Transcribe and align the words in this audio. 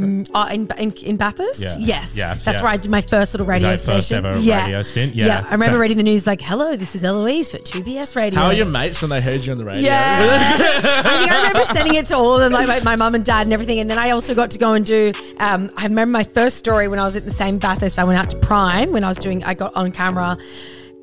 Mm, 0.00 0.30
oh, 0.34 0.46
in, 0.48 0.68
in, 0.78 0.92
in 1.04 1.16
Bathurst? 1.16 1.60
Yeah. 1.60 1.76
Yes. 1.78 2.16
Yes, 2.16 2.44
That's 2.44 2.58
yeah. 2.58 2.62
where 2.64 2.72
I 2.72 2.76
did 2.76 2.90
my 2.90 3.00
first 3.00 3.32
little 3.34 3.46
radio 3.46 3.70
first 3.70 3.84
station. 3.84 4.24
ever 4.24 4.38
yeah. 4.38 4.64
radio 4.64 4.82
stint? 4.82 5.14
Yeah. 5.14 5.44
I 5.48 5.52
remember 5.52 5.76
So- 5.76 5.80
reading 5.80 5.96
the 5.96 6.02
news 6.02 6.26
like, 6.26 6.40
hello, 6.40 6.76
this 6.76 6.94
is 6.94 7.04
Eloise 7.04 7.50
for 7.50 7.58
2BS 7.58 8.16
Radio. 8.16 8.40
How 8.40 8.46
are 8.46 8.52
your 8.54 8.66
mates 8.66 9.00
when 9.02 9.10
they 9.10 9.20
heard 9.20 9.44
you 9.44 9.52
on 9.52 9.58
the 9.58 9.64
radio? 9.64 9.82
Yeah. 9.84 10.18
I 10.58 11.18
think 11.18 11.32
I 11.32 11.36
remember 11.48 11.72
sending 11.72 11.94
it 11.94 12.06
to 12.06 12.16
all 12.16 12.34
of 12.34 12.40
them, 12.40 12.52
like 12.52 12.66
my, 12.66 12.80
my 12.80 12.96
mum 12.96 13.14
and 13.14 13.24
dad 13.24 13.46
and 13.46 13.52
everything. 13.52 13.80
And 13.80 13.90
then 13.90 13.98
I 13.98 14.10
also 14.10 14.34
got 14.34 14.50
to 14.52 14.58
go 14.58 14.74
and 14.74 14.84
do, 14.84 15.12
um, 15.38 15.70
I 15.76 15.84
remember 15.84 16.12
my 16.12 16.24
first 16.24 16.56
story 16.56 16.88
when 16.88 16.98
I 16.98 17.04
was 17.04 17.16
at 17.16 17.24
the 17.24 17.30
same 17.30 17.58
Bathurst. 17.58 17.98
I 17.98 18.04
went 18.04 18.18
out 18.18 18.30
to 18.30 18.36
Prime 18.38 18.92
when 18.92 19.04
I 19.04 19.08
was 19.08 19.18
doing, 19.18 19.44
I 19.44 19.54
got 19.54 19.74
on 19.76 19.92
camera 19.92 20.36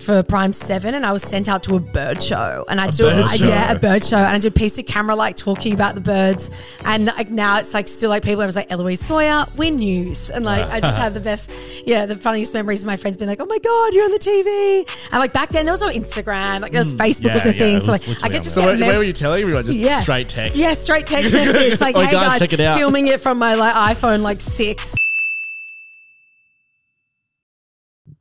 for 0.01 0.23
Prime 0.23 0.53
7 0.53 0.93
and 0.93 1.05
I 1.05 1.11
was 1.11 1.21
sent 1.23 1.49
out 1.49 1.63
to 1.63 1.75
a 1.75 1.79
bird 1.79 2.21
show. 2.23 2.63
And 2.69 2.79
I 2.79 2.89
do, 2.89 3.03
bird 3.03 3.25
I- 3.25 3.33
yeah, 3.35 3.71
a 3.71 3.79
bird 3.79 4.03
show. 4.03 4.17
And 4.17 4.27
I 4.27 4.39
did 4.39 4.51
a 4.53 4.55
piece 4.55 4.77
of 4.79 4.85
camera 4.85 5.15
like 5.15 5.35
talking 5.35 5.73
about 5.73 5.95
the 5.95 6.01
birds. 6.01 6.49
And 6.85 7.05
like 7.07 7.29
now 7.29 7.59
it's 7.59 7.73
like 7.73 7.87
still 7.87 8.09
like 8.09 8.23
people, 8.23 8.41
I 8.41 8.45
was 8.45 8.55
like, 8.55 8.71
Eloise 8.71 9.01
Sohier, 9.01 9.57
WIN 9.57 9.75
News. 9.75 10.29
And 10.29 10.45
like 10.45 10.63
I 10.65 10.79
just 10.79 10.95
uh-huh. 10.97 11.03
have 11.05 11.13
the 11.13 11.19
best, 11.19 11.55
yeah, 11.85 12.05
the 12.05 12.15
funniest 12.15 12.53
memories 12.53 12.81
of 12.83 12.87
my 12.87 12.95
friends 12.95 13.17
being 13.17 13.27
like, 13.29 13.39
oh 13.41 13.45
my 13.45 13.59
God, 13.59 13.93
you're 13.93 14.05
on 14.05 14.11
the 14.11 14.19
TV. 14.19 15.07
And 15.11 15.19
like 15.19 15.33
back 15.33 15.49
then 15.49 15.65
there 15.65 15.73
was 15.73 15.81
no 15.81 15.89
Instagram, 15.89 16.61
like 16.61 16.71
there 16.71 16.81
was 16.81 16.93
mm, 16.93 16.97
Facebook 16.97 17.33
was 17.33 17.45
Yeah, 17.45 17.51
a 17.51 17.53
yeah, 17.53 17.59
thing. 17.59 17.81
so 17.81 17.91
like 17.91 18.23
I 18.23 18.29
could 18.29 18.43
just 18.43 18.55
So 18.55 18.61
get 18.61 18.67
where, 18.67 18.77
mem- 18.77 18.87
where 18.89 18.97
were 18.99 19.03
you 19.03 19.13
telling 19.13 19.41
everyone? 19.41 19.63
Just 19.63 19.79
yeah. 19.79 20.01
straight 20.01 20.29
text. 20.29 20.59
Yeah, 20.59 20.73
straight 20.73 21.07
text 21.07 21.33
message. 21.33 21.79
Like, 21.81 21.95
Oh, 21.95 22.01
hey 22.01 22.11
guys, 22.11 22.29
guys, 22.29 22.39
check 22.39 22.53
it 22.53 22.59
out. 22.59 22.77
filming 22.77 23.07
it 23.07 23.21
from 23.21 23.37
my 23.39 23.55
like 23.55 23.73
iPhone 23.97 24.21
like 24.21 24.39
six. 24.41 24.96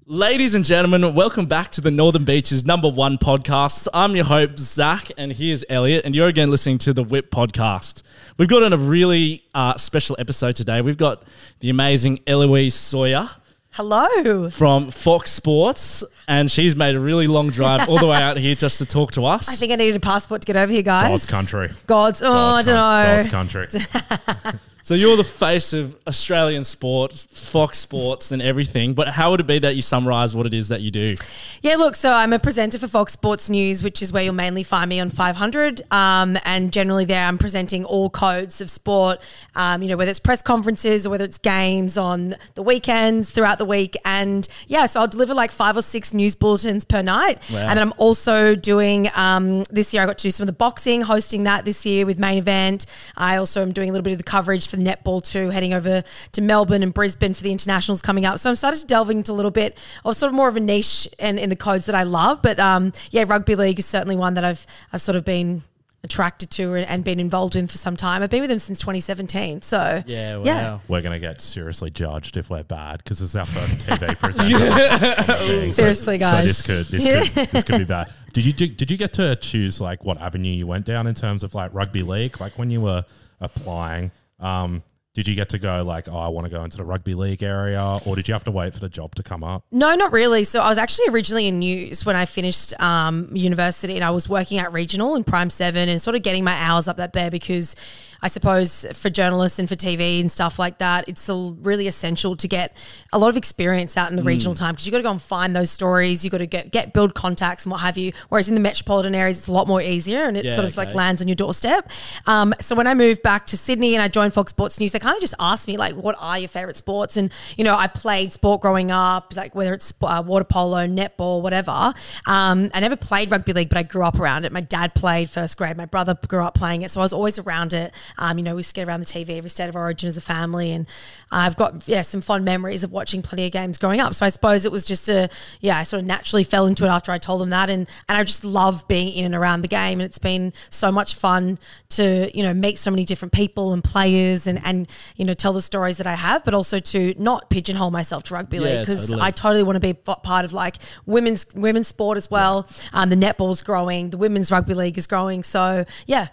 Ladies 0.09 0.55
and 0.55 0.65
gentlemen, 0.65 1.15
welcome 1.16 1.46
back 1.46 1.73
to 1.73 1.80
the 1.80 1.91
Northern 1.91 2.23
Beaches 2.23 2.65
number 2.65 2.88
one 2.88 3.19
podcast. 3.19 3.88
I'm 3.92 4.15
your 4.15 4.24
host, 4.24 4.59
Zach, 4.59 5.10
and 5.19 5.32
here's 5.32 5.65
Elliot, 5.69 6.02
and 6.05 6.15
you're 6.15 6.29
again 6.29 6.48
listening 6.48 6.79
to 6.79 6.92
the 6.92 7.02
Whip 7.02 7.32
podcast. 7.32 8.05
We've 8.38 8.46
got 8.48 8.62
on 8.62 8.73
a 8.73 8.77
really 8.77 9.43
uh, 9.52 9.76
special 9.79 10.15
episode 10.21 10.54
today. 10.54 10.80
We've 10.80 10.96
got 10.96 11.24
the 11.59 11.71
amazing 11.71 12.21
Eloise 12.24 12.76
Sohier 12.76 13.29
Hello. 13.73 14.48
from 14.48 14.93
Fox 14.93 15.32
Sports, 15.32 16.04
and 16.29 16.48
she's 16.48 16.76
made 16.76 16.95
a 16.95 17.01
really 17.01 17.26
long 17.26 17.51
drive 17.51 17.88
all 17.88 17.98
the 17.98 18.07
way 18.07 18.23
out 18.23 18.37
here 18.37 18.54
just 18.54 18.79
to 18.79 18.87
talk 18.87 19.10
to 19.13 19.24
us. 19.24 19.48
I 19.52 19.57
think 19.57 19.73
I 19.73 19.74
needed 19.74 19.96
a 19.96 20.01
passport 20.01 20.43
to 20.43 20.46
get 20.46 20.54
over 20.54 20.70
here, 20.70 20.82
guys. 20.82 21.09
God's 21.09 21.26
country. 21.26 21.70
God's. 21.88 22.23
Oh, 22.23 22.32
I 22.32 22.63
don't 22.63 22.76
coun- 22.76 23.07
know. 23.07 23.23
God's 23.23 23.82
country. 23.82 24.52
So 24.87 24.95
you're 24.95 25.16
the 25.16 25.24
face 25.24 25.73
of 25.73 25.96
Australian 26.06 26.62
sports, 26.62 27.26
Fox 27.29 27.76
Sports, 27.76 28.30
and 28.30 28.40
everything. 28.40 28.95
But 28.95 29.09
how 29.09 29.32
would 29.32 29.40
it 29.40 29.46
be 29.48 29.59
that 29.59 29.74
you 29.74 29.82
summarise 29.82 30.37
what 30.37 30.46
it 30.46 30.54
is 30.54 30.68
that 30.68 30.80
you 30.80 30.92
do? 30.92 31.16
Yeah, 31.60 31.74
look, 31.74 31.96
so 31.96 32.12
I'm 32.12 32.32
a 32.32 32.38
presenter 32.38 32.79
for 32.79 32.87
Fox 32.87 33.12
Sports 33.12 33.51
News, 33.51 33.82
which 33.82 34.01
is 34.01 34.12
where 34.12 34.23
you'll 34.23 34.34
mainly 34.34 34.62
find 34.62 34.88
me 34.88 35.01
on 35.01 35.09
500. 35.09 35.82
Um, 35.90 36.38
and 36.45 36.73
generally, 36.73 37.04
there 37.04 37.26
I'm 37.26 37.37
presenting 37.37 37.84
all 37.84 38.09
codes 38.10 38.60
of 38.60 38.70
sport, 38.70 39.20
um, 39.57 39.82
you 39.82 39.88
know, 39.88 39.96
whether 39.96 40.09
it's 40.09 40.20
press 40.20 40.40
conferences 40.40 41.04
or 41.04 41.10
whether 41.10 41.24
it's 41.24 41.38
games 41.38 41.98
on 41.98 42.37
the 42.54 42.62
weekends 42.62 43.32
throughout 43.32 43.59
the 43.59 43.64
week. 43.64 43.96
And 44.04 44.46
yeah, 44.68 44.87
so 44.87 45.01
I'll 45.01 45.09
deliver 45.09 45.34
like 45.34 45.51
five 45.51 45.76
or 45.76 45.82
six 45.82 46.14
news 46.14 46.37
bulletins 46.37 46.84
per 46.84 47.02
night. 47.02 47.42
Wow. 47.51 47.59
And 47.59 47.70
then 47.70 47.88
I'm 47.88 47.95
also 47.98 48.54
doing, 48.54 49.10
um, 49.16 49.64
this 49.64 49.92
year, 49.92 50.04
I 50.04 50.07
got 50.07 50.18
to 50.18 50.23
do 50.23 50.30
some 50.30 50.45
of 50.45 50.46
the 50.46 50.52
boxing, 50.57 51.01
hosting 51.01 51.42
that 51.42 51.64
this 51.64 51.84
year 51.84 52.07
with 52.07 52.20
Main 52.20 52.38
Event. 52.38 52.87
I 53.16 53.34
also 53.34 53.62
am 53.62 53.73
doing 53.73 53.88
a 53.88 53.92
little 53.92 54.04
bit 54.04 54.12
of 54.12 54.18
the 54.18 54.23
coverage 54.23 54.68
for 54.68 54.76
netball 54.77 55.24
too, 55.24 55.51
heading 55.51 55.74
over 55.74 56.02
to 56.32 56.41
Melbourne 56.43 56.82
and 56.82 56.93
Brisbane 56.95 57.35
for 57.35 57.43
the 57.43 57.52
internationals 57.52 58.02
coming 58.02 58.24
up. 58.24 58.38
So 58.38 58.51
I'm 58.51 58.57
starting 58.57 58.80
to 58.80 58.87
delve 58.87 59.10
into 59.10 59.32
a 59.32 59.35
little 59.35 59.51
bit 59.51 59.79
of 60.05 60.16
sort 60.16 60.29
of 60.30 60.35
more 60.37 60.49
of 60.49 60.57
a 60.57 60.60
niche 60.60 61.09
and 61.19 61.38
in 61.38 61.49
the 61.51 61.57
codes 61.57 61.87
that 61.87 61.95
I 61.95 62.02
love. 62.05 62.43
But 62.43 62.59
um, 62.59 62.93
yeah, 63.10 63.24
rugby 63.27 63.54
league 63.57 63.79
is 63.79 63.87
certainly 63.87 64.16
one 64.16 64.34
that 64.34 64.44
I've 64.44 64.66
I've 64.93 65.00
sort 65.00 65.16
of 65.16 65.25
been 65.25 65.62
attracted 66.04 66.49
to 66.53 66.75
and- 66.75 66.87
and 66.87 67.03
been 67.03 67.19
involved 67.19 67.56
in 67.56 67.66
for 67.66 67.78
some 67.78 67.97
time. 67.97 68.22
I've 68.22 68.31
been 68.31 68.41
with 68.43 68.50
them 68.50 68.60
since 68.60 68.78
2017. 68.78 69.62
So 69.62 70.04
Yeah, 70.06 70.37
wow. 70.37 70.44
yeah. 70.44 70.78
We're 70.87 71.03
going 71.03 71.15
to 71.15 71.19
get 71.19 71.41
seriously 71.41 71.91
judged 71.91 72.37
if 72.37 72.49
we're 72.49 72.62
bad 72.62 72.99
because 72.99 73.19
this 73.19 73.31
is 73.31 73.37
our 73.37 73.44
first 73.44 73.88
TV 73.88 74.16
presenter. 74.20 75.22
So- 75.25 75.64
Seriously, 75.72 76.19
guys. 76.19 76.43
So 76.47 76.47
this 76.47 76.62
could 76.62 76.87
this 76.87 77.04
could 77.34 77.47
this 77.50 77.64
could 77.64 77.78
be 77.78 77.84
bad. 77.84 78.12
Did 78.32 78.47
you 78.47 78.53
do, 78.53 78.66
did 78.69 78.91
you 78.91 78.97
get 78.97 79.14
to 79.14 79.34
choose 79.37 79.81
like 79.81 80.04
what 80.04 80.20
avenue 80.20 80.53
you 80.53 80.66
went 80.66 80.84
down 80.84 81.08
in 81.08 81.14
terms 81.14 81.43
of 81.43 81.54
like 81.56 81.75
rugby 81.75 82.03
league? 82.03 82.41
Like 82.41 82.56
when 82.56 82.70
you 82.70 82.82
were 82.82 83.04
applying, 83.41 84.12
um, 84.41 84.82
did 85.16 85.26
you 85.26 85.34
get 85.34 85.48
to 85.48 85.58
go 85.58 85.82
like, 85.82 86.08
oh, 86.08 86.19
I 86.19 86.28
want 86.28 86.47
to 86.47 86.50
go 86.50 86.62
into 86.62 86.76
the 86.76 86.84
rugby 86.84 87.14
league 87.14 87.42
area, 87.42 87.98
or 88.04 88.16
did 88.16 88.28
you 88.28 88.34
have 88.34 88.44
to 88.44 88.50
wait 88.50 88.74
for 88.74 88.80
the 88.80 88.88
job 88.91 89.14
to 89.14 89.22
come 89.22 89.42
up? 89.42 89.64
No, 89.72 89.94
not 89.94 90.12
really. 90.12 90.44
So 90.44 90.60
I 90.60 90.69
was 90.69 90.76
actually 90.76 91.08
originally 91.08 91.47
in 91.47 91.58
news 91.58 92.04
when 92.04 92.16
I 92.16 92.26
finished 92.26 92.78
um, 92.78 93.30
university, 93.32 93.94
and 93.94 94.04
I 94.04 94.10
was 94.10 94.28
working 94.28 94.58
at 94.58 94.75
regional 94.75 95.16
in 95.16 95.25
Prime 95.25 95.48
Seven 95.48 95.88
and 95.88 96.02
sort 96.02 96.16
of 96.16 96.22
getting 96.22 96.44
my 96.44 96.52
hours 96.52 96.86
up 96.86 96.98
that 96.98 97.14
there 97.14 97.30
because 97.30 97.75
I 98.22 98.28
suppose 98.28 98.87
for 98.94 99.10
journalists 99.10 99.59
and 99.59 99.69
for 99.69 99.75
TV 99.77 100.21
and 100.21 100.31
stuff 100.31 100.59
like 100.59 100.78
that, 100.78 101.09
it's 101.09 101.28
a- 101.28 101.34
really 101.60 101.87
essential 101.87 102.37
to 102.37 102.49
get 102.49 102.77
a 103.12 103.19
lot 103.19 103.28
of 103.28 103.37
experience 103.37 103.97
out 103.97 104.10
in 104.10 104.16
the 104.16 104.22
regional 104.22 104.54
time 104.54 104.72
because 104.75 104.87
you've 104.87 104.93
got 104.93 104.99
to 104.99 105.04
go 105.04 105.10
and 105.10 105.22
find 105.22 105.54
those 105.54 105.71
stories. 105.71 106.25
You've 106.25 106.32
got 106.32 106.38
to 106.38 106.47
get 106.47 106.71
get 106.72 106.93
build 106.93 107.15
contacts 107.15 107.65
and 107.65 107.71
what 107.72 107.81
have 107.81 107.97
you. 107.97 108.12
Whereas 108.28 108.49
in 108.49 108.55
the 108.55 108.60
metropolitan 108.60 109.15
areas, 109.15 109.38
it's 109.38 109.49
a 109.49 109.53
lot 109.53 109.69
more 109.69 109.81
easier 109.82 110.25
and 110.25 110.37
it 110.37 110.44
Yeah, 110.44 110.55
sort 110.55 110.66
of 110.66 110.76
like 110.76 110.94
lands 110.94 111.21
on 111.22 111.28
your 111.28 111.34
doorstep. 111.34 111.91
Um, 112.26 112.55
so 112.60 112.75
when 112.75 112.87
I 112.87 112.94
moved 112.94 113.22
back 113.22 113.47
to 113.47 113.56
Sydney 113.56 113.94
and 113.94 114.03
I 114.03 114.09
joined 114.09 114.32
Fox 114.34 114.50
Sports 114.50 114.81
News, 114.81 114.93
they 114.93 114.99
kind 114.99 115.15
of 115.15 115.21
just 115.21 115.34
asked 115.38 115.69
me 115.69 115.76
like, 115.76 115.94
"What 115.94 116.16
are 116.19 116.38
your 116.38 116.49
favorite 116.49 116.76
sports?" 116.76 117.16
And 117.16 117.31
you 117.56 117.65
know, 117.65 117.76
I 117.76 117.87
played 117.87 118.32
sport 118.32 118.60
growing 118.60 118.91
up, 118.91 119.34
like 119.37 119.55
whether 119.55 119.75
it's 119.75 119.93
uh, 120.03 120.22
water 120.26 120.44
polo, 120.44 120.87
netball, 120.87 121.43
whatever. 121.43 121.93
Um, 122.26 122.71
I 122.75 122.81
never 122.81 122.97
played 122.97 123.31
rugby 123.31 123.53
league, 123.53 123.69
but 123.69 123.78
I 123.78 123.82
grew 123.82 124.05
up 124.05 124.19
around 124.19 124.44
it. 124.44 124.53
My 124.53 124.60
dad 124.60 124.94
played 124.94 125.31
first 125.31 125.56
grade. 125.56 125.76
My 125.76 125.87
brother 125.87 126.16
grew 126.28 126.43
up 126.43 126.55
playing 126.55 126.82
it, 126.82 126.91
so 126.91 127.00
I 127.00 127.05
was 127.05 127.12
always 127.12 127.38
around 127.38 127.72
it. 127.72 127.93
Um, 128.19 128.39
you 128.39 128.44
know, 128.44 128.55
we 128.55 128.61
used 128.61 128.71
to 128.71 128.75
get 128.75 128.89
around 128.89 129.00
the 129.00 129.06
TV 129.06 129.37
every 129.37 129.50
state 129.50 129.69
of 129.69 129.77
origin 129.77 130.09
as 130.09 130.17
a 130.17 130.21
family, 130.21 130.72
and 130.72 130.87
I've 131.31 131.56
got 131.56 131.87
yeah 131.89 132.03
some 132.03 132.21
fond 132.21 132.44
memories 132.44 132.84
of 132.84 132.93
watching 132.93 133.22
plenty 133.22 133.47
of 133.47 133.53
games 133.53 133.78
growing 133.78 134.00
up. 134.00 134.15
So 134.15 134.27
I 134.27 134.28
suppose 134.28 134.65
it 134.65 134.72
was 134.72 134.84
just 134.84 135.09
a 135.09 135.28
yeah, 135.61 135.78
I 135.78 135.83
sort 135.83 136.00
of 136.00 136.06
naturally 136.06 136.44
fell 136.44 136.67
into 136.67 136.84
it 136.84 136.89
after 136.89 137.12
I 137.12 137.19
told 137.19 137.41
them 137.41 137.50
that, 137.50 137.71
and 137.71 137.89
and 138.09 138.19
I 138.19 138.25
just 138.25 138.44
love 138.44 138.87
being 138.89 139.12
in 139.12 139.25
and 139.25 139.34
around 139.34 139.62
the 139.62 139.69
game, 139.69 140.00
and 140.00 140.03
it's 140.03 140.19
been 140.19 140.53
so 140.71 140.91
much 140.93 141.15
fun 141.15 141.59
to 141.91 142.31
you 142.37 142.43
know 142.43 142.55
meet 142.55 142.78
so 142.78 142.91
many 142.91 143.05
different 143.05 143.33
people 143.33 143.72
and 143.72 143.83
players, 143.83 144.47
and 144.47 144.65
and 144.65 144.88
you 145.17 145.25
know 145.25 145.34
tell 145.34 145.53
the 145.53 145.62
stories 145.62 145.97
that 145.99 146.06
I 146.06 146.15
have, 146.15 146.44
but 146.44 146.55
also 146.55 146.78
to 146.78 147.15
not 147.19 147.50
pigeonhole 147.50 147.91
myself 147.91 148.25
to 148.25 148.34
rugby 148.34 148.61
league 148.61 148.73
Yeah, 148.73 148.81
because 148.81 149.00
totally. 149.06 149.23
I 149.23 149.31
totally 149.31 149.62
want 149.62 149.77
to 149.77 149.81
be 149.81 149.93
part 149.94 150.44
of 150.44 150.53
like 150.53 150.77
women's 151.06 151.47
women's 151.55 151.88
sport 151.88 152.17
as 152.17 152.31
well. 152.31 152.69
Um, 152.93 153.09
the 153.09 153.17
netball's 153.17 153.62
growing, 153.62 154.11
the 154.11 154.19
women's 154.19 154.50
rugby 154.50 154.75
league 154.75 154.99
is 154.99 155.06
growing, 155.06 155.43
so 155.43 155.84
yeah. 156.06 156.28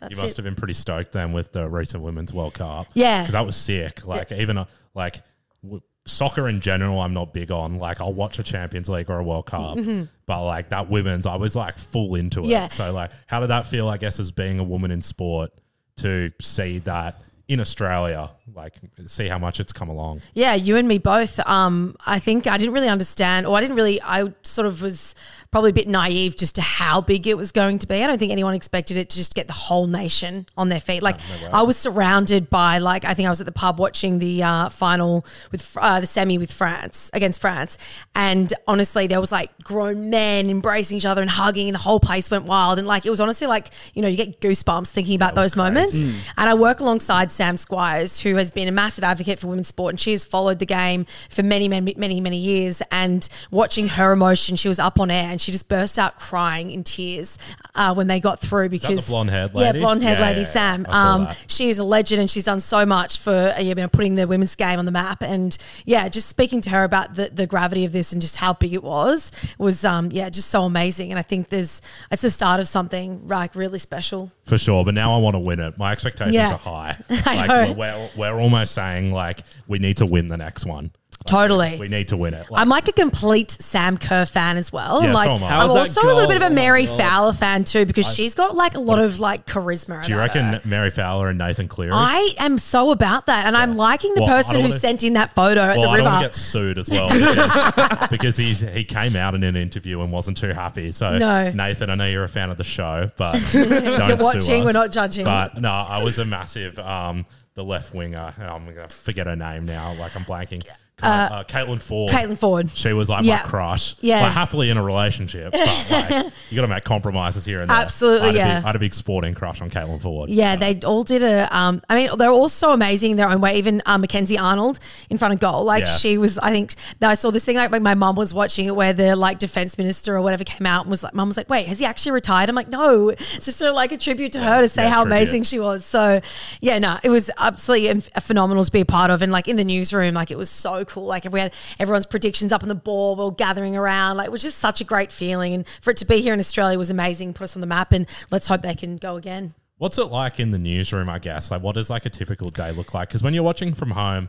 That's 0.00 0.10
You 0.12 0.16
must 0.16 0.34
it. 0.34 0.36
have 0.38 0.44
been 0.44 0.54
pretty 0.54 0.74
stoked 0.74 1.12
then 1.12 1.32
with 1.32 1.52
the 1.52 1.68
recent 1.68 2.02
Women's 2.02 2.32
World 2.32 2.54
Cup. 2.54 2.86
Yeah. 2.94 3.22
because 3.22 3.32
that 3.32 3.44
was 3.46 3.56
sick. 3.56 4.06
Like 4.06 4.30
even 4.32 4.58
uh, 4.58 4.64
like 4.94 5.16
w- 5.62 5.82
soccer 6.06 6.48
in 6.48 6.60
general, 6.60 7.00
I'm 7.00 7.14
not 7.14 7.34
big 7.34 7.50
on. 7.50 7.78
Like 7.78 8.00
I'll 8.00 8.12
watch 8.12 8.38
a 8.38 8.42
Champions 8.42 8.88
League 8.88 9.10
or 9.10 9.18
a 9.18 9.22
World 9.24 9.46
Cup, 9.46 9.78
but 10.26 10.44
like 10.44 10.68
that 10.70 10.88
women's, 10.88 11.26
I 11.26 11.36
was 11.36 11.56
like 11.56 11.78
full 11.78 12.14
into 12.14 12.40
it. 12.40 12.42
Mm-hmm. 12.44 12.50
Yeah. 12.50 12.66
So 12.68 12.92
like, 12.92 13.10
how 13.26 13.40
did 13.40 13.48
that 13.48 13.66
feel? 13.66 13.88
I 13.88 13.96
guess 13.96 14.18
as 14.20 14.30
being 14.30 14.58
a 14.60 14.64
woman 14.64 14.90
in 14.90 15.02
sport 15.02 15.50
to 15.96 16.30
see 16.40 16.78
that 16.80 17.20
in 17.48 17.60
Australia, 17.60 18.30
like 18.54 18.74
see 19.06 19.26
how 19.26 19.38
much 19.38 19.58
it's 19.58 19.72
come 19.72 19.88
along. 19.88 20.20
Yeah, 20.34 20.54
you 20.54 20.76
and 20.76 20.86
me 20.86 20.98
both. 20.98 21.40
Um, 21.48 21.96
I 22.06 22.18
think 22.18 22.46
I 22.46 22.56
didn't 22.58 22.74
really 22.74 22.88
understand, 22.90 23.46
or 23.46 23.56
I 23.56 23.60
didn't 23.62 23.76
really. 23.76 24.00
I 24.02 24.32
sort 24.42 24.66
of 24.66 24.82
was 24.82 25.14
probably 25.50 25.70
a 25.70 25.74
bit 25.74 25.88
naive 25.88 26.36
just 26.36 26.54
to 26.56 26.60
how 26.62 27.00
big 27.00 27.26
it 27.26 27.36
was 27.36 27.52
going 27.52 27.78
to 27.78 27.86
be. 27.86 28.02
I 28.02 28.06
don't 28.06 28.18
think 28.18 28.32
anyone 28.32 28.54
expected 28.54 28.96
it 28.96 29.08
to 29.10 29.16
just 29.16 29.34
get 29.34 29.46
the 29.46 29.52
whole 29.52 29.86
nation 29.86 30.46
on 30.56 30.68
their 30.68 30.80
feet. 30.80 31.02
Like 31.02 31.16
I 31.52 31.62
was 31.62 31.76
surrounded 31.76 32.50
by 32.50 32.78
like 32.78 33.04
I 33.04 33.14
think 33.14 33.26
I 33.26 33.30
was 33.30 33.40
at 33.40 33.46
the 33.46 33.52
pub 33.52 33.78
watching 33.78 34.18
the 34.18 34.42
uh, 34.42 34.68
final 34.68 35.24
with 35.52 35.76
uh, 35.80 36.00
the 36.00 36.06
semi 36.06 36.38
with 36.38 36.52
France 36.52 37.10
against 37.12 37.40
France, 37.40 37.78
and 38.14 38.52
honestly, 38.66 39.06
there 39.06 39.20
was 39.20 39.32
like 39.32 39.50
grown 39.62 40.10
men 40.10 40.50
embracing 40.50 40.96
each 40.96 41.06
other 41.06 41.22
and 41.22 41.30
hugging, 41.30 41.68
and 41.68 41.74
the 41.74 41.80
whole 41.80 42.00
place 42.00 42.30
went 42.30 42.44
wild. 42.44 42.78
And 42.78 42.86
like 42.86 43.06
it 43.06 43.10
was 43.10 43.20
honestly 43.20 43.46
like 43.46 43.70
you 43.94 44.02
know 44.02 44.08
you 44.08 44.16
get 44.16 44.40
goosebumps 44.40 44.88
thinking 44.88 45.14
about 45.14 45.34
those 45.34 45.54
moments. 45.56 45.98
crazy. 45.98 46.14
And 46.36 46.48
I 46.48 46.54
work 46.54 46.80
alongside 46.80 47.32
Sam 47.32 47.56
Squires, 47.56 48.20
who 48.20 48.36
has 48.36 48.50
been 48.50 48.68
a 48.68 48.72
massive 48.72 49.04
advocate 49.04 49.38
for 49.38 49.48
women's 49.48 49.68
sport, 49.68 49.92
and 49.92 50.00
she 50.00 50.12
has 50.12 50.24
followed 50.24 50.58
the 50.58 50.66
game 50.66 51.06
for 51.30 51.42
many, 51.42 51.68
many, 51.68 51.94
many, 51.96 52.20
many 52.20 52.36
years. 52.36 52.82
And 52.90 53.28
watching 53.50 53.88
her 53.88 54.12
emotion, 54.12 54.56
she 54.56 54.68
was 54.68 54.78
up 54.78 55.00
on 55.00 55.10
air 55.10 55.37
and 55.38 55.42
she 55.42 55.52
just 55.52 55.68
burst 55.68 56.00
out 56.00 56.16
crying 56.18 56.72
in 56.72 56.82
tears 56.82 57.38
uh, 57.76 57.94
when 57.94 58.08
they 58.08 58.18
got 58.18 58.40
through 58.40 58.68
because 58.68 59.06
blonde-haired 59.06 59.52
yeah, 59.54 59.66
lady? 59.66 59.78
blonde 59.78 60.02
haired 60.02 60.18
Yeah, 60.18 60.26
lady 60.26 60.40
yeah, 60.40 60.46
yeah. 60.46 60.52
Sam. 60.52 60.86
Um, 60.88 61.28
she 61.46 61.68
is 61.70 61.78
a 61.78 61.84
legend 61.84 62.20
and 62.20 62.28
she's 62.28 62.42
done 62.44 62.58
so 62.58 62.84
much 62.84 63.20
for 63.20 63.54
uh, 63.56 63.60
you 63.60 63.72
know 63.76 63.86
putting 63.86 64.16
the 64.16 64.26
women's 64.26 64.56
game 64.56 64.80
on 64.80 64.84
the 64.84 64.90
map. 64.90 65.22
And 65.22 65.56
yeah, 65.84 66.08
just 66.08 66.28
speaking 66.28 66.60
to 66.62 66.70
her 66.70 66.82
about 66.82 67.14
the, 67.14 67.28
the 67.32 67.46
gravity 67.46 67.84
of 67.84 67.92
this 67.92 68.12
and 68.12 68.20
just 68.20 68.34
how 68.38 68.52
big 68.52 68.74
it 68.74 68.82
was 68.82 69.30
was 69.58 69.84
um, 69.84 70.10
yeah 70.10 70.28
just 70.28 70.48
so 70.50 70.64
amazing. 70.64 71.10
And 71.12 71.20
I 71.20 71.22
think 71.22 71.50
there's 71.50 71.80
it's 72.10 72.22
the 72.22 72.32
start 72.32 72.58
of 72.58 72.66
something 72.66 73.28
like 73.28 73.54
really 73.54 73.78
special. 73.78 74.32
For 74.44 74.58
sure, 74.58 74.84
but 74.84 74.94
now 74.94 75.14
I 75.14 75.18
want 75.18 75.34
to 75.34 75.40
win 75.40 75.60
it. 75.60 75.78
My 75.78 75.92
expectations 75.92 76.34
Yeah. 76.34 76.52
are 76.54 76.58
high. 76.58 76.96
I 77.26 77.36
like 77.46 77.48
know. 77.48 77.74
We're, 77.78 78.10
we're 78.16 78.40
almost 78.40 78.74
saying 78.74 79.12
like 79.12 79.40
we 79.68 79.78
need 79.78 79.98
to 79.98 80.06
win 80.06 80.26
the 80.26 80.36
next 80.36 80.66
one. 80.66 80.90
Totally. 81.26 81.76
We 81.78 81.88
need 81.88 82.08
to 82.08 82.16
win 82.16 82.32
it. 82.32 82.50
Like, 82.50 82.60
I'm 82.62 82.68
like 82.70 82.88
a 82.88 82.92
complete 82.92 83.50
Sam 83.50 83.98
Kerr 83.98 84.24
fan 84.24 84.56
as 84.56 84.72
well. 84.72 85.02
Yeah, 85.02 85.12
like, 85.12 85.26
so 85.26 85.34
am 85.34 85.42
I. 85.44 85.46
I'm 85.48 85.52
How's 85.52 85.74
that 85.74 85.80
also 85.80 86.02
a 86.02 86.06
little 86.14 86.26
bit 86.26 86.36
of 86.42 86.50
a? 86.50 86.54
Mary 86.54 86.86
Oh. 86.88 86.96
Fowler 86.96 87.32
fan 87.34 87.64
too 87.64 87.84
because 87.84 88.14
she's 88.14 88.34
got 88.34 88.54
like 88.56 88.74
a 88.74 88.80
lot 88.80 88.98
of 88.98 89.20
like 89.20 89.44
charisma. 89.46 90.02
do 90.04 90.12
you 90.12 90.18
reckon 90.18 90.44
her. 90.44 90.60
Mary 90.64 90.90
Fowler 90.90 91.28
and 91.28 91.38
Nathan 91.38 91.68
Cleary? 91.68 91.92
I 91.92 92.34
am 92.38 92.56
so 92.56 92.90
about 92.92 93.26
that, 93.26 93.44
and 93.46 93.56
I'm 93.56 93.76
liking 93.76 94.14
the 94.14 94.22
Well, 94.22 94.36
person 94.36 94.56
who 94.56 94.62
wanna- 94.68 94.78
sent 94.78 95.02
in 95.04 95.12
that 95.14 95.34
photo 95.34 95.60
at 95.60 95.76
well, 95.76 95.82
the 95.82 95.88
I 95.90 95.96
don't 95.98 96.04
want 96.06 96.14
river. 96.14 96.18
to 96.22 96.28
get 96.28 96.34
sued 96.34 96.78
as 96.78 96.88
well 96.88 97.08
because, 97.10 98.08
because 98.10 98.36
he's, 98.38 98.60
he 98.60 98.84
came 98.84 99.14
out 99.14 99.34
in 99.34 99.42
an 99.42 99.56
interview 99.56 100.00
and 100.00 100.10
wasn't 100.10 100.36
too 100.38 100.52
happy. 100.54 100.90
So, 100.92 101.18
No. 101.18 101.50
Nathan, 101.50 101.90
I 101.90 101.94
know 101.96 102.06
you're 102.06 102.24
a 102.24 102.28
fan 102.28 102.48
of 102.50 102.56
the 102.56 102.64
show, 102.64 103.10
but 103.18 103.32
don't 103.52 104.08
You're 104.08 104.18
sue 104.18 104.24
watching, 104.24 104.60
us. 104.62 104.64
we're 104.66 104.72
not 104.72 104.92
judging. 104.92 105.24
But 105.26 105.60
no, 105.60 105.70
I 105.70 106.02
was 106.02 106.18
a 106.18 106.24
massive 106.24 106.78
um, 106.78 107.26
the 107.54 107.64
left 107.64 107.92
winger. 107.94 108.32
I'm 108.38 108.64
gonna 108.72 108.88
forget 108.88 109.26
her 109.26 109.36
name 109.36 109.64
now. 109.66 109.92
Like 109.94 110.16
I'm 110.16 110.22
blanking. 110.24 110.66
Uh, 111.02 111.44
Caitlin 111.44 111.76
Foord. 111.78 112.08
Caitlin 112.10 112.38
Foord. 112.38 112.70
She 112.74 112.92
was 112.92 113.08
like 113.08 113.24
Yeah. 113.24 113.36
my 113.36 113.42
crush. 113.48 113.94
Yeah. 114.00 114.22
Like, 114.22 114.32
happily 114.32 114.70
in 114.70 114.76
a 114.76 114.82
relationship, 114.82 115.52
but 115.52 115.60
like 115.90 116.10
you 116.50 116.56
got 116.56 116.62
to 116.62 116.68
make 116.68 116.84
compromises 116.84 117.44
here 117.44 117.60
and 117.60 117.70
there. 117.70 117.76
Absolutely, 117.76 118.30
I 118.30 118.32
yeah. 118.32 118.56
Big, 118.58 118.64
I 118.64 118.66
had 118.68 118.76
a 118.76 118.78
big 118.78 118.94
sporting 118.94 119.34
crush 119.34 119.60
on 119.60 119.70
Caitlin 119.70 120.00
Foord. 120.00 120.26
Yeah, 120.28 120.56
they 120.56 120.78
all 120.84 121.04
did 121.04 121.22
a. 121.22 121.54
Um, 121.56 121.80
I 121.88 121.94
mean, 121.94 122.10
they're 122.18 122.30
all 122.30 122.48
so 122.48 122.72
amazing 122.72 123.12
in 123.12 123.16
their 123.16 123.28
own 123.28 123.40
way. 123.40 123.58
Even 123.58 123.82
um, 123.86 124.00
Mackenzie 124.00 124.38
Arnold 124.38 124.78
in 125.10 125.18
front 125.18 125.34
of 125.34 125.40
goal, 125.40 125.64
like 125.64 125.84
Yeah. 125.86 125.96
she 125.96 126.18
was. 126.18 126.38
I 126.38 126.50
think 126.50 126.74
I 127.00 127.14
saw 127.14 127.30
this 127.30 127.44
thing 127.44 127.56
like 127.56 127.70
my 127.70 127.94
mum 127.94 128.16
was 128.16 128.34
watching 128.34 128.66
it 128.66 128.74
where 128.74 128.92
the 128.92 129.14
like 129.16 129.38
defense 129.38 129.78
minister 129.78 130.16
or 130.16 130.20
whatever 130.22 130.44
came 130.44 130.66
out 130.66 130.82
and 130.82 130.90
was 130.90 131.02
like, 131.02 131.14
"Mum 131.14 131.28
was 131.28 131.36
like, 131.36 131.48
wait, 131.48 131.66
has 131.66 131.78
he 131.78 131.84
actually 131.84 132.12
retired?" 132.12 132.48
I'm 132.48 132.54
like, 132.56 132.68
"No, 132.68 133.10
it's 133.10 133.44
just 133.44 133.60
a, 133.62 133.72
like 133.72 133.92
a 133.92 133.96
tribute 133.96 134.32
to 134.32 134.40
her 134.40 134.62
to 134.62 134.68
say 134.68 134.82
yeah, 134.84 134.88
how 134.90 135.04
tribute. 135.04 135.16
amazing 135.16 135.42
she 135.44 135.58
was." 135.60 135.84
So, 135.84 136.20
yeah, 136.60 136.78
no, 136.78 136.98
it 137.02 137.10
was 137.10 137.30
absolutely 137.38 138.00
phenomenal 138.20 138.64
to 138.64 138.72
be 138.72 138.80
a 138.80 138.84
part 138.86 139.10
of, 139.10 139.22
and 139.22 139.30
like 139.32 139.48
in 139.48 139.56
the 139.56 139.64
newsroom, 139.64 140.14
like 140.14 140.30
it 140.30 140.38
was 140.38 140.50
so 140.50 140.84
cool. 140.88 141.04
Like 141.04 141.26
if 141.26 141.32
we 141.32 141.40
had 141.40 141.52
everyone's 141.78 142.06
predictions 142.06 142.52
up 142.52 142.62
on 142.62 142.68
the 142.68 142.74
board, 142.74 143.18
we 143.18 143.24
are 143.24 143.30
gathering 143.30 143.76
around, 143.76 144.16
like 144.16 144.26
it 144.26 144.32
was 144.32 144.42
just 144.42 144.58
such 144.58 144.80
a 144.80 144.84
great 144.84 145.12
feeling, 145.12 145.54
and 145.54 145.66
for 145.80 145.90
it 145.90 145.96
to 145.98 146.06
be 146.06 146.20
here 146.20 146.34
in 146.34 146.40
Australia 146.40 146.78
was 146.78 146.90
amazing. 146.90 147.34
Put 147.34 147.44
us 147.44 147.56
on 147.56 147.60
the 147.60 147.66
map, 147.66 147.92
and 147.92 148.06
let's 148.30 148.46
hope 148.46 148.62
they 148.62 148.74
can 148.74 148.96
go 148.96 149.16
again. 149.16 149.54
What's 149.76 149.96
it 149.96 150.06
like 150.06 150.40
in 150.40 150.50
the 150.50 150.58
newsroom? 150.58 151.08
I 151.08 151.20
guess 151.20 151.50
like 151.52 151.62
what 151.62 151.76
does 151.76 151.88
like 151.88 152.04
a 152.04 152.10
typical 152.10 152.48
day 152.48 152.72
look 152.72 152.94
like? 152.94 153.08
Because 153.08 153.22
when 153.22 153.32
you're 153.32 153.44
watching 153.44 153.74
from 153.74 153.92
home, 153.92 154.28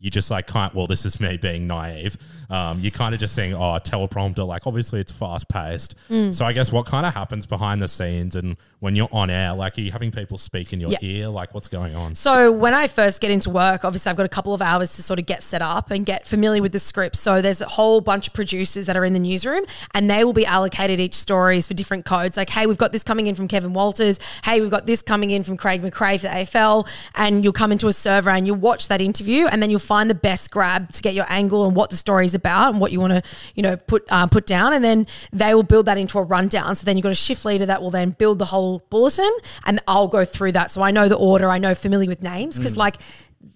you 0.00 0.10
just 0.10 0.30
like 0.30 0.46
can't. 0.46 0.74
Well, 0.74 0.86
this 0.86 1.04
is 1.04 1.20
me 1.20 1.36
being 1.36 1.66
naive. 1.66 2.16
Um, 2.48 2.80
you 2.80 2.90
kind 2.90 3.14
of 3.14 3.20
just 3.20 3.34
saying, 3.34 3.54
oh, 3.54 3.78
teleprompter. 3.84 4.46
Like 4.46 4.66
obviously 4.66 4.98
it's 4.98 5.12
fast 5.12 5.48
paced. 5.48 5.94
Mm. 6.08 6.32
So 6.32 6.44
I 6.44 6.52
guess 6.52 6.72
what 6.72 6.86
kind 6.86 7.04
of 7.06 7.14
happens 7.14 7.46
behind 7.46 7.80
the 7.82 7.86
scenes 7.88 8.34
and 8.34 8.56
when 8.80 8.96
you're 8.96 9.10
on 9.12 9.28
air, 9.30 9.52
like 9.54 9.76
are 9.78 9.82
you 9.82 9.92
having 9.92 10.10
people 10.10 10.38
speak 10.38 10.72
in 10.72 10.80
your 10.80 10.90
Yeah. 10.90 10.98
ear? 11.02 11.28
Like 11.28 11.54
what's 11.54 11.68
going 11.68 11.94
on? 11.94 12.14
So 12.14 12.50
when 12.50 12.72
I 12.74 12.88
first 12.88 13.20
get 13.20 13.30
into 13.30 13.50
work, 13.50 13.84
obviously 13.84 14.10
I've 14.10 14.16
got 14.16 14.24
a 14.26 14.30
couple 14.30 14.54
of 14.54 14.62
hours 14.62 14.96
to 14.96 15.02
sort 15.02 15.18
of 15.18 15.26
get 15.26 15.42
set 15.42 15.60
up 15.62 15.90
and 15.90 16.04
get 16.06 16.26
familiar 16.26 16.62
with 16.62 16.72
the 16.72 16.78
script. 16.78 17.16
So 17.16 17.42
there's 17.42 17.60
a 17.60 17.68
whole 17.68 18.00
bunch 18.00 18.26
of 18.28 18.32
producers 18.32 18.86
that 18.86 18.96
are 18.96 19.04
in 19.04 19.12
the 19.12 19.18
newsroom 19.20 19.64
and 19.94 20.10
they 20.10 20.24
will 20.24 20.32
be 20.32 20.46
allocated 20.46 20.98
each 20.98 21.14
stories 21.14 21.66
for 21.66 21.74
different 21.74 22.06
codes. 22.06 22.38
Like, 22.38 22.48
hey, 22.50 22.66
we've 22.66 22.78
got 22.78 22.92
this 22.92 23.04
coming 23.04 23.26
in 23.26 23.34
from 23.34 23.48
Kevin 23.48 23.74
Walters. 23.74 24.18
Hey, 24.44 24.62
we've 24.62 24.70
got 24.70 24.86
this 24.86 25.02
coming 25.02 25.30
in 25.30 25.42
from 25.42 25.58
Craig 25.58 25.82
McRae 25.82 26.16
for 26.18 26.26
the 26.28 26.32
AFL. 26.34 26.88
And 27.14 27.44
you'll 27.44 27.52
come 27.52 27.70
into 27.70 27.86
a 27.86 27.92
server 27.92 28.30
and 28.30 28.46
you'll 28.46 28.56
watch 28.56 28.88
that 28.88 29.02
interview 29.02 29.46
and 29.46 29.62
then 29.62 29.68
you'll 29.70 29.78
find 29.90 30.08
the 30.08 30.14
best 30.14 30.52
grab 30.52 30.92
to 30.92 31.02
get 31.02 31.14
your 31.14 31.26
angle 31.28 31.66
and 31.66 31.74
what 31.74 31.90
the 31.90 31.96
story 31.96 32.24
is 32.24 32.32
about 32.32 32.70
and 32.70 32.80
what 32.80 32.92
you 32.92 33.00
want 33.00 33.12
to, 33.12 33.20
you 33.56 33.62
know, 33.64 33.76
put 33.76 34.04
uh, 34.08 34.24
put 34.28 34.46
down. 34.46 34.72
And 34.72 34.84
then 34.84 35.04
they 35.32 35.52
will 35.52 35.64
build 35.64 35.86
that 35.86 35.98
into 35.98 36.16
a 36.16 36.22
rundown. 36.22 36.76
So 36.76 36.84
then 36.84 36.96
you've 36.96 37.02
got 37.02 37.10
a 37.10 37.16
shift 37.26 37.44
leader 37.44 37.66
that 37.66 37.82
will 37.82 37.90
then 37.90 38.10
build 38.10 38.38
the 38.38 38.44
whole 38.44 38.86
bulletin 38.88 39.36
and 39.66 39.80
I'll 39.88 40.06
go 40.06 40.24
through 40.24 40.52
that. 40.52 40.70
So 40.70 40.80
I 40.80 40.92
know 40.92 41.08
the 41.08 41.16
order, 41.16 41.50
I 41.50 41.58
know 41.58 41.74
familiar 41.74 42.08
with 42.08 42.22
names 42.22 42.56
because 42.56 42.76
like 42.76 42.98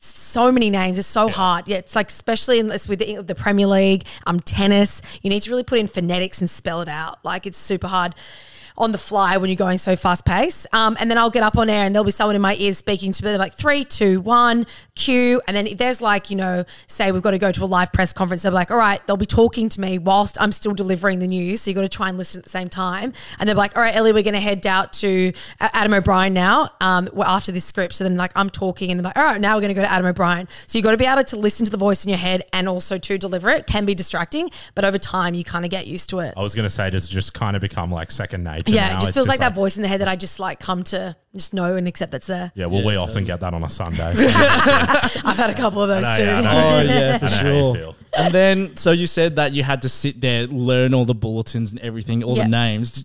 so 0.00 0.50
many 0.50 0.70
names. 0.70 0.98
It's 0.98 1.06
so 1.06 1.28
hard. 1.28 1.68
Yeah, 1.68 1.76
it's 1.76 1.94
like 1.94 2.08
especially 2.08 2.60
this 2.62 2.88
with 2.88 2.98
the, 2.98 3.22
the 3.22 3.36
Premier 3.36 3.68
League, 3.68 4.04
um, 4.26 4.40
tennis. 4.40 5.02
You 5.22 5.30
need 5.30 5.42
to 5.44 5.50
really 5.50 5.62
put 5.62 5.78
in 5.78 5.86
phonetics 5.86 6.40
and 6.40 6.50
spell 6.50 6.80
it 6.80 6.88
out. 6.88 7.24
Like 7.24 7.46
it's 7.46 7.58
super 7.58 7.86
hard 7.86 8.16
on 8.76 8.92
the 8.92 8.98
fly 8.98 9.36
when 9.36 9.48
you're 9.48 9.56
going 9.56 9.78
so 9.78 9.94
fast 9.96 10.24
pace. 10.24 10.66
Um, 10.72 10.96
and 10.98 11.10
then 11.10 11.18
I'll 11.18 11.30
get 11.30 11.42
up 11.42 11.56
on 11.56 11.70
air 11.70 11.84
and 11.84 11.94
there'll 11.94 12.04
be 12.04 12.10
someone 12.10 12.36
in 12.36 12.42
my 12.42 12.56
ears 12.56 12.78
speaking 12.78 13.12
to 13.12 13.24
me 13.24 13.36
like 13.36 13.54
three, 13.54 13.84
two, 13.84 14.20
one, 14.20 14.66
cue. 14.94 15.40
And 15.46 15.56
then 15.56 15.68
there's 15.76 16.00
like, 16.00 16.30
you 16.30 16.36
know, 16.36 16.64
say 16.86 17.12
we've 17.12 17.22
got 17.22 17.32
to 17.32 17.38
go 17.38 17.52
to 17.52 17.64
a 17.64 17.66
live 17.66 17.92
press 17.92 18.12
conference, 18.12 18.42
they'll 18.42 18.52
be 18.52 18.56
like, 18.56 18.70
all 18.70 18.76
right, 18.76 19.04
they'll 19.06 19.16
be 19.16 19.26
talking 19.26 19.68
to 19.68 19.80
me 19.80 19.98
whilst 19.98 20.40
I'm 20.40 20.52
still 20.52 20.74
delivering 20.74 21.20
the 21.20 21.26
news. 21.26 21.62
So 21.62 21.70
you've 21.70 21.76
got 21.76 21.82
to 21.82 21.88
try 21.88 22.08
and 22.08 22.18
listen 22.18 22.40
at 22.40 22.44
the 22.44 22.50
same 22.50 22.68
time. 22.68 23.12
And 23.38 23.48
they'll 23.48 23.54
be 23.54 23.58
like, 23.58 23.76
all 23.76 23.82
right, 23.82 23.94
Ellie, 23.94 24.12
we're 24.12 24.22
going 24.22 24.34
to 24.34 24.40
head 24.40 24.66
out 24.66 24.92
to 24.94 25.32
uh, 25.60 25.68
Adam 25.72 25.94
O'Brien 25.94 26.34
now 26.34 26.70
um, 26.80 27.08
after 27.24 27.52
this 27.52 27.64
script. 27.64 27.94
So 27.94 28.04
then 28.04 28.16
like 28.16 28.32
I'm 28.34 28.50
talking 28.50 28.90
and 28.90 28.98
they're 28.98 29.04
like, 29.04 29.16
all 29.16 29.24
right, 29.24 29.40
now 29.40 29.56
we're 29.56 29.62
going 29.62 29.74
to 29.74 29.74
go 29.74 29.82
to 29.82 29.90
Adam 29.90 30.06
O'Brien. 30.06 30.48
So 30.66 30.78
you've 30.78 30.84
got 30.84 30.92
to 30.92 30.96
be 30.96 31.06
able 31.06 31.22
to 31.22 31.36
listen 31.36 31.64
to 31.64 31.70
the 31.70 31.76
voice 31.76 32.04
in 32.04 32.08
your 32.08 32.18
head 32.18 32.42
and 32.52 32.68
also 32.68 32.98
to 32.98 33.18
deliver 33.18 33.50
it. 33.50 33.66
Can 33.66 33.84
be 33.84 33.94
distracting, 33.94 34.50
but 34.74 34.84
over 34.84 34.98
time 34.98 35.34
you 35.34 35.44
kind 35.44 35.64
of 35.64 35.70
get 35.70 35.86
used 35.86 36.10
to 36.10 36.18
it. 36.20 36.34
I 36.36 36.42
was 36.42 36.54
gonna 36.54 36.70
say, 36.70 36.90
does 36.90 37.06
it 37.06 37.10
just 37.10 37.34
kind 37.34 37.56
of 37.56 37.62
become 37.62 37.90
like 37.90 38.10
second 38.10 38.44
nature? 38.44 38.63
Yeah, 38.66 38.88
now? 38.88 38.92
it 38.92 38.94
just 38.94 39.06
It's 39.08 39.14
feels 39.14 39.28
like 39.28 39.40
that 39.40 39.54
voice 39.54 39.76
in 39.76 39.82
the 39.82 39.88
head 39.88 40.00
that 40.00 40.08
I 40.08 40.16
just 40.16 40.40
like 40.40 40.60
come 40.60 40.84
to 40.84 41.16
just 41.34 41.52
know 41.54 41.76
and 41.76 41.86
accept 41.88 42.12
that's 42.12 42.26
there. 42.26 42.52
Yeah, 42.54 42.66
well, 42.66 42.84
we 42.84 42.96
often 42.96 43.24
get 43.24 43.40
that 43.40 43.52
on 43.54 43.62
a 43.62 43.68
Sunday. 43.68 44.12
I've 44.16 45.36
had 45.36 45.50
a 45.50 45.54
couple 45.54 45.82
of 45.82 45.88
those 45.88 46.04
I 46.04 46.16
too. 46.18 46.24
know, 46.24 46.32
I 46.34 46.40
know. 46.42 46.50
Oh 46.50 46.80
yeah, 46.82 47.18
for 47.18 47.24
I 47.26 47.28
know 47.28 47.36
how 47.36 47.42
you 47.46 47.62
sure. 47.62 47.74
feel. 47.74 47.96
And 48.16 48.34
then, 48.34 48.76
so 48.76 48.92
you 48.92 49.06
said 49.06 49.36
that 49.36 49.52
you 49.52 49.62
had 49.62 49.82
to 49.82 49.88
sit 49.88 50.20
there, 50.20 50.46
learn 50.46 50.94
all 50.94 51.04
the 51.04 51.14
bulletins 51.14 51.70
and 51.72 51.80
everything, 51.80 52.22
all 52.22 52.36
Yeah. 52.36 52.44
the 52.44 52.48
names. 52.50 53.04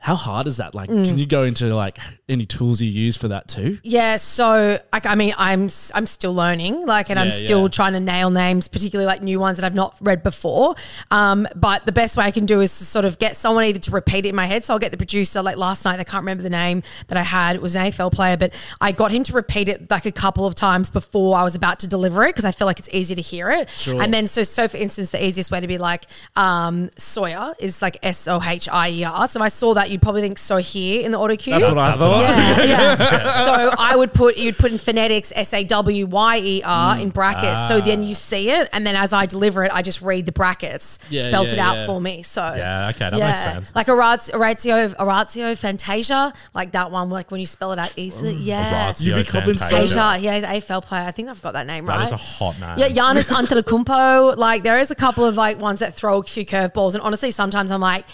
How 0.00 0.14
hard 0.14 0.46
is 0.46 0.58
that? 0.58 0.74
Like, 0.74 0.88
Mm. 0.88 1.04
can 1.06 1.18
you 1.18 1.26
go 1.26 1.42
into 1.42 1.74
like 1.74 1.98
any 2.28 2.46
tools 2.46 2.80
you 2.80 2.88
use 2.88 3.16
for 3.16 3.28
that 3.28 3.48
too? 3.48 3.78
Yeah, 3.82 4.16
so 4.16 4.78
like 4.92 5.06
I 5.06 5.14
mean, 5.14 5.34
I'm 5.36 5.68
I'm 5.94 6.06
still 6.06 6.32
learning, 6.34 6.86
like, 6.86 7.10
and 7.10 7.18
I'm 7.18 7.30
still 7.32 7.62
yeah. 7.62 7.68
trying 7.68 7.92
to 7.94 8.00
nail 8.00 8.30
names, 8.30 8.68
particularly 8.68 9.06
like 9.06 9.22
new 9.22 9.40
ones 9.40 9.58
that 9.58 9.64
I've 9.66 9.74
not 9.74 9.96
read 10.00 10.22
before. 10.22 10.74
Um, 11.10 11.48
but 11.56 11.84
the 11.86 11.92
best 11.92 12.16
way 12.16 12.24
I 12.24 12.30
can 12.30 12.46
do 12.46 12.60
is 12.60 12.76
to 12.78 12.84
sort 12.84 13.04
of 13.04 13.18
get 13.18 13.36
someone 13.36 13.64
either 13.64 13.78
to 13.80 13.90
repeat 13.90 14.24
it 14.26 14.30
in 14.30 14.36
my 14.36 14.46
head. 14.46 14.64
So 14.64 14.72
I'll 14.72 14.78
get 14.78 14.92
the 14.92 14.96
producer. 14.96 15.42
Like 15.42 15.56
last 15.56 15.84
night, 15.84 15.98
I 16.00 16.04
can't 16.04 16.22
remember 16.22 16.42
the 16.42 16.50
name 16.50 16.82
that 17.08 17.18
I 17.18 17.22
had. 17.22 17.56
It 17.56 17.62
was 17.62 17.74
an 17.76 17.82
AFL 17.86 18.12
player, 18.12 18.36
but 18.36 18.52
I 18.80 18.92
got 18.92 19.10
him 19.10 19.24
to 19.24 19.32
repeat 19.32 19.68
it 19.68 19.90
like 19.90 20.06
a 20.06 20.12
couple 20.12 20.46
of 20.46 20.54
times 20.54 20.90
before 20.90 21.36
I 21.36 21.42
was 21.42 21.54
about 21.54 21.80
to 21.80 21.86
deliver 21.86 22.24
it 22.24 22.28
because 22.28 22.44
I 22.44 22.52
feel 22.52 22.66
like 22.66 22.78
it's 22.78 22.88
easier 22.92 23.16
to 23.16 23.22
hear 23.22 23.50
it. 23.50 23.68
Sure. 23.70 24.00
And 24.02 24.14
then 24.14 24.26
so 24.26 24.42
so 24.44 24.68
for 24.68 24.76
instance, 24.76 25.10
the 25.10 25.24
easiest 25.24 25.50
way 25.50 25.60
to 25.60 25.66
be 25.66 25.78
like 25.78 26.06
um, 26.36 26.88
Sohier 26.96 27.54
is 27.58 27.82
like 27.82 27.98
S 28.02 28.28
O 28.28 28.40
H 28.42 28.68
I 28.70 28.90
E 28.90 29.04
R. 29.04 29.26
So 29.28 29.40
I 29.40 29.48
saw 29.48 29.74
that, 29.74 29.87
you'd 29.88 30.02
probably 30.02 30.22
think 30.22 30.38
so 30.38 30.56
here 30.58 31.04
in 31.04 31.12
the 31.12 31.18
auto 31.18 31.36
cue. 31.36 31.52
That's 31.52 31.68
what 31.68 31.78
I 31.78 31.96
thought. 31.96 32.20
Yeah, 32.20 32.62
yeah. 32.64 33.44
So 33.44 33.74
I 33.78 33.96
would 33.96 34.12
put 34.12 34.36
you'd 34.36 34.56
put 34.56 34.72
in 34.72 34.78
phonetics 34.78 35.32
S 35.34 35.52
A 35.52 35.64
W 35.64 36.06
Y 36.06 36.38
E 36.38 36.62
R 36.64 36.98
in 36.98 37.10
mm. 37.10 37.14
brackets. 37.14 37.68
So 37.68 37.78
ah. 37.78 37.80
then 37.80 38.02
you 38.02 38.14
see 38.14 38.50
it, 38.50 38.68
and 38.72 38.86
then 38.86 38.96
as 38.96 39.12
I 39.12 39.26
deliver 39.26 39.64
it, 39.64 39.72
I 39.74 39.82
just 39.82 40.02
read 40.02 40.26
the 40.26 40.32
brackets, 40.32 40.98
Yeah, 41.10 41.26
spelt 41.28 41.48
yeah, 41.48 41.54
it 41.54 41.58
out 41.58 41.76
yeah. 41.76 41.86
for 41.86 42.00
me. 42.00 42.22
So 42.22 42.40
Yeah, 42.40 42.88
okay, 42.90 43.10
that 43.10 43.12
makes 43.12 43.42
sense. 43.42 43.74
Like 43.74 43.88
Orazio, 43.88 44.34
Orazio, 44.34 44.94
Orazio 44.98 45.54
Fantasia, 45.56 46.32
like 46.54 46.72
that 46.72 46.90
one. 46.90 47.10
Like 47.10 47.30
when 47.30 47.40
you 47.40 47.46
spell 47.46 47.72
it 47.72 47.78
out 47.78 47.92
easily. 47.96 48.34
Mm. 48.34 48.44
Yeah. 48.44 48.92
Orazio 48.92 49.16
You 49.16 49.24
becoming 49.24 49.56
so- 49.56 49.66
Fantasia. 49.66 49.88
Asia, 49.88 50.18
yeah, 50.20 50.34
he's 50.34 50.44
an 50.44 50.50
AFL 50.50 50.84
player. 50.84 51.04
I 51.04 51.10
think 51.10 51.28
I've 51.28 51.42
got 51.42 51.52
that 51.52 51.66
name 51.66 51.84
That 51.86 51.96
right. 51.98 52.04
is 52.04 52.12
a 52.12 52.16
hot 52.16 52.58
name. 52.60 52.78
Yeah, 52.78 52.88
Giannis 52.88 53.24
Antetokounmpo. 53.28 54.36
Like 54.36 54.62
there 54.62 54.78
is 54.78 54.90
a 54.90 54.94
couple 54.94 55.24
of 55.24 55.36
like 55.36 55.58
ones 55.58 55.80
that 55.80 55.94
throw 55.94 56.18
a 56.18 56.22
few 56.22 56.44
curveballs, 56.44 56.94
and 56.94 57.02
honestly, 57.02 57.30
sometimes 57.30 57.70
I'm 57.70 57.80
like, 57.80 58.06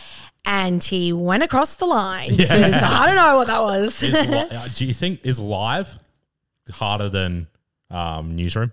and 0.44 0.82
he 0.82 1.12
went 1.12 1.42
across 1.42 1.76
the 1.76 1.86
line 1.86 2.36
because 2.36 2.72
I 2.82 3.06
don't 3.06 3.16
know 3.16 3.36
what 3.36 3.46
that 3.46 3.60
was. 3.60 4.02
Li- 4.02 4.10
uh, 4.50 4.68
do 4.74 4.86
you 4.86 4.94
think 4.94 5.20
is 5.24 5.40
live 5.40 5.98
harder 6.70 7.08
than 7.08 7.46
um, 7.90 8.30
newsroom? 8.30 8.72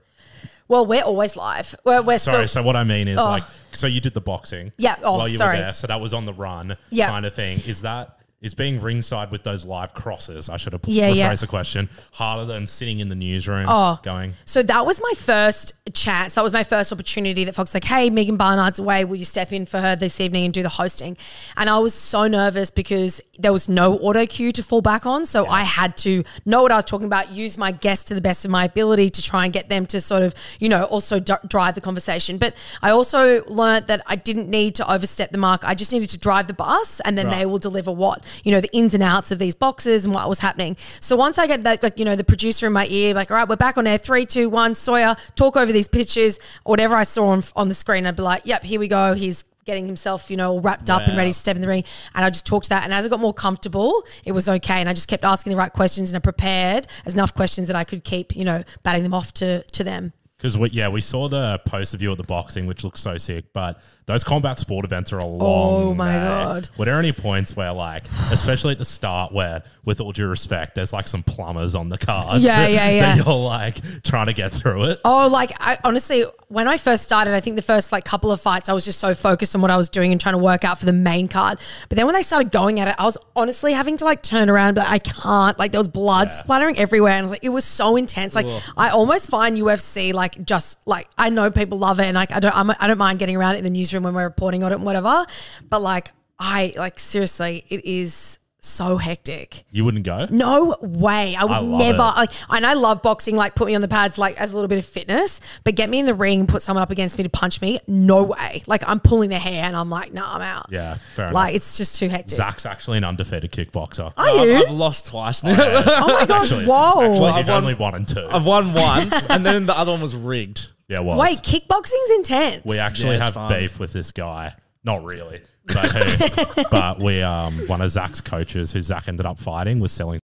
well, 0.68 0.86
we're 0.86 1.04
always 1.04 1.36
live. 1.36 1.75
We're, 1.84 2.01
we're 2.01 2.18
Sorry, 2.18 2.48
so, 2.48 2.62
so 2.62 2.63
what 2.63 2.78
I 2.78 2.86
mean 2.86 3.10
is 3.10 3.20
Oh. 3.20 3.25
like, 3.25 3.44
so 3.72 3.88
you 3.88 4.00
did 4.00 4.13
the 4.13 4.22
boxing, 4.22 4.72
Yeah, 4.78 4.96
oh, 5.04 5.18
while 5.18 5.28
you 5.28 5.36
sorry. 5.38 5.58
were 5.58 5.63
there, 5.63 5.74
so 5.74 5.88
that 5.88 6.00
was 6.00 6.13
on 6.13 6.25
the 6.25 6.32
run, 6.34 6.78
Yeah. 6.90 7.10
kind 7.10 7.25
of 7.25 7.34
thing. 7.34 7.60
Is 7.68 7.82
that 7.82 8.18
is 8.42 8.56
being 8.56 8.82
ringside 8.82 9.30
with 9.32 9.44
those 9.44 9.66
live 9.66 9.94
crosses? 9.94 10.50
I 10.50 10.58
should 10.58 10.74
have 10.74 10.82
Yeah, 10.86 11.10
rephrased 11.10 11.16
yeah. 11.16 11.36
the 11.36 11.48
question 11.48 11.90
harder 12.14 12.46
than 12.46 12.66
sitting 12.66 13.00
in 13.00 13.10
the 13.10 13.16
newsroom, 13.16 13.66
Oh. 13.70 14.00
going. 14.02 14.34
So 14.46 14.64
that 14.64 14.86
was 14.86 15.00
my 15.02 15.14
first 15.16 15.74
chance. 15.94 16.34
That 16.36 16.44
was 16.44 16.52
my 16.54 16.64
first 16.64 16.92
opportunity 16.92 17.44
that 17.44 17.54
Fox 17.54 17.74
like, 17.74 17.84
hey, 17.84 18.10
Megan 18.10 18.38
Barnard's 18.38 18.80
away. 18.80 19.06
Will 19.06 19.16
you 19.18 19.26
step 19.26 19.52
in 19.52 19.66
for 19.66 19.80
her 19.80 19.96
this 19.96 20.20
evening 20.20 20.46
and 20.46 20.54
do 20.54 20.64
the 20.64 20.70
hosting? 20.70 21.18
And 21.56 21.70
I 21.70 21.78
was 21.80 21.94
so 21.94 22.28
nervous 22.28 22.72
because 22.72 23.22
there 23.38 23.54
was 23.54 23.70
no 23.70 23.98
auto 24.00 24.26
cue 24.26 24.52
to 24.54 24.64
fall 24.64 24.82
back 24.82 25.06
on. 25.06 25.26
So 25.26 25.46
I 25.48 25.64
had 25.64 25.96
to 25.98 26.24
know 26.46 26.64
what 26.64 26.72
I 26.72 26.78
was 26.78 26.86
talking 26.86 27.08
about, 27.08 27.32
use 27.32 27.58
my 27.58 27.72
guests 27.72 28.06
to 28.06 28.16
the 28.16 28.22
best 28.22 28.44
of 28.46 28.50
my 28.52 28.66
ability 28.66 29.10
to 29.12 29.22
try 29.22 29.44
and 29.46 29.54
get 29.54 29.70
them 29.70 29.86
to 29.88 30.02
sort 30.02 30.24
of, 30.24 30.34
you 30.60 30.70
know, 30.70 30.86
also 30.86 31.20
d- 31.20 31.34
drive 31.48 31.76
the 31.76 31.82
conversation. 31.82 32.38
But 32.40 32.56
I 32.82 32.90
also 32.90 33.44
learned 33.46 33.88
that 33.88 34.02
I 34.08 34.16
didn't 34.16 34.50
need 34.50 34.74
to 34.76 34.92
overstep 34.92 35.32
the 35.32 35.38
mark. 35.38 35.62
I 35.64 35.76
just 35.76 35.92
needed 35.92 36.10
to 36.12 36.18
drive 36.18 36.48
the 36.48 36.54
bus 36.54 37.00
and 37.02 37.18
then 37.18 37.28
Right. 37.28 37.40
they 37.40 37.46
will 37.46 37.60
deliver 37.60 37.92
what, 37.92 38.24
you 38.44 38.52
know, 38.52 38.62
the 38.62 38.72
ins 38.76 38.94
and 38.94 39.04
outs 39.04 39.32
of 39.32 39.40
these 39.40 39.56
boxes 39.56 40.06
and 40.06 40.14
what 40.14 40.28
was 40.28 40.40
happening. 40.40 40.78
So 41.00 41.16
once 41.16 41.38
I 41.38 41.48
get 41.48 41.64
that, 41.64 41.84
like, 41.84 42.00
you 42.00 42.06
know, 42.06 42.16
the 42.16 42.24
producer 42.24 42.68
in 42.68 42.74
my 42.74 42.88
ear, 42.88 43.14
like, 43.14 43.32
all 43.32 43.38
right, 43.38 43.48
we're 43.48 43.56
back 43.56 43.78
on 43.78 43.88
air. 43.88 43.98
Three, 43.98 44.26
two, 44.26 44.50
one, 44.50 44.74
Sohier, 44.74 45.18
talk 45.36 45.58
over 45.58 45.72
these 45.72 45.88
pictures, 45.88 46.40
whatever 46.64 46.96
I 46.96 47.04
saw 47.04 47.28
on, 47.28 47.44
on 47.56 47.70
the 47.70 47.76
screen, 47.76 48.06
I'd 48.06 48.16
be 48.16 48.24
like, 48.24 48.44
yep, 48.46 48.64
here 48.64 48.80
we 48.80 48.88
go. 48.88 49.14
He's 49.14 49.46
getting 49.66 49.86
himself, 49.86 50.32
you 50.32 50.38
know, 50.38 50.54
all 50.54 50.60
wrapped 50.60 50.90
up 50.90 51.08
and 51.08 51.16
ready 51.16 51.32
to 51.32 51.38
step 51.38 51.56
in 51.56 51.62
the 51.62 51.68
ring. 51.68 51.84
And 52.16 52.26
I 52.26 52.30
just 52.30 52.46
talked 52.46 52.66
to 52.66 52.70
that. 52.70 52.84
And 52.84 52.94
as 52.94 53.06
I 53.06 53.10
got 53.10 53.20
more 53.20 53.34
comfortable, 53.34 54.04
it 54.26 54.32
was 54.32 54.50
okay. 54.50 54.80
And 54.80 54.90
I 54.90 54.94
just 54.94 55.08
kept 55.08 55.24
asking 55.24 55.52
the 55.52 55.58
right 55.58 55.72
questions 55.72 56.10
and 56.10 56.18
I 56.18 56.20
prepared 56.20 56.88
as 57.06 57.14
enough 57.14 57.34
questions 57.34 57.68
that 57.68 57.76
I 57.76 57.84
could 57.84 58.04
keep, 58.04 58.36
you 58.36 58.44
know, 58.44 58.64
batting 58.84 59.04
them 59.04 59.14
off 59.14 59.34
to, 59.36 59.64
to 59.64 59.84
them. 59.84 60.14
Because 60.38 60.58
we, 60.58 60.70
yeah, 60.72 60.90
we 60.90 61.02
saw 61.02 61.28
the 61.30 61.62
post 61.68 61.94
of 61.94 62.02
you 62.02 62.12
at 62.12 62.18
the 62.18 62.24
boxing, 62.24 62.66
which 62.66 62.84
looks 62.84 63.00
so 63.00 63.16
sick. 63.18 63.54
But 63.54 63.80
those 64.12 64.24
combat 64.24 64.60
sport 64.60 64.86
events 64.86 65.12
are 65.13 65.18
a 65.18 65.25
long. 65.25 65.84
Oh 65.84 65.94
my. 65.96 66.13
God. 66.18 66.70
Were 66.77 66.86
there 66.86 67.00
any 67.00 67.12
points 67.12 67.56
where, 67.56 67.72
like, 67.74 68.06
especially 68.32 68.72
at 68.74 68.77
the 68.77 68.86
start, 68.86 69.32
where, 69.32 69.63
with 69.86 70.00
all 70.01 70.12
due 70.12 70.27
respect, 70.27 70.75
there's 70.75 70.94
like 70.94 71.08
some 71.08 71.24
plumbers 71.24 71.75
on 71.75 71.89
the 71.89 71.98
cards? 71.98 72.44
Yeah, 72.44 72.68
yeah, 72.68 72.89
yeah. 72.91 73.15
That 73.15 73.25
you're 73.25 73.36
like 73.36 73.77
trying 74.03 74.27
to 74.27 74.34
get 74.34 74.51
through 74.51 74.86
it. 74.86 75.01
Oh, 75.06 75.27
like 75.27 75.51
I 75.60 75.77
honestly, 75.84 76.24
when 76.50 76.68
I 76.68 76.77
first 76.77 77.03
started, 77.03 77.34
I 77.34 77.39
think 77.39 77.56
the 77.56 77.62
first 77.62 77.91
like 77.91 78.03
couple 78.03 78.32
of 78.32 78.41
fights, 78.41 78.70
I 78.70 78.74
was 78.74 78.86
just 78.86 79.00
so 79.00 79.15
focused 79.15 79.56
on 79.56 79.62
what 79.62 79.72
I 79.72 79.77
was 79.77 79.89
doing 79.89 80.12
and 80.12 80.20
trying 80.20 80.34
to 80.36 80.39
work 80.44 80.63
out 80.63 80.77
for 80.77 80.86
the 80.86 80.94
main 80.94 81.27
card. 81.27 81.60
But 81.89 81.96
then 81.98 82.06
when 82.06 82.15
they 82.15 82.22
started 82.22 82.51
going 82.51 82.80
at 82.80 82.88
it, 82.88 82.96
I 83.00 83.03
was 83.06 83.18
honestly 83.36 83.74
having 83.74 83.98
to 83.98 84.06
like 84.06 84.22
turn 84.22 84.50
around, 84.50 84.75
but 84.75 84.88
I 84.88 85.00
can't. 85.00 85.58
Like 85.58 85.72
there 85.72 85.80
was 85.82 85.88
blood 85.88 86.27
Yeah. 86.30 86.38
splattering 86.38 86.77
everywhere, 86.77 87.13
and 87.13 87.20
I 87.20 87.22
was 87.24 87.32
like, 87.32 87.44
it 87.44 87.50
was 87.50 87.65
so 87.65 87.96
intense. 87.96 88.36
Like 88.36 88.48
I 88.77 88.89
almost 88.89 89.30
find 89.30 89.58
UFC 89.58 90.13
like 90.13 90.44
just 90.46 90.77
like 90.88 91.08
I 91.18 91.30
know 91.30 91.50
people 91.50 91.77
love 91.80 92.00
it, 92.00 92.06
and 92.06 92.15
like 92.15 92.32
I 92.34 92.39
don't, 92.39 92.56
I'm, 92.56 92.70
I 92.80 92.88
don't 92.88 92.98
mind 92.98 93.20
getting 93.20 93.36
around 93.36 93.56
it 93.56 93.60
in 93.60 93.63
the 93.63 93.70
newsroom 93.70 94.00
when 94.03 94.13
we're 94.13 94.24
reporting 94.24 94.63
on 94.63 94.72
it 94.72 94.75
and 94.75 94.86
whatever. 94.86 95.25
But 95.70 95.81
like 95.81 96.12
I 96.39 96.74
like 96.77 97.00
seriously, 97.00 97.65
it 97.70 97.86
is 97.86 98.39
so 98.63 98.98
hectic. 98.98 99.63
You 99.72 99.84
wouldn't 99.84 100.03
go? 100.05 100.27
No 100.29 100.75
way. 100.84 101.36
I 101.36 101.46
would 101.46 101.51
I 101.51 101.62
never 101.63 101.98
it. 101.98 102.15
like 102.15 102.29
and 102.51 102.63
I 102.63 102.74
love 102.74 103.01
boxing, 103.01 103.36
like 103.36 103.55
put 103.55 103.65
me 103.65 103.74
on 103.74 103.81
the 103.81 103.88
pads 103.88 104.20
like 104.20 104.38
as 104.39 104.51
a 104.51 104.55
little 104.55 104.67
bit 104.67 104.77
of 104.77 104.86
fitness, 104.86 105.41
but 105.63 105.74
get 105.74 105.89
me 105.89 105.98
in 106.00 106.05
the 106.05 106.13
ring 106.13 106.41
and 106.41 106.48
put 106.50 106.62
someone 106.62 106.84
up 106.84 106.91
against 106.91 107.17
me 107.17 107.24
to 107.24 107.29
punch 107.31 107.60
me. 107.60 107.79
No 107.88 108.24
way. 108.24 108.62
Like 108.67 108.88
I'm 108.88 109.00
pulling 109.00 109.31
their 109.31 109.39
hair 109.39 109.63
and 109.63 109.75
I'm 109.75 109.89
like, 109.89 110.13
nah, 110.13 110.36
I'm 110.36 110.41
out. 110.43 110.67
Yeah, 110.70 110.98
fair 111.15 111.25
enough. 111.25 111.34
Like 111.34 111.55
it's 111.55 111.75
just 111.75 111.96
too 111.98 112.08
hectic. 112.10 112.36
Zach's 112.36 112.67
actually 112.67 113.00
an 113.00 113.03
undefeated 113.03 113.51
kickboxer. 113.51 114.13
Are 114.15 114.29
I've, 114.29 114.48
you? 114.48 114.55
I've 114.58 114.70
lost 114.72 115.08
twice 115.08 115.43
now. 115.43 115.55
oh 115.58 116.08
my 116.20 116.25
gosh, 116.27 116.51
Actually, 116.51 116.65
whoa. 116.67 117.01
actually 117.01 117.20
Well, 117.20 117.38
he's 117.38 117.50
I've 117.50 117.53
won- 117.55 117.63
only 117.63 117.74
one 117.74 117.96
and 117.96 118.08
two. 118.08 118.27
I've 118.29 118.46
won 118.46 118.74
once, 118.75 119.25
and 119.25 119.43
then 119.43 119.65
the 119.65 119.75
other 119.75 119.91
one 119.91 120.01
was 120.01 120.15
rigged. 120.15 120.67
Yeah, 120.92 121.00
it 121.00 121.04
was. 121.04 121.20
Wait, 121.20 121.38
kickboxing's 121.40 122.10
intense. 122.18 122.66
We 122.66 122.78
actually 122.80 123.16
it's 123.16 123.24
have 123.26 123.34
fun. 123.36 123.50
beef 123.50 123.80
with 123.80 123.94
this 123.94 124.12
guy. 124.12 124.54
Not 124.84 125.04
really, 125.04 125.42
but, 125.68 125.92
who, 125.92 126.64
but 126.72 127.00
we 127.00 127.22
um 127.22 127.54
one 127.68 127.82
of 127.82 127.90
Zach's 127.92 128.20
coaches, 128.20 128.72
who 128.72 128.82
Zach 128.82 129.08
ended 129.08 129.26
up 129.26 129.40
fighting, 129.40 129.80
was 129.80 129.92
selling. 129.92 130.20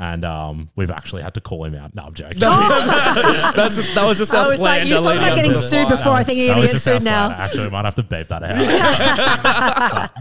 And 0.00 0.24
um, 0.24 0.68
we've 0.76 0.92
actually 0.92 1.22
had 1.22 1.34
to 1.34 1.40
call 1.40 1.64
him 1.64 1.74
out. 1.74 1.92
No, 1.92 2.04
I'm 2.04 2.14
joking. 2.14 2.38
That's 2.38 3.74
just 3.74 3.92
that 3.96 4.06
was 4.06 4.16
just 4.16 4.32
our 4.32 4.44
I 4.44 4.48
was 4.48 4.60
like, 4.60 4.82
slander 4.82 4.86
you 4.86 4.94
were 4.94 4.98
talking 5.00 5.08
leading 5.10 5.22
about 5.24 5.30
up 5.32 5.36
getting 5.36 5.52
the 5.54 5.60
sued 5.60 5.88
fight. 5.88 5.96
before. 5.96 6.12
I 6.12 6.22
think 6.22 6.38
you're 6.38 6.46
That 6.46 6.54
gonna 6.54 6.66
get 6.68 6.72
just 6.74 6.86
our 6.86 7.00
sued 7.00 7.04
now. 7.04 7.26
slander. 7.26 7.42
Actually, 7.42 7.64
we 7.64 7.70
might 7.70 7.84
have 7.84 7.94
to 7.96 8.02
beep 8.04 8.28
that 8.28 8.42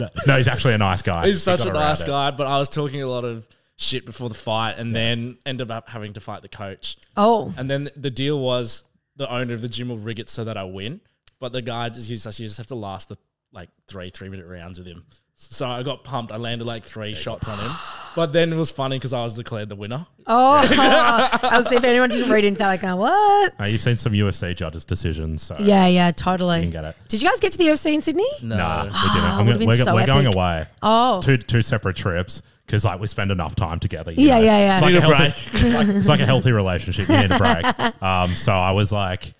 out. 0.02 0.26
no, 0.26 0.38
he's 0.38 0.48
actually 0.48 0.74
a 0.74 0.80
nice 0.80 1.04
guy. 1.04 1.28
He's 1.28 1.36
We 1.36 1.40
such 1.42 1.60
got 1.60 1.68
a 1.68 1.72
around 1.74 1.80
nice 1.90 2.02
it. 2.02 2.08
guy, 2.08 2.32
but 2.32 2.48
I 2.48 2.58
was 2.58 2.70
talking 2.70 3.04
a 3.04 3.08
lot 3.08 3.24
of 3.24 3.46
shit 3.78 4.06
before 4.06 4.28
the 4.28 4.36
fight, 4.36 4.74
and 4.78 4.96
then 4.96 5.38
ended 5.46 5.72
up 5.72 5.88
having 5.88 6.14
to 6.14 6.20
fight 6.20 6.42
the 6.42 6.50
coach. 6.50 6.98
Oh. 7.16 7.54
And 7.58 7.70
then 7.70 7.90
the 7.96 8.10
deal 8.10 8.40
was 8.40 8.84
the 9.16 9.32
owner 9.32 9.54
of 9.54 9.62
the 9.62 9.70
gym 9.70 9.90
will 9.90 9.98
rig 9.98 10.20
it 10.20 10.30
so 10.30 10.44
that 10.44 10.58
I 10.58 10.64
win, 10.64 11.00
but 11.40 11.54
the 11.54 11.62
guy 11.62 11.90
just 11.90 12.10
he's 12.10 12.26
like, 12.26 12.38
you 12.40 12.48
just 12.48 12.58
have 12.58 12.68
to 12.68 12.76
last 12.76 13.10
the 13.10 13.18
like 13.54 13.70
three 13.88 14.10
three 14.10 14.30
minute 14.30 14.48
rounds 14.48 14.78
with 14.78 14.88
him. 14.88 15.06
So 15.40 15.68
I 15.68 15.84
got 15.84 16.04
pumped. 16.04 16.32
I 16.32 16.38
landed 16.38 16.66
like 16.66 16.84
three 16.84 17.14
shots 17.14 17.48
on 17.48 17.60
him, 17.60 17.72
but 18.16 18.34
then 18.34 18.52
it 18.52 18.56
was 18.56 18.72
funny 18.72 18.96
because 18.98 19.14
I 19.14 19.24
was 19.24 19.36
declared 19.36 19.70
the 19.70 19.76
winner. 19.76 20.08
Oh, 20.26 20.68
I 20.68 21.50
was 21.54 21.72
if 21.72 21.84
anyone 21.84 22.10
didn't 22.10 22.32
read 22.32 22.44
into 22.44 22.58
that, 22.58 22.68
like, 22.70 22.82
going, 22.82 22.98
what? 22.98 23.54
Uh, 23.60 23.66
you've 23.66 23.82
seen 23.82 23.98
some 23.98 24.14
UFC 24.14 24.56
judges' 24.56 24.84
decisions, 24.84 25.44
so 25.44 25.56
Yeah, 25.60 25.86
yeah, 25.86 26.10
totally. 26.10 26.58
you 26.58 26.64
can 26.64 26.72
get 26.72 26.86
it. 26.86 26.96
Did 27.08 27.22
you 27.22 27.30
guys 27.30 27.40
get 27.40 27.52
to 27.52 27.60
the 27.60 27.66
UFC 27.66 27.94
in 27.94 28.02
Sydney? 28.02 28.26
Nah, 28.42 28.84
we 28.86 28.90
didn't. 28.90 28.98
I'm 28.98 29.46
would've 29.46 29.46
gonna, 29.46 29.60
been 29.60 29.68
we're, 29.68 29.78
so 29.78 29.94
we're 29.94 30.08
going 30.08 30.26
away. 30.26 30.66
Oh. 30.82 31.22
two 31.22 31.38
two 31.38 31.62
separate 31.62 31.96
trips 31.96 32.42
because 32.68 32.86
like 32.86 33.00
we 33.00 33.08
spend 33.08 33.32
enough 33.32 33.56
time 33.56 33.80
together. 33.80 34.12
you 34.12 34.28
Yeah, 34.28 34.38
know. 34.38 34.46
yeah, 34.46 34.58
yeah. 34.60 34.74
It's 34.74 34.82
like, 34.84 34.94
Need 34.94 34.98
a 35.04 35.08
a 35.08 35.16
healthy, 35.16 35.58
it's, 35.68 35.76
like, 35.76 35.88
it's 35.88 36.10
like 36.10 36.20
a 36.20 36.26
healthy 36.26 36.52
relationship. 36.52 37.08
You 37.10 37.18
need 37.18 37.32
a 37.32 37.38
break. 37.40 37.94
Um, 38.04 38.36
so 38.36 38.52
I 38.54 38.72
was 38.72 38.92
like, 38.92 39.34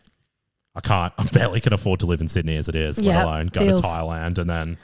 I 0.76 0.80
can't. 0.82 1.14
I 1.18 1.24
barely 1.26 1.60
can 1.62 1.74
afford 1.74 2.00
to 2.02 2.06
live 2.08 2.22
in 2.22 2.28
Sydney 2.28 2.56
as 2.58 2.68
it 2.70 2.76
is, 2.76 3.00
Yeah, 3.02 3.18
let 3.18 3.26
alone 3.26 3.48
go 3.48 3.60
feels- 3.62 3.82
to 3.82 3.88
Thailand 3.88 4.38
and 4.40 4.50
then 4.50 4.78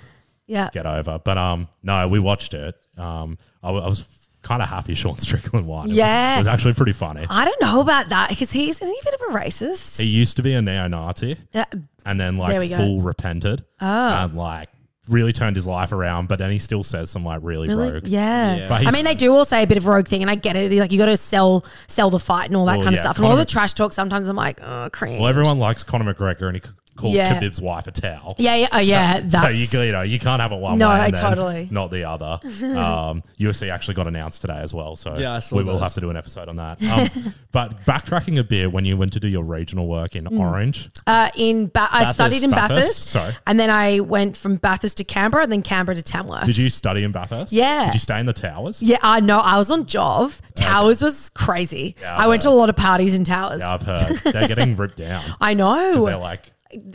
Yeah. 0.48 0.70
get 0.74 0.86
over. 0.86 1.20
But 1.24 1.38
um, 1.38 1.68
no, 1.82 2.08
we 2.08 2.20
watched 2.20 2.54
it. 2.54 2.76
Um, 2.98 3.38
I, 3.64 3.70
I 3.70 3.88
was 3.88 4.08
kind 4.42 4.62
of 4.62 4.68
happy 4.68 4.94
Sean 4.94 5.18
Strickland 5.20 5.66
won. 5.68 5.90
It- 5.90 5.94
Yeah. 5.94 6.36
it 6.36 6.40
was 6.40 6.48
actually 6.48 6.74
pretty 6.74 6.92
funny. 6.94 7.26
I 7.30 7.46
don't 7.46 7.62
know 7.62 7.80
about 7.80 8.10
that 8.10 8.30
because 8.30 8.52
he's 8.52 8.82
isn't 8.82 8.88
he 8.94 9.00
a 9.02 9.06
bit 9.06 9.14
of 9.22 9.34
a 9.36 9.40
racist? 9.40 10.00
He 10.00 10.06
used 10.08 10.36
to 10.38 10.44
be 10.44 10.54
a 10.54 10.62
neo-Nazi 10.62 11.38
Yeah. 11.54 11.66
and 12.06 12.20
then 12.20 12.38
There 12.38 12.60
we 12.60 12.68
like 12.68 12.70
go. 12.72 12.78
full 12.78 13.02
repented 13.02 13.64
Oh. 13.80 13.86
and 14.16 14.36
like 14.36 14.68
really 15.10 15.34
turned 15.34 15.56
his 15.56 15.68
life 15.68 15.92
around. 15.92 16.28
But 16.28 16.40
then 16.40 16.52
he 16.52 16.60
still 16.60 16.84
says 16.84 17.10
some 17.10 17.26
like 17.26 17.40
really, 17.44 17.68
Really? 17.68 17.92
rogue. 17.92 18.08
Yeah. 18.08 18.56
Yeah. 18.56 18.68
But 18.70 18.88
I 18.88 18.92
mean, 18.92 19.06
they 19.06 19.16
do 19.16 19.34
all 19.34 19.46
say 19.46 19.64
a 19.64 19.68
bit 19.68 19.78
of 19.78 19.86
a 19.88 19.92
rogue 19.92 20.08
thing, 20.08 20.22
and 20.22 20.30
I 20.32 20.36
get 20.36 20.56
it. 20.56 20.72
He's 20.72 20.80
like, 20.80 20.92
you 20.92 20.98
got 20.98 21.06
to 21.08 21.18
sell 21.18 21.66
sell 21.88 22.10
the 22.10 22.20
fight 22.20 22.48
and 22.48 22.56
all 22.56 22.66
that 22.66 22.78
Well, 22.78 22.86
kind 22.86 22.96
of 22.96 23.00
yeah, 23.00 23.02
stuff. 23.02 23.18
And 23.18 23.26
all 23.26 23.32
Conor 23.32 23.44
the 23.44 23.50
trash 23.52 23.74
talk, 23.74 23.94
sometimes 23.94 24.28
I'm 24.28 24.36
like, 24.36 24.60
oh, 24.62 24.90
cringe. 24.92 25.20
Well, 25.20 25.28
everyone 25.30 25.60
likes 25.60 25.84
Conor 25.84 26.14
McGregor, 26.14 26.48
and 26.48 26.56
he 26.56 26.62
c- 26.62 26.74
called 26.96 27.14
Yeah. 27.14 27.40
Khabib's 27.40 27.62
wife 27.62 27.88
a 27.88 27.92
towel. 27.92 28.36
Yeah, 28.38 28.56
yeah, 28.56 28.68
oh, 28.72 28.80
yeah. 28.80 29.16
So 29.18 29.22
that's, 29.28 29.74
you 29.74 29.80
you 29.82 29.92
know 29.92 30.02
you 30.04 30.20
can't 30.20 30.42
have 30.42 30.52
it 30.52 30.60
one 30.60 30.78
No, 30.78 30.90
way, 30.90 30.96
I 30.96 31.06
and 31.08 31.16
totally. 31.16 31.68
not 31.72 31.92
the 31.92 32.04
other. 32.04 32.40
Um, 32.64 33.22
UFC 33.40 33.70
actually 33.70 33.94
got 33.96 34.08
announced 34.08 34.42
today 34.42 34.58
as 34.60 34.74
well, 34.74 34.96
so 34.96 35.18
Yeah, 35.18 35.34
I 35.34 35.40
saw 35.40 35.56
we 35.58 35.64
will 35.64 35.74
those. 35.74 35.82
have 35.84 35.94
to 35.96 36.02
do 36.02 36.10
an 36.10 36.18
episode 36.18 36.50
on 36.50 36.56
that. 36.58 36.82
Um, 36.84 37.34
but 37.52 37.80
backtracking 37.86 38.40
a 38.40 38.44
bit, 38.44 38.72
when 38.72 38.86
you 38.86 38.98
went 38.98 39.14
to 39.14 39.20
do 39.20 39.28
your 39.28 39.44
regional 39.44 39.88
work 39.88 40.16
in 40.16 40.28
Orange, 40.28 40.90
uh, 41.08 41.30
in 41.36 41.68
ba- 41.68 41.88
I 41.92 42.12
studied 42.12 42.44
in 42.44 42.52
Bathurst, 42.52 42.82
Bathurst, 42.82 43.08
sorry. 43.10 43.34
and 43.48 43.60
then 43.60 43.70
I 43.70 44.00
went 44.00 44.38
from 44.38 44.56
Bathurst 44.58 44.98
to 44.98 45.04
Canberra, 45.04 45.44
and 45.44 45.52
then 45.52 45.62
Canberra 45.62 45.96
to 45.96 46.02
Tamworth. 46.02 46.46
did 46.46 46.58
you 46.58 46.70
study 46.70 47.04
in 47.04 47.12
Bathurst? 47.12 47.52
Yeah. 47.54 47.86
Did 47.86 47.94
you 47.96 48.00
stay 48.00 48.20
in 48.20 48.26
the 48.26 48.34
towers? 48.34 48.82
yeah, 48.82 48.98
I 49.02 49.20
know. 49.20 49.40
I 49.40 49.58
was 49.58 49.72
on 49.72 49.86
Jov. 49.86 50.40
Towers 50.56 51.02
was 51.02 51.30
crazy. 51.32 51.96
Yeah, 52.02 52.16
I 52.18 52.24
I 52.24 52.28
went 52.28 52.42
to 52.44 52.50
a 52.50 52.52
lot 52.52 52.70
of 52.70 52.76
parties 52.76 53.14
in 53.14 53.24
Towers. 53.26 53.60
Yeah, 53.60 53.74
I've 53.74 53.82
heard 53.82 54.16
they're 54.34 54.48
getting 54.48 54.76
ripped 54.76 54.98
down. 54.98 55.22
I 55.42 55.54
know. 55.54 56.06
They're 56.06 56.18
like 56.18 56.42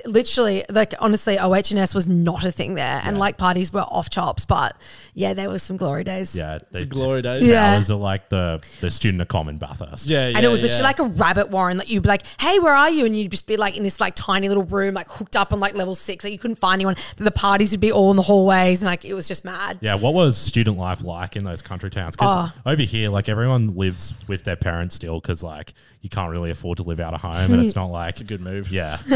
literally 0.07 0.65
like 0.71 0.95
honestly 0.99 1.39
OH&S 1.39 1.95
was 1.95 2.09
not 2.09 2.45
a 2.45 2.51
thing 2.51 2.75
there 2.75 3.01
and 3.05 3.19
like 3.19 3.37
parties 3.37 3.73
were 3.73 3.81
off 3.83 4.11
chops 4.11 4.45
but 4.45 4.77
yeah 5.15 5.35
there 5.35 5.49
were 5.49 5.59
some 5.59 5.77
glory 5.77 6.05
days 6.05 6.35
yeah, 6.37 6.59
they, 6.71 6.85
Glory 6.85 7.23
days. 7.23 7.47
Yeah. 7.47 7.73
Towers 7.75 7.91
are 7.91 7.95
uh, 7.95 7.97
like 7.97 8.29
the 8.29 8.63
the 8.81 8.91
student 8.91 9.21
of 9.23 9.29
common 9.29 9.59
Bathurst. 9.59 10.07
Yeah, 10.07 10.29
yeah. 10.29 10.37
and 10.37 10.45
it 10.45 10.49
was 10.49 10.61
yeah. 10.61 10.67
literally 10.67 10.85
like 10.85 10.99
a 10.99 11.05
rabbit 11.05 11.51
warren 11.51 11.79
like 11.79 11.89
you'd 11.91 12.03
be 12.03 12.09
like 12.09 12.23
hey 12.41 12.59
where 12.59 12.75
are 12.75 12.91
you 12.91 13.05
and 13.07 13.17
you'd 13.17 13.31
just 13.31 13.47
be 13.47 13.57
like 13.57 13.77
in 13.77 13.83
this 13.83 14.01
like 14.01 14.15
tiny 14.15 14.49
little 14.49 14.65
room 14.65 14.95
like 14.95 15.09
hooked 15.09 15.37
up 15.37 15.53
on 15.53 15.61
like 15.61 15.75
level 15.75 15.95
six 15.95 16.25
like 16.25 16.33
you 16.33 16.39
couldn't 16.39 16.61
find 16.61 16.75
anyone 16.81 16.97
the 17.17 17.31
parties 17.31 17.71
would 17.73 17.81
be 17.81 17.93
all 17.93 18.11
in 18.11 18.17
the 18.17 18.23
hallways 18.23 18.81
and 18.81 18.87
like 18.87 19.05
it 19.05 19.15
was 19.15 19.29
just 19.29 19.45
mad 19.45 19.79
Yeah, 19.81 19.95
what 19.97 20.15
was 20.15 20.37
student 20.37 20.77
life 20.77 21.03
like 21.05 21.37
in 21.37 21.45
those 21.45 21.63
country 21.63 21.91
towns? 21.91 22.17
Because 22.17 22.51
Oh. 22.51 22.53
over 22.71 22.83
here, 22.83 23.09
like 23.11 23.29
everyone 23.29 23.77
lives 23.77 24.15
with 24.29 24.45
their 24.45 24.57
parents 24.57 24.95
still, 24.95 25.21
because 25.21 25.43
like 25.43 25.73
you 26.03 26.09
can't 26.09 26.31
really 26.31 26.51
afford 26.51 26.77
to 26.79 26.83
live 26.85 27.01
out 27.01 27.15
of 27.15 27.21
home, 27.21 27.53
and 27.53 27.65
it's 27.65 27.75
not 27.83 27.87
like 27.87 28.11
It's 28.11 28.21
a 28.21 28.25
good 28.25 28.41
move. 28.41 28.71
yeah, 28.71 28.99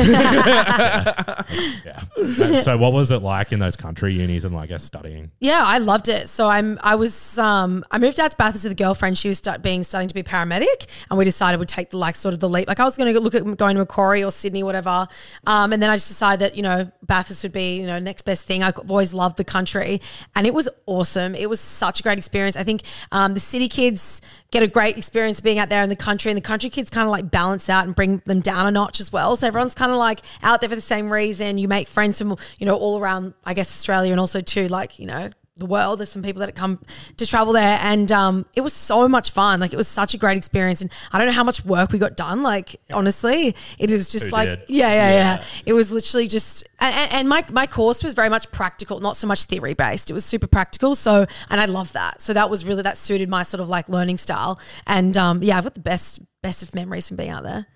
yeah. 1.84 2.62
So, 2.62 2.76
what 2.76 2.92
was 2.92 3.10
it 3.10 3.22
like 3.22 3.52
in 3.52 3.58
those 3.58 3.76
country 3.76 4.12
unis 4.14 4.44
and 4.44 4.54
like, 4.54 4.68
guess 4.68 4.84
studying? 4.84 5.30
Yeah, 5.40 5.62
I 5.64 5.78
loved 5.78 6.08
it. 6.08 6.28
So 6.28 6.48
I'm 6.48 6.78
I 6.82 6.94
was 6.94 7.38
um 7.38 7.84
I 7.90 7.98
moved 7.98 8.18
out 8.20 8.30
to 8.30 8.36
Bathurst 8.36 8.64
with 8.64 8.72
a 8.72 8.76
girlfriend. 8.76 9.18
She 9.18 9.28
was 9.28 9.38
start 9.38 9.62
being 9.62 9.84
starting 9.84 10.08
to 10.08 10.14
be 10.14 10.22
paramedic, 10.22 10.86
and 11.10 11.18
we 11.18 11.24
decided 11.24 11.58
we'd 11.58 11.68
take 11.68 11.90
the 11.90 11.98
like 11.98 12.16
sort 12.16 12.34
of 12.34 12.40
the 12.40 12.48
leap. 12.48 12.68
Like 12.68 12.80
I 12.80 12.84
was 12.84 12.96
going 12.96 13.12
to 13.12 13.20
look 13.20 13.34
at 13.34 13.44
going 13.56 13.74
to 13.74 13.80
Macquarie 13.80 14.24
or 14.24 14.30
Sydney, 14.30 14.62
whatever. 14.62 15.06
Um, 15.46 15.72
and 15.72 15.82
then 15.82 15.90
I 15.90 15.96
just 15.96 16.08
decided 16.08 16.40
that 16.40 16.56
you 16.56 16.62
know 16.62 16.90
Bathurst 17.02 17.42
would 17.42 17.52
be 17.52 17.80
you 17.80 17.86
know 17.86 17.98
next 17.98 18.22
best 18.22 18.44
thing. 18.44 18.62
I've 18.62 18.78
always 18.90 19.14
loved 19.14 19.36
the 19.36 19.44
country, 19.44 20.00
and 20.34 20.46
it 20.46 20.54
was 20.54 20.68
awesome. 20.86 21.34
It 21.34 21.48
was 21.48 21.60
such 21.60 22.00
a 22.00 22.02
great 22.02 22.18
experience. 22.18 22.56
I 22.56 22.64
think 22.64 22.82
um, 23.10 23.34
the 23.34 23.40
city 23.40 23.68
kids 23.68 24.20
get 24.50 24.62
a 24.62 24.66
great 24.66 24.96
experience 24.96 25.40
being 25.40 25.58
out 25.58 25.68
there 25.68 25.82
in 25.82 25.88
the 25.88 25.96
country, 25.96 26.30
and 26.30 26.36
the 26.36 26.46
country 26.46 26.70
kids 26.70 26.90
kind 26.90 27.06
of 27.06 27.10
like 27.10 27.30
balance 27.30 27.68
out 27.68 27.86
and 27.86 27.94
bring 27.94 28.18
them 28.26 28.40
down 28.40 28.66
a 28.66 28.70
notch 28.70 29.00
as 29.00 29.12
well. 29.12 29.36
So 29.36 29.46
everyone's 29.46 29.74
kind 29.74 29.92
of 29.92 29.98
like 29.98 30.20
out 30.42 30.60
there 30.60 30.68
for 30.68 30.76
the 30.76 30.80
same 30.82 31.12
reason. 31.12 31.58
You 31.58 31.68
make 31.68 31.88
friends 31.88 32.18
from 32.18 32.36
you 32.58 32.66
know 32.66 32.76
all 32.76 32.98
around, 32.98 33.34
I 33.44 33.54
guess 33.54 33.68
Australia, 33.68 34.10
and 34.12 34.20
also 34.20 34.40
too 34.40 34.68
like 34.68 34.98
you 34.98 35.06
know 35.06 35.30
the 35.58 35.66
world. 35.66 36.00
There's 36.00 36.08
some 36.08 36.22
people 36.22 36.40
that 36.40 36.54
come 36.54 36.80
to 37.18 37.26
travel 37.26 37.52
there, 37.52 37.78
and 37.82 38.10
um, 38.10 38.46
it 38.56 38.62
was 38.62 38.72
so 38.72 39.06
much 39.06 39.30
fun. 39.32 39.60
Like 39.60 39.72
it 39.74 39.76
was 39.76 39.86
such 39.86 40.14
a 40.14 40.18
great 40.18 40.38
experience, 40.38 40.80
and 40.80 40.90
I 41.12 41.18
don't 41.18 41.26
know 41.26 41.32
how 41.34 41.44
much 41.44 41.62
work 41.64 41.92
we 41.92 41.98
got 41.98 42.16
done. 42.16 42.42
Like 42.42 42.76
honestly, 42.90 43.54
it 43.78 43.90
was 43.90 44.08
just 44.08 44.24
Who 44.26 44.30
like 44.30 44.48
yeah, 44.48 44.88
yeah, 44.88 44.94
yeah, 44.94 45.10
Yeah. 45.36 45.44
It 45.66 45.72
was 45.74 45.92
literally 45.92 46.26
just, 46.26 46.64
and, 46.80 46.94
and- 46.94 47.12
and 47.12 47.28
my 47.28 47.44
my 47.52 47.66
course 47.66 48.02
was 48.02 48.14
very 48.14 48.30
much 48.30 48.50
practical, 48.50 49.00
not 49.00 49.16
so 49.18 49.26
much 49.26 49.44
theory 49.44 49.74
based. 49.74 50.10
It 50.10 50.14
was 50.14 50.24
super 50.24 50.46
practical. 50.46 50.94
So, 50.94 51.26
and 51.50 51.60
I 51.60 51.66
love 51.66 51.92
that. 51.92 52.22
So 52.22 52.32
that 52.32 52.48
was 52.48 52.64
really 52.64 52.82
that 52.82 52.96
suited 52.96 53.28
my 53.28 53.42
sort 53.42 53.60
of 53.60 53.68
like 53.68 53.90
learning 53.90 54.16
style. 54.18 54.58
And 54.86 55.16
um, 55.18 55.42
yeah, 55.42 55.58
I've 55.58 55.64
got 55.64 55.74
the 55.74 55.80
best 55.80 56.20
best 56.40 56.62
of 56.62 56.74
memories 56.74 57.08
from 57.08 57.18
being 57.18 57.30
out 57.30 57.42
there. 57.44 57.66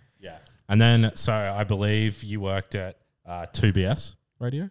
Yeah. 0.68 0.73
And 0.73 0.80
then, 0.80 1.12
so 1.16 1.32
I 1.32 1.64
believe 1.64 2.23
you 2.23 2.40
worked 2.40 2.75
at 2.75 2.99
uh, 3.26 3.46
2BS 3.52 4.14
radio. 4.38 4.68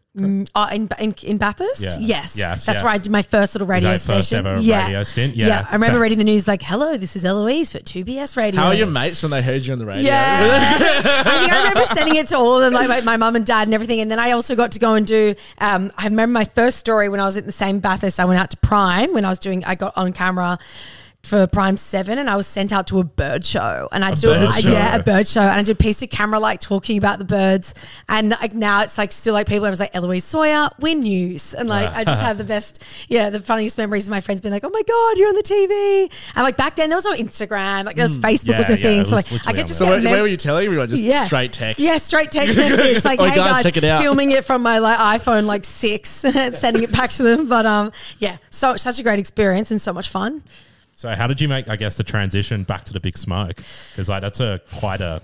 Oh, 0.55 0.67
in, 0.67 0.87
in, 0.99 1.15
in 1.23 1.37
Bathurst? 1.39 1.81
Yeah. 1.81 1.95
Yes. 1.99 2.37
Yes, 2.37 2.65
That's 2.65 2.79
yeah. 2.79 2.83
where 2.83 2.93
I 2.93 2.99
did 2.99 3.11
my 3.11 3.23
first 3.23 3.55
little 3.55 3.67
radio 3.67 3.89
that 3.91 4.01
first 4.01 4.27
station. 4.27 4.45
ever 4.45 4.61
yeah. 4.61 4.83
radio 4.83 5.01
stint? 5.03 5.35
Yeah. 5.35 5.65
I 5.67 5.73
remember 5.73 5.95
So- 5.95 6.01
reading 6.01 6.19
the 6.19 6.23
news 6.23 6.47
like, 6.47 6.61
hello, 6.61 6.97
this 6.97 7.15
is 7.15 7.25
Eloise 7.25 7.71
for 7.71 7.79
2BS 7.79 8.37
radio. 8.37 8.61
How 8.61 8.67
are 8.67 8.73
your 8.75 8.85
mates 8.87 9.23
when 9.23 9.31
they 9.31 9.41
heard 9.41 9.65
you 9.65 9.73
on 9.73 9.79
the 9.79 9.85
radio? 9.87 10.05
Yeah. 10.05 10.77
I 11.25 11.39
think 11.39 11.51
I 11.51 11.57
remember 11.57 11.85
sending 11.95 12.15
it 12.15 12.27
to 12.27 12.37
all 12.37 12.57
of 12.57 12.61
them, 12.61 12.73
like 12.73 12.87
my, 12.87 13.01
my 13.01 13.17
mum 13.17 13.35
and 13.35 13.45
dad 13.45 13.67
and 13.67 13.73
everything. 13.73 14.01
And 14.01 14.11
then 14.11 14.19
I 14.19 14.31
also 14.31 14.55
got 14.55 14.73
to 14.73 14.79
go 14.79 14.93
and 14.93 15.07
do, 15.07 15.33
um, 15.57 15.91
I 15.97 16.03
remember 16.05 16.33
my 16.33 16.45
first 16.45 16.77
story 16.77 17.09
when 17.09 17.19
I 17.19 17.25
was 17.25 17.35
at 17.35 17.45
the 17.47 17.51
same 17.51 17.79
Bathurst. 17.79 18.19
I 18.19 18.25
went 18.25 18.39
out 18.39 18.51
to 18.51 18.57
Prime 18.57 19.13
when 19.13 19.25
I 19.25 19.29
was 19.29 19.39
doing, 19.39 19.63
I 19.65 19.73
got 19.73 19.97
on 19.97 20.13
camera 20.13 20.59
for 21.25 21.47
Prime 21.47 21.75
Seven, 21.77 22.17
and 22.19 22.29
I 22.29 22.35
was 22.35 22.47
sent 22.47 22.71
out 22.71 22.87
to 22.87 22.99
a 22.99 23.03
bird 23.03 23.45
show, 23.45 23.89
and 23.91 24.05
I 24.05 24.11
do 24.13 24.27
bird 24.27 24.49
I- 24.49 24.59
show. 24.61 24.71
yeah 24.71 24.95
a 24.95 25.03
bird 25.03 25.27
show, 25.27 25.41
and 25.41 25.51
I 25.51 25.63
did 25.63 25.71
a 25.71 25.75
piece 25.75 26.01
of 26.01 26.09
camera 26.09 26.39
like 26.39 26.59
talking 26.59 26.97
about 26.97 27.19
the 27.19 27.25
birds, 27.25 27.73
and 28.07 28.29
like 28.29 28.53
now 28.53 28.83
it's 28.83 28.97
like 28.97 29.11
still 29.11 29.33
like 29.33 29.47
people 29.47 29.65
are 29.65 29.75
like 29.75 29.95
Eloise 29.95 30.23
Sohier, 30.25 30.69
WIN 30.79 30.99
News, 31.01 31.53
and 31.53 31.67
like 31.67 31.89
I 31.93 32.03
just 32.03 32.21
have 32.21 32.37
the 32.37 32.43
best, 32.55 32.83
yeah, 33.09 33.29
the 33.29 33.39
funniest 33.39 33.77
memories 33.77 34.07
of 34.07 34.11
my 34.11 34.21
friends 34.21 34.41
being 34.41 34.53
like, 34.53 34.63
oh 34.63 34.69
my 34.69 34.81
god, 34.87 35.17
you're 35.17 35.29
on 35.29 35.35
the 35.35 35.41
TV, 35.43 36.11
and 36.35 36.43
like 36.43 36.57
back 36.57 36.75
then 36.75 36.89
there 36.89 36.97
was 36.97 37.05
no 37.05 37.13
Instagram, 37.13 37.85
like 37.85 37.95
there 37.95 38.05
was 38.05 38.17
Facebook 38.17 38.49
Yeah, 38.49 38.57
was 38.59 38.69
a 38.69 38.77
yeah, 38.79 38.83
thing, 38.85 39.01
it 39.01 39.07
so 39.07 39.15
like 39.15 39.25
I 39.31 39.33
literally 39.33 39.57
could 39.59 39.67
just 39.67 39.79
So 39.79 39.85
get 39.85 39.91
where, 39.91 40.01
mem- 40.01 40.11
where 40.11 40.21
were 40.21 40.27
you 40.27 40.37
telling 40.37 40.65
everyone? 40.65 40.87
Just 40.89 41.01
yeah. 41.03 41.25
straight 41.25 41.51
text. 41.51 41.83
Yeah, 41.83 41.97
straight 41.97 42.31
text 42.31 42.55
message. 42.57 43.03
Like, 43.03 43.19
Oh, 43.19 43.23
hey 43.25 43.35
guys, 43.35 43.51
guys, 43.53 43.63
check 43.63 43.77
it 43.77 43.83
out. 43.83 44.01
filming 44.01 44.31
it 44.31 44.45
from 44.45 44.61
my 44.61 44.77
like 44.79 44.97
iPhone 45.21 45.45
like 45.45 45.65
six, 45.65 46.09
sending 46.53 46.83
it 46.83 46.91
back 46.91 47.09
to 47.11 47.23
them. 47.23 47.47
But 47.49 47.65
um, 47.65 47.91
yeah, 48.19 48.37
so 48.49 48.77
such 48.77 48.99
a 48.99 49.03
great 49.03 49.19
experience 49.19 49.71
and 49.71 49.81
so 49.81 49.91
much 49.93 50.09
fun. 50.09 50.43
So 50.95 51.13
how 51.13 51.27
did 51.27 51.39
you 51.41 51.47
make, 51.47 51.67
I 51.67 51.75
guess, 51.75 51.97
the 51.97 52.03
transition 52.03 52.63
back 52.63 52.85
to 52.85 52.93
the 52.93 52.99
big 52.99 53.17
smoke? 53.17 53.57
Because 53.57 54.07
like 54.09 54.21
that's 54.21 54.39
a 54.39 54.61
quite 54.79 55.01
a, 55.01 55.21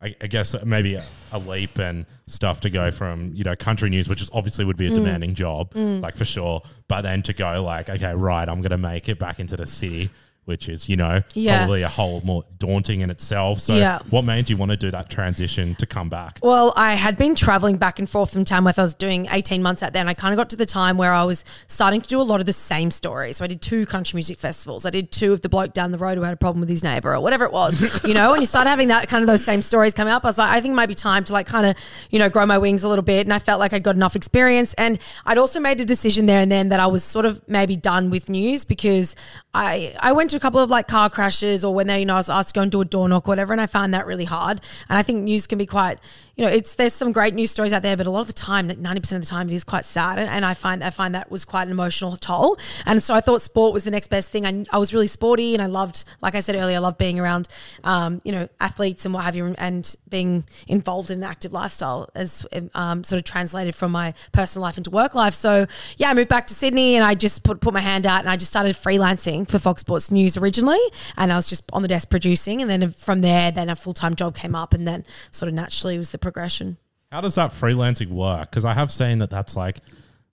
I, 0.00 0.14
I 0.22 0.26
guess 0.28 0.54
maybe 0.64 0.94
a, 0.94 1.04
a 1.32 1.38
leap 1.38 1.78
and 1.78 2.06
stuff 2.26 2.60
to 2.60 2.70
go 2.70 2.90
from 2.90 3.32
you 3.34 3.44
know 3.44 3.54
country 3.56 3.90
news, 3.90 4.08
which 4.08 4.22
is 4.22 4.30
obviously 4.32 4.64
would 4.64 4.76
be 4.76 4.88
Mm. 4.88 4.92
a 4.92 4.94
demanding 4.94 5.34
job, 5.34 5.74
like 5.74 6.14
for 6.16 6.24
sure. 6.24 6.62
But 6.88 7.02
then 7.02 7.22
to 7.22 7.32
go 7.32 7.62
like, 7.62 7.90
okay, 7.90 8.14
right, 8.14 8.48
I'm 8.48 8.60
gonna 8.62 8.78
make 8.78 9.08
it 9.08 9.18
back 9.18 9.40
into 9.40 9.56
the 9.56 9.66
city. 9.66 10.10
Which 10.46 10.68
is, 10.68 10.88
you 10.88 10.96
know, 10.96 11.22
Yeah. 11.34 11.58
probably 11.58 11.82
a 11.82 11.88
whole 11.88 12.22
more 12.24 12.42
daunting 12.58 13.02
in 13.02 13.10
itself. 13.10 13.60
So, 13.60 13.76
Yeah. 13.76 13.98
what 14.10 14.24
made 14.24 14.50
you 14.50 14.56
want 14.56 14.70
to 14.72 14.76
do 14.76 14.90
that 14.90 15.08
transition 15.08 15.74
to 15.76 15.86
come 15.86 16.08
back? 16.08 16.38
Well, 16.42 16.72
I 16.76 16.94
had 16.94 17.16
been 17.16 17.34
traveling 17.36 17.76
back 17.76 17.98
and 18.00 18.08
forth 18.08 18.32
from 18.32 18.44
Tamworth. 18.44 18.78
I 18.78 18.82
was 18.82 18.94
doing 18.94 19.28
18 19.30 19.62
months 19.62 19.82
out 19.82 19.92
there, 19.92 20.00
and 20.00 20.08
I 20.08 20.14
kind 20.14 20.32
of 20.32 20.38
got 20.38 20.50
to 20.50 20.56
the 20.56 20.66
time 20.66 20.96
where 20.96 21.12
I 21.12 21.22
was 21.24 21.44
starting 21.68 22.00
to 22.00 22.08
do 22.08 22.20
a 22.20 22.24
lot 22.24 22.40
of 22.40 22.46
the 22.46 22.52
same 22.52 22.90
stories. 22.90 23.36
So 23.36 23.44
I 23.44 23.48
did 23.48 23.60
two 23.60 23.86
country 23.86 24.16
music 24.16 24.38
festivals. 24.38 24.84
I 24.84 24.90
did 24.90 25.12
two 25.12 25.32
of 25.32 25.42
the 25.42 25.48
bloke 25.48 25.72
down 25.72 25.92
the 25.92 25.98
road 25.98 26.16
who 26.18 26.22
had 26.24 26.34
a 26.34 26.38
problem 26.38 26.60
with 26.60 26.68
his 26.70 26.82
neighbor 26.82 27.14
or 27.14 27.20
whatever 27.20 27.44
it 27.44 27.52
was, 27.52 28.00
you 28.04 28.14
know, 28.14 28.32
and 28.32 28.40
you 28.40 28.46
start 28.46 28.66
having 28.66 28.88
that 28.88 29.08
kind 29.08 29.22
of 29.22 29.28
those 29.28 29.44
same 29.44 29.62
stories 29.62 29.94
coming 29.94 30.12
up. 30.12 30.24
I 30.24 30.28
was 30.28 30.38
like, 30.38 30.50
I 30.50 30.60
think 30.60 30.72
it 30.72 30.76
might 30.76 30.86
be 30.86 30.94
time 30.94 31.22
to 31.24 31.32
like 31.32 31.46
kind 31.46 31.66
of, 31.66 31.76
you 32.10 32.18
know, 32.18 32.28
grow 32.28 32.46
my 32.46 32.58
wings 32.58 32.82
a 32.82 32.88
little 32.88 33.04
bit. 33.04 33.26
And 33.26 33.32
I 33.32 33.38
felt 33.38 33.60
like 33.60 33.72
I'd 33.72 33.82
got 33.84 33.94
enough 33.94 34.16
experience. 34.16 34.74
And 34.74 34.98
I'd 35.26 35.38
also 35.38 35.60
made 35.60 35.80
a 35.80 35.84
decision 35.84 36.26
there 36.26 36.40
and 36.40 36.50
then 36.50 36.70
that 36.70 36.80
I 36.80 36.86
was 36.88 37.04
sort 37.04 37.24
of 37.24 37.40
maybe 37.48 37.76
done 37.76 38.10
with 38.10 38.28
news 38.28 38.64
because 38.64 39.14
I, 39.52 39.96
I 39.98 40.12
went 40.12 40.30
to 40.30 40.36
a 40.36 40.40
couple 40.40 40.60
of 40.60 40.70
like 40.70 40.86
car 40.86 41.10
crashes 41.10 41.64
or 41.64 41.74
when 41.74 41.88
they, 41.88 42.00
you 42.00 42.06
know, 42.06 42.14
I 42.14 42.18
was 42.18 42.30
asked 42.30 42.50
to 42.50 42.54
go 42.54 42.62
and 42.62 42.70
do 42.70 42.80
a 42.80 42.84
door 42.84 43.08
knock 43.08 43.26
or 43.26 43.32
whatever. 43.32 43.52
And 43.52 43.60
I 43.60 43.66
found 43.66 43.92
that 43.94 44.06
really 44.06 44.24
hard. 44.24 44.60
And 44.88 44.96
I 44.96 45.02
think 45.02 45.24
news 45.24 45.48
can 45.48 45.58
be 45.58 45.66
quite, 45.66 45.98
you 46.36 46.46
know, 46.46 46.52
it's 46.52 46.76
there's 46.76 46.94
some 46.94 47.12
great 47.12 47.34
news 47.34 47.50
stories 47.50 47.72
out 47.72 47.82
there, 47.82 47.96
but 47.96 48.06
a 48.06 48.10
lot 48.10 48.20
of 48.20 48.26
the 48.28 48.32
time, 48.32 48.68
ninety 48.68 49.00
percent 49.00 49.22
of 49.22 49.28
the 49.28 49.30
time, 49.30 49.48
it 49.48 49.52
is 49.52 49.62
quite 49.62 49.84
sad, 49.84 50.18
and, 50.18 50.30
and 50.30 50.42
I 50.42 50.54
find 50.54 50.82
I 50.82 50.88
find 50.88 51.14
that 51.14 51.30
was 51.30 51.44
quite 51.44 51.64
an 51.64 51.70
emotional 51.70 52.16
toll. 52.16 52.56
And 52.86 53.02
so 53.02 53.14
I 53.14 53.20
thought 53.20 53.42
sport 53.42 53.74
was 53.74 53.84
the 53.84 53.90
next 53.90 54.08
best 54.08 54.30
thing. 54.30 54.46
I, 54.46 54.64
I 54.72 54.78
was 54.78 54.94
really 54.94 55.06
sporty, 55.06 55.52
and 55.52 55.62
I 55.62 55.66
loved, 55.66 56.04
like 56.22 56.34
I 56.34 56.40
said 56.40 56.56
earlier, 56.56 56.76
I 56.76 56.78
loved 56.78 56.96
being 56.96 57.20
around, 57.20 57.46
um, 57.84 58.22
you 58.24 58.32
know, 58.32 58.48
athletes 58.58 59.04
and 59.04 59.12
what 59.12 59.24
have 59.24 59.36
you, 59.36 59.54
and 59.58 59.94
being 60.08 60.46
involved 60.66 61.10
in 61.10 61.18
an 61.18 61.24
active 61.24 61.52
lifestyle 61.52 62.08
as 62.14 62.46
um, 62.74 63.04
sort 63.04 63.18
of 63.18 63.24
translated 63.24 63.74
from 63.74 63.90
my 63.90 64.14
personal 64.32 64.62
life 64.62 64.78
into 64.78 64.88
work 64.88 65.14
life. 65.14 65.34
So 65.34 65.66
yeah, 65.98 66.08
I 66.08 66.14
moved 66.14 66.30
back 66.30 66.46
to 66.46 66.54
Sydney, 66.54 66.96
and 66.96 67.04
I 67.04 67.16
just 67.16 67.44
put 67.44 67.60
put 67.60 67.74
my 67.74 67.80
hand 67.80 68.06
out, 68.06 68.20
and 68.20 68.30
I 68.30 68.36
just 68.36 68.50
started 68.50 68.76
freelancing 68.76 69.39
for 69.46 69.58
Fox 69.58 69.80
Sports 69.80 70.10
News 70.10 70.36
originally, 70.36 70.80
and 71.16 71.32
I 71.32 71.36
was 71.36 71.48
just 71.48 71.68
on 71.72 71.82
the 71.82 71.88
desk 71.88 72.10
producing, 72.10 72.60
and 72.60 72.70
then 72.70 72.90
from 72.90 73.20
there, 73.20 73.50
then 73.50 73.68
a 73.68 73.76
full 73.76 73.94
time 73.94 74.16
job 74.16 74.34
came 74.34 74.54
up, 74.54 74.74
and 74.74 74.86
then 74.86 75.04
sort 75.30 75.48
of 75.48 75.54
naturally 75.54 75.98
was 75.98 76.10
the 76.10 76.18
progression. 76.18 76.78
How 77.12 77.20
does 77.20 77.34
that 77.34 77.50
freelancing 77.50 78.10
work? 78.10 78.50
Because 78.50 78.64
I 78.64 78.74
have 78.74 78.90
seen 78.92 79.18
that 79.18 79.30
that's 79.30 79.56
like 79.56 79.78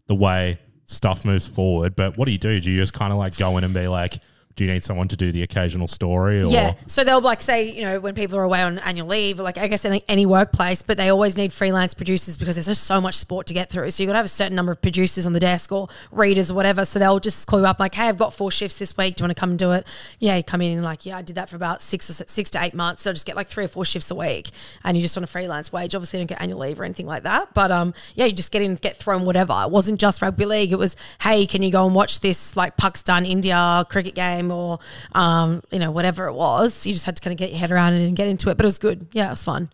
the 0.05 0.15
way 0.15 0.59
stuff 0.85 1.25
moves 1.25 1.47
forward. 1.47 1.95
But 1.95 2.17
what 2.17 2.25
do 2.25 2.31
you 2.31 2.37
do? 2.37 2.59
Do 2.59 2.71
you 2.71 2.79
just 2.79 2.93
kind 2.93 3.11
of 3.11 3.19
like 3.19 3.37
go 3.37 3.57
in 3.57 3.63
and 3.63 3.73
be 3.73 3.87
like, 3.87 4.19
do 4.57 4.65
you 4.65 4.71
need 4.71 4.83
someone 4.83 5.07
to 5.07 5.15
do 5.15 5.31
the 5.31 5.43
occasional 5.43 5.87
story? 5.87 6.41
Or 6.41 6.47
Yeah. 6.47 6.73
So 6.87 7.03
they'll 7.03 7.21
like 7.21 7.43
say, 7.43 7.69
you 7.71 7.83
know, 7.83 7.99
when 7.99 8.15
people 8.15 8.39
are 8.39 8.43
away 8.43 8.63
on 8.63 8.79
annual 8.79 9.07
leave, 9.07 9.39
or 9.39 9.43
like 9.43 9.59
I 9.59 9.67
guess 9.67 9.85
in 9.85 10.01
any 10.09 10.25
workplace, 10.25 10.81
but 10.81 10.97
they 10.97 11.09
always 11.09 11.37
need 11.37 11.53
freelance 11.53 11.93
producers 11.93 12.37
because 12.37 12.55
there's 12.55 12.65
just 12.65 12.83
so 12.83 12.99
much 12.99 13.13
sport 13.15 13.45
to 13.47 13.53
get 13.53 13.69
through. 13.69 13.91
So 13.91 14.01
you've 14.01 14.09
got 14.09 14.13
to 14.13 14.17
have 14.17 14.25
a 14.25 14.29
certain 14.29 14.55
number 14.55 14.71
of 14.71 14.81
producers 14.81 15.27
on 15.27 15.33
the 15.33 15.39
desk 15.39 15.71
or 15.71 15.89
readers 16.11 16.49
or 16.49 16.55
whatever. 16.55 16.85
So 16.85 16.97
they'll 16.97 17.19
just 17.19 17.45
call 17.45 17.59
you 17.59 17.67
up 17.67 17.79
like, 17.79 17.93
hey, 17.93 18.07
I've 18.07 18.17
got 18.17 18.33
four 18.33 18.49
shifts 18.49 18.79
this 18.79 18.97
week. 18.97 19.15
Do 19.15 19.21
you 19.21 19.25
want 19.27 19.37
to 19.37 19.39
come 19.39 19.51
and 19.51 19.59
do 19.59 19.73
it? 19.73 19.85
Yeah, 20.17 20.41
come 20.41 20.61
in 20.61 20.73
and 20.73 20.83
like, 20.83 21.05
yeah, 21.05 21.17
I 21.17 21.21
did 21.21 21.35
that 21.35 21.49
for 21.49 21.55
about 21.55 21.83
six 21.83 22.09
or 22.09 22.13
six 22.13 22.49
to 22.49 22.63
eight 22.63 22.73
months. 22.73 23.03
So 23.03 23.13
just 23.13 23.27
get 23.27 23.35
like 23.35 23.47
three 23.47 23.65
or 23.65 23.69
four 23.69 23.85
shifts 23.85 24.09
a 24.09 24.15
week, 24.15 24.49
and 24.83 24.97
you 24.97 25.03
just 25.03 25.15
on 25.17 25.23
a 25.23 25.27
freelance 25.27 25.71
wage. 25.71 25.93
Obviously, 25.93 26.17
you 26.17 26.25
don't 26.25 26.35
get 26.35 26.41
annual 26.41 26.59
leave 26.59 26.79
or 26.79 26.83
anything 26.83 27.05
like 27.05 27.23
that. 27.23 27.53
But 27.53 27.69
um, 27.69 27.93
yeah, 28.15 28.25
you 28.25 28.33
just 28.33 28.51
get 28.51 28.63
in, 28.63 28.73
get 28.73 28.97
thrown 28.97 29.23
whatever. 29.23 29.53
It 29.63 29.69
wasn't 29.69 29.99
just 29.99 30.19
rugby 30.23 30.45
league. 30.45 30.71
It 30.71 30.79
was, 30.79 30.95
hey, 31.21 31.45
can 31.45 31.61
you 31.61 31.71
go 31.71 31.85
and 31.85 31.93
watch 31.93 32.21
this 32.21 32.55
like 32.57 32.75
Pakistan 32.75 33.23
India 33.23 33.85
cricket 33.89 34.15
game 34.15 34.46
or 34.51 34.79
um, 35.13 35.61
you 35.71 35.79
know, 35.79 35.91
whatever 35.91 36.27
it 36.27 36.33
was. 36.33 36.85
You 36.85 36.93
just 36.93 37.05
had 37.05 37.15
to 37.15 37.21
kind 37.21 37.33
of 37.33 37.37
get 37.37 37.51
your 37.51 37.59
head 37.59 37.71
around 37.71 37.93
it 37.93 38.07
and 38.07 38.15
get 38.15 38.27
into 38.27 38.49
it. 38.49 38.57
But 38.57 38.65
it 38.65 38.67
was 38.67 38.79
good. 38.79 39.07
Yeah, 39.13 39.27
it 39.27 39.31
was 39.31 39.43
fun. 39.43 39.69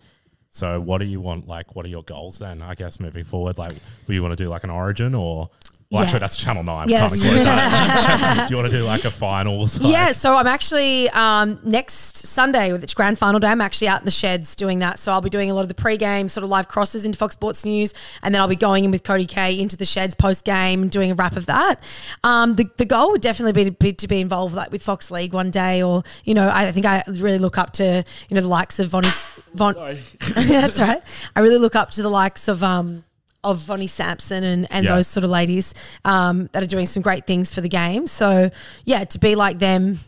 So 0.50 0.80
what 0.80 1.00
do 1.00 1.06
you 1.06 1.20
want? 1.20 1.48
Like, 1.48 1.76
what 1.76 1.86
are 1.86 1.90
your 1.90 2.04
goals 2.04 2.40
then? 2.40 2.62
I 2.62 2.76
guess 2.76 3.00
moving 3.00 3.24
forward, 3.24 3.58
like, 3.58 3.74
do 4.06 4.14
you 4.14 4.22
want 4.22 4.38
to 4.38 4.44
do 4.44 4.50
like 4.50 4.64
an 4.64 4.70
origin 4.70 5.16
or? 5.16 5.50
Well, 5.94 6.02
Yeah. 6.02 6.06
actually, 6.08 6.20
that's 6.22 6.36
Channel 6.38 6.64
Nine. 6.64 6.90
Yeah, 6.90 7.02
Can't 7.02 7.12
that's 7.12 7.22
include 7.24 7.46
that. 7.46 8.46
do 8.50 8.56
you 8.56 8.60
want 8.60 8.72
to 8.72 8.76
do 8.78 8.84
like 8.84 9.06
a 9.06 9.12
finals? 9.12 9.80
Like, 9.80 9.94
Yeah, 9.94 10.12
so 10.12 10.36
I'm 10.36 10.48
actually 10.48 11.08
um, 11.12 11.60
next 11.64 12.18
Sunday 12.26 12.72
with 12.72 12.82
its 12.84 12.96
grand 12.96 13.20
final 13.20 13.40
day. 13.40 13.50
I'm 13.50 13.62
actually 13.62 13.90
out 13.90 14.02
in 14.02 14.06
the 14.06 14.12
sheds 14.12 14.56
doing 14.56 14.80
that. 14.80 14.98
So 14.98 15.12
I'll 15.12 15.22
be 15.22 15.30
doing 15.30 15.52
a 15.52 15.54
lot 15.54 15.62
of 15.62 15.68
the 15.68 15.76
pre-game 15.76 16.30
sort 16.30 16.44
of 16.44 16.50
live 16.50 16.68
crosses 16.68 17.06
into 17.06 17.16
Fox 17.20 17.34
Sports 17.34 17.64
News, 17.64 17.94
and 18.24 18.34
then 18.34 18.42
I'll 18.42 18.48
be 18.48 18.56
going 18.56 18.86
in 18.86 18.90
with 18.90 19.04
Cody 19.04 19.28
K 19.28 19.60
into 19.60 19.78
the 19.78 19.86
sheds 19.86 20.16
post 20.16 20.46
game 20.46 20.82
and 20.82 20.90
doing 20.90 21.12
a 21.12 21.14
wrap 21.14 21.36
of 21.38 21.46
that. 21.46 21.76
Um, 22.24 22.56
the, 22.56 22.68
the 22.78 22.86
goal 22.86 23.12
would 23.12 23.22
definitely 23.22 23.54
be 23.54 23.66
to, 23.66 23.72
be 23.72 23.94
to 23.94 24.08
be 24.08 24.20
involved 24.20 24.56
like 24.56 24.72
with 24.72 24.82
Fox 24.82 25.12
League 25.12 25.34
one 25.34 25.52
day, 25.52 25.84
or 25.84 26.02
you 26.26 26.34
know, 26.34 26.50
I 26.52 26.72
think 26.72 26.88
I 26.88 27.04
really 27.08 27.38
look 27.38 27.60
up 27.60 27.72
to 27.74 28.04
you 28.30 28.36
know 28.36 28.42
the 28.42 28.48
likes 28.48 28.80
of 28.80 28.88
Vonnie. 28.88 29.10
Von, 29.54 29.76
that's 30.36 30.80
right. 30.82 31.04
I 31.36 31.42
really 31.42 31.60
look 31.60 31.76
up 31.76 31.92
to 31.92 32.02
the 32.02 32.10
likes 32.10 32.48
of. 32.48 32.64
Um, 32.64 33.04
of 33.44 33.60
Vonnie 33.60 33.88
Sampson 33.88 34.44
and, 34.44 34.68
and 34.72 34.86
Yeah. 34.86 34.96
those 34.96 35.08
sort 35.08 35.24
of 35.24 35.30
ladies 35.30 35.74
um, 36.06 36.50
that 36.54 36.64
are 36.64 36.68
doing 36.68 36.86
some 36.86 37.02
great 37.04 37.26
things 37.28 37.54
for 37.54 37.62
the 37.62 37.70
game. 37.70 38.08
So 38.08 38.50
yeah, 38.86 39.04
to 39.06 39.20
be 39.20 39.36
like 39.36 39.60
them 39.60 40.00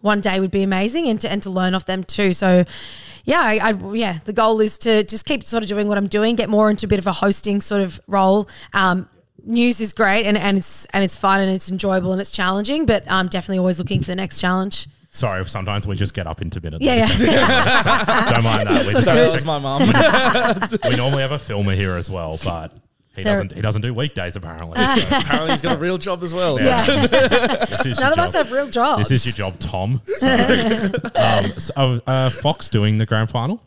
one 0.00 0.20
day 0.20 0.38
would 0.38 0.50
be 0.52 0.62
amazing, 0.62 1.08
and 1.08 1.20
to 1.20 1.30
and 1.30 1.42
to 1.42 1.50
learn 1.50 1.74
off 1.74 1.84
them 1.86 2.04
too. 2.04 2.32
So 2.32 2.64
yeah, 3.24 3.40
I, 3.40 3.70
I 3.70 3.92
yeah, 3.94 4.18
the 4.24 4.32
goal 4.32 4.60
is 4.60 4.78
to 4.78 5.02
just 5.04 5.24
keep 5.26 5.44
sort 5.44 5.62
of 5.62 5.68
doing 5.68 5.88
what 5.88 5.98
I'm 5.98 6.06
doing, 6.06 6.36
get 6.36 6.48
more 6.48 6.70
into 6.70 6.86
a 6.86 6.88
bit 6.88 6.98
of 7.00 7.06
a 7.06 7.12
hosting 7.12 7.60
sort 7.60 7.82
of 7.82 8.00
role. 8.06 8.48
Um, 8.72 9.08
news 9.44 9.80
is 9.80 9.92
great 9.92 10.24
and, 10.26 10.36
and 10.38 10.58
it's 10.58 10.84
and 10.86 11.02
it's 11.02 11.16
fun 11.16 11.40
and 11.40 11.50
it's 11.50 11.70
enjoyable 11.70 12.12
and 12.12 12.20
it's 12.20 12.30
challenging, 12.30 12.86
but 12.86 13.04
I'm 13.10 13.26
definitely 13.28 13.58
always 13.58 13.78
looking 13.78 14.00
for 14.00 14.06
the 14.06 14.16
next 14.16 14.40
challenge. 14.40 14.86
Sorry, 15.10 15.44
sometimes 15.46 15.86
we 15.86 15.96
just 15.96 16.14
get 16.14 16.26
up 16.26 16.42
intermittently. 16.42 16.86
Yeah, 16.86 17.08
yeah. 17.18 18.30
Don't 18.32 18.44
mind 18.44 18.68
that. 18.68 18.86
We, 18.86 18.92
just 18.92 19.04
Sorry, 19.06 19.18
have 19.20 19.26
that 19.28 19.32
was 19.32 19.44
my 19.44 19.58
mum. 19.58 19.80
we 20.90 20.96
normally 20.96 21.22
have 21.22 21.32
a 21.32 21.38
filmer 21.38 21.72
here 21.74 21.96
as 21.96 22.10
well, 22.10 22.38
but 22.44 22.72
he 23.16 23.22
There- 23.24 23.32
doesn't. 23.32 23.52
He 23.54 23.60
doesn't 23.62 23.82
do 23.82 23.92
weekdays 23.94 24.36
apparently. 24.36 24.76
Apparently, 24.78 25.50
he's 25.52 25.62
got 25.62 25.74
a 25.76 25.78
real 25.78 25.98
job 25.98 26.22
as 26.22 26.32
well. 26.34 26.60
yeah. 26.60 26.84
This 27.66 27.86
is 27.86 27.98
None 27.98 28.06
your 28.08 28.12
of 28.12 28.18
us 28.18 28.32
job. 28.32 28.44
have 28.46 28.52
real 28.52 28.68
jobs. 28.70 29.08
This 29.08 29.10
is 29.10 29.26
your 29.26 29.32
job, 29.50 29.58
Tom. 29.58 30.02
So, 30.18 30.26
um, 31.16 31.44
so, 31.52 32.00
uh, 32.06 32.30
Fox 32.30 32.68
doing 32.68 32.98
the 32.98 33.06
grand 33.06 33.30
final. 33.30 33.60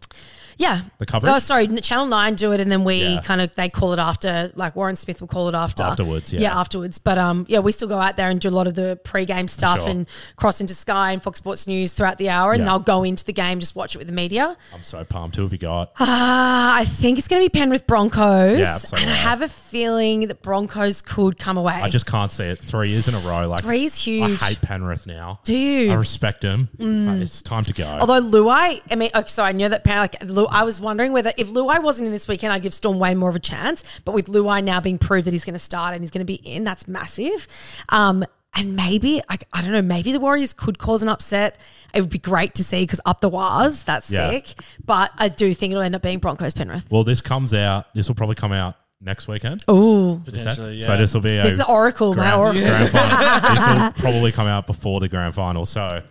Yeah. 0.61 0.81
The 0.99 1.05
coverage? 1.07 1.31
Oh, 1.33 1.39
sorry. 1.39 1.65
Channel 1.67 2.05
9 2.05 2.35
do 2.35 2.51
it 2.51 2.61
and 2.61 2.71
then 2.71 2.83
we 2.83 3.03
Yeah. 3.03 3.21
kind 3.21 3.41
of, 3.41 3.55
they 3.55 3.67
call 3.67 3.93
it 3.93 3.99
after, 3.99 4.51
like 4.55 4.75
Warren 4.75 4.95
Smith 4.95 5.19
will 5.21 5.27
call 5.27 5.49
it 5.49 5.55
after. 5.55 5.81
Afterwards, 5.83 6.31
yeah. 6.31 6.41
Yeah, 6.41 6.59
afterwards. 6.59 6.99
But 6.99 7.17
um, 7.17 7.45
yeah, 7.49 7.59
we 7.59 7.71
still 7.71 7.87
go 7.87 7.99
out 7.99 8.15
there 8.15 8.29
and 8.29 8.39
do 8.39 8.47
a 8.49 8.51
lot 8.51 8.67
of 8.67 8.75
the 8.75 8.99
pre-game 9.03 9.47
stuff 9.47 9.81
Sure. 9.81 9.89
and 9.89 10.07
cross 10.35 10.61
into 10.61 10.73
Sky 10.75 11.11
and 11.13 11.23
Fox 11.23 11.39
Sports 11.39 11.65
News 11.65 11.93
throughout 11.93 12.17
the 12.19 12.29
hour 12.29 12.51
and 12.53 12.59
Yeah. 12.63 12.65
they'll 12.69 12.79
go 12.79 13.03
into 13.03 13.25
the 13.25 13.33
game, 13.33 13.59
just 13.59 13.75
watch 13.75 13.95
it 13.95 13.97
with 13.97 14.07
the 14.07 14.13
media. 14.13 14.55
I'm 14.73 14.83
so 14.83 15.03
pumped. 15.03 15.35
Who 15.37 15.41
have 15.43 15.51
you 15.51 15.57
got? 15.57 15.91
Ah, 15.99 16.75
I 16.77 16.85
think 16.85 17.17
it's 17.17 17.27
going 17.27 17.41
to 17.43 17.49
be 17.49 17.59
Penrith 17.59 17.87
Broncos. 17.87 18.59
Yeah, 18.59 18.77
so 18.77 18.97
and 18.97 19.09
I 19.09 19.13
have 19.13 19.41
a 19.41 19.47
feeling 19.47 20.27
that 20.27 20.41
Broncos 20.43 21.01
could 21.01 21.39
come 21.39 21.57
away. 21.57 21.73
I 21.73 21.89
just 21.89 22.05
can't 22.05 22.31
see 22.31 22.43
it. 22.43 22.59
Three 22.59 22.89
years 22.89 23.07
in 23.07 23.15
a 23.15 23.19
row. 23.29 23.47
Like 23.49 23.63
Three 23.63 23.85
is 23.85 23.95
huge. 23.95 24.41
I 24.43 24.49
hate 24.49 24.61
Penrith 24.61 25.07
now. 25.07 25.39
Do 25.43 25.53
you? 25.57 25.89
Mm. 25.89 25.91
I 25.93 25.95
respect 25.95 26.43
him. 26.43 26.69
but 26.77 27.21
It's 27.21 27.41
time 27.41 27.63
to 27.63 27.73
go. 27.73 27.85
Although 27.99 28.21
Luai, 28.21 28.81
I 28.91 28.95
mean, 28.95 29.09
okay, 29.15 29.27
so 29.27 29.43
I 29.43 29.51
knew 29.53 29.69
that 29.69 29.79
apparently, 29.79 30.17
like, 30.21 30.29
Lu, 30.31 30.47
I 30.51 30.63
was 30.63 30.79
wondering 30.81 31.13
whether 31.13 31.31
if 31.37 31.49
Luai 31.49 31.81
wasn't 31.81 32.07
in 32.07 32.11
this 32.13 32.27
weekend, 32.27 32.53
I'd 32.53 32.61
give 32.61 32.73
Storm 32.73 32.99
way 32.99 33.15
more 33.15 33.29
of 33.29 33.35
a 33.35 33.39
chance. 33.39 33.83
But 34.05 34.13
with 34.13 34.27
Luai 34.27 34.63
now 34.63 34.79
being 34.81 34.97
proved 34.97 35.25
that 35.27 35.31
he's 35.33 35.45
going 35.45 35.53
to 35.53 35.59
start 35.59 35.93
and 35.93 36.03
he's 36.03 36.11
going 36.11 36.19
to 36.19 36.25
be 36.25 36.35
in, 36.35 36.63
that's 36.63 36.87
massive. 36.87 37.47
Um, 37.89 38.23
and 38.53 38.75
maybe, 38.75 39.21
I, 39.29 39.37
I 39.53 39.61
don't 39.61 39.71
know, 39.71 39.81
maybe 39.81 40.11
the 40.11 40.19
Warriors 40.19 40.51
could 40.51 40.77
cause 40.77 41.01
an 41.01 41.07
upset. 41.07 41.57
It 41.93 42.01
would 42.01 42.09
be 42.09 42.19
great 42.19 42.53
to 42.55 42.63
see 42.65 42.83
because 42.83 42.99
up 43.05 43.21
the 43.21 43.29
Wars, 43.29 43.83
that's 43.83 44.09
Yeah. 44.11 44.29
sick. 44.29 44.53
But 44.85 45.11
I 45.17 45.29
do 45.29 45.53
think 45.53 45.71
it'll 45.71 45.83
end 45.83 45.95
up 45.95 46.01
being 46.01 46.19
Broncos 46.19 46.53
Penrith. 46.53 46.85
well, 46.91 47.03
this 47.05 47.21
comes 47.21 47.53
out. 47.53 47.93
This 47.93 48.07
will 48.09 48.15
probably 48.15 48.35
come 48.35 48.51
out 48.51 48.75
next 48.99 49.27
weekend. 49.29 49.63
Oh, 49.69 50.15
Is 50.17 50.23
that- 50.25 50.31
Potentially, 50.33 50.75
yeah. 50.79 50.85
So 50.85 50.97
this 50.97 51.13
will 51.13 51.21
be 51.21 51.37
a 51.37 51.43
This 51.43 51.53
is 51.53 51.61
Oracle, 51.61 52.09
my 52.13 52.23
grand, 52.23 52.39
Oracle. 52.41 52.61
grand 52.61 52.89
final. 52.89 53.55
this 53.55 53.67
will 53.67 53.91
probably 54.11 54.31
come 54.33 54.47
out 54.47 54.67
before 54.67 54.99
the 54.99 55.07
grand 55.07 55.33
final. 55.33 55.65
So 55.65 56.01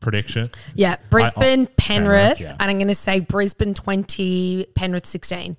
prediction. 0.00 0.46
Yeah, 0.74 0.96
oh, 0.98 1.04
Brisbane, 1.10 1.66
Penrith, 1.66 1.76
Penrith, 1.76 2.40
yeah. 2.40 2.56
and 2.60 2.70
I'm 2.70 2.78
going 2.78 2.88
to 2.88 2.94
say 2.94 3.20
Brisbane 3.20 3.74
20, 3.74 4.66
Penrith 4.74 5.06
16. 5.06 5.56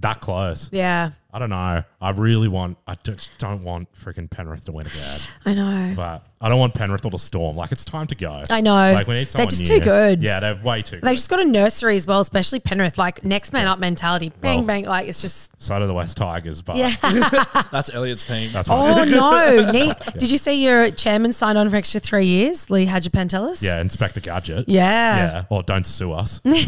That 0.00 0.20
close. 0.20 0.68
Yeah. 0.72 1.10
I 1.30 1.38
don't 1.38 1.50
know. 1.50 1.82
I 2.00 2.10
really 2.12 2.48
want. 2.48 2.78
I 2.86 2.94
just 3.04 3.30
don't 3.38 3.62
want 3.62 3.92
freaking 3.94 4.30
Penrith 4.30 4.64
to 4.64 4.72
win 4.72 4.86
again. 4.86 5.18
I 5.44 5.52
know. 5.54 5.92
But 5.94 6.22
I 6.40 6.48
don't 6.48 6.58
want 6.58 6.72
Penrith 6.74 7.04
or 7.04 7.10
the 7.10 7.18
Storm. 7.18 7.54
Like 7.56 7.70
it's 7.70 7.84
time 7.84 8.06
to 8.06 8.14
go. 8.14 8.44
I 8.48 8.60
know. 8.62 8.72
Like 8.92 9.06
we 9.06 9.14
need 9.14 9.26
They're 9.28 9.44
just 9.44 9.68
new. 9.68 9.78
too 9.78 9.84
good. 9.84 10.22
Yeah, 10.22 10.40
they're 10.40 10.54
way 10.56 10.80
too. 10.82 10.96
They 11.00 11.08
good. 11.10 11.16
just 11.16 11.28
got 11.28 11.40
a 11.40 11.44
nursery 11.44 11.96
as 11.96 12.06
well, 12.06 12.20
especially 12.20 12.60
Penrith. 12.60 12.96
Like 12.96 13.24
next 13.24 13.52
man 13.52 13.66
up 13.66 13.78
mentality. 13.78 14.32
Bang 14.40 14.58
Well- 14.58 14.66
bang. 14.66 14.84
Like 14.86 15.06
it's 15.08 15.20
just 15.20 15.50
So 15.60 15.78
do 15.78 15.86
the 15.86 15.92
West 15.94 16.16
Tigers, 16.16 16.62
but 16.62 16.76
yeah. 16.76 16.94
That's 17.72 17.92
Elliot's 17.92 18.24
team. 18.24 18.50
that's 18.52 18.68
what. 18.68 18.78
oh 18.80 19.04
no, 19.04 19.70
neat. 19.72 19.96
Did 20.16 20.30
you 20.30 20.38
see 20.38 20.64
your 20.64 20.90
chairman 20.92 21.32
signed 21.34 21.58
on 21.58 21.68
for 21.68 21.76
extra 21.76 22.00
three 22.00 22.26
years? 22.26 22.70
Lee 22.70 22.86
Hagipantelis. 22.86 23.60
Yeah, 23.62 23.80
Inspector 23.80 24.20
Gadget. 24.20 24.68
Yeah. 24.68 25.16
Yeah. 25.16 25.44
Or 25.50 25.62
don't 25.62 25.86
sue 25.86 26.12
us. 26.12 26.40
Yeah. 26.44 26.62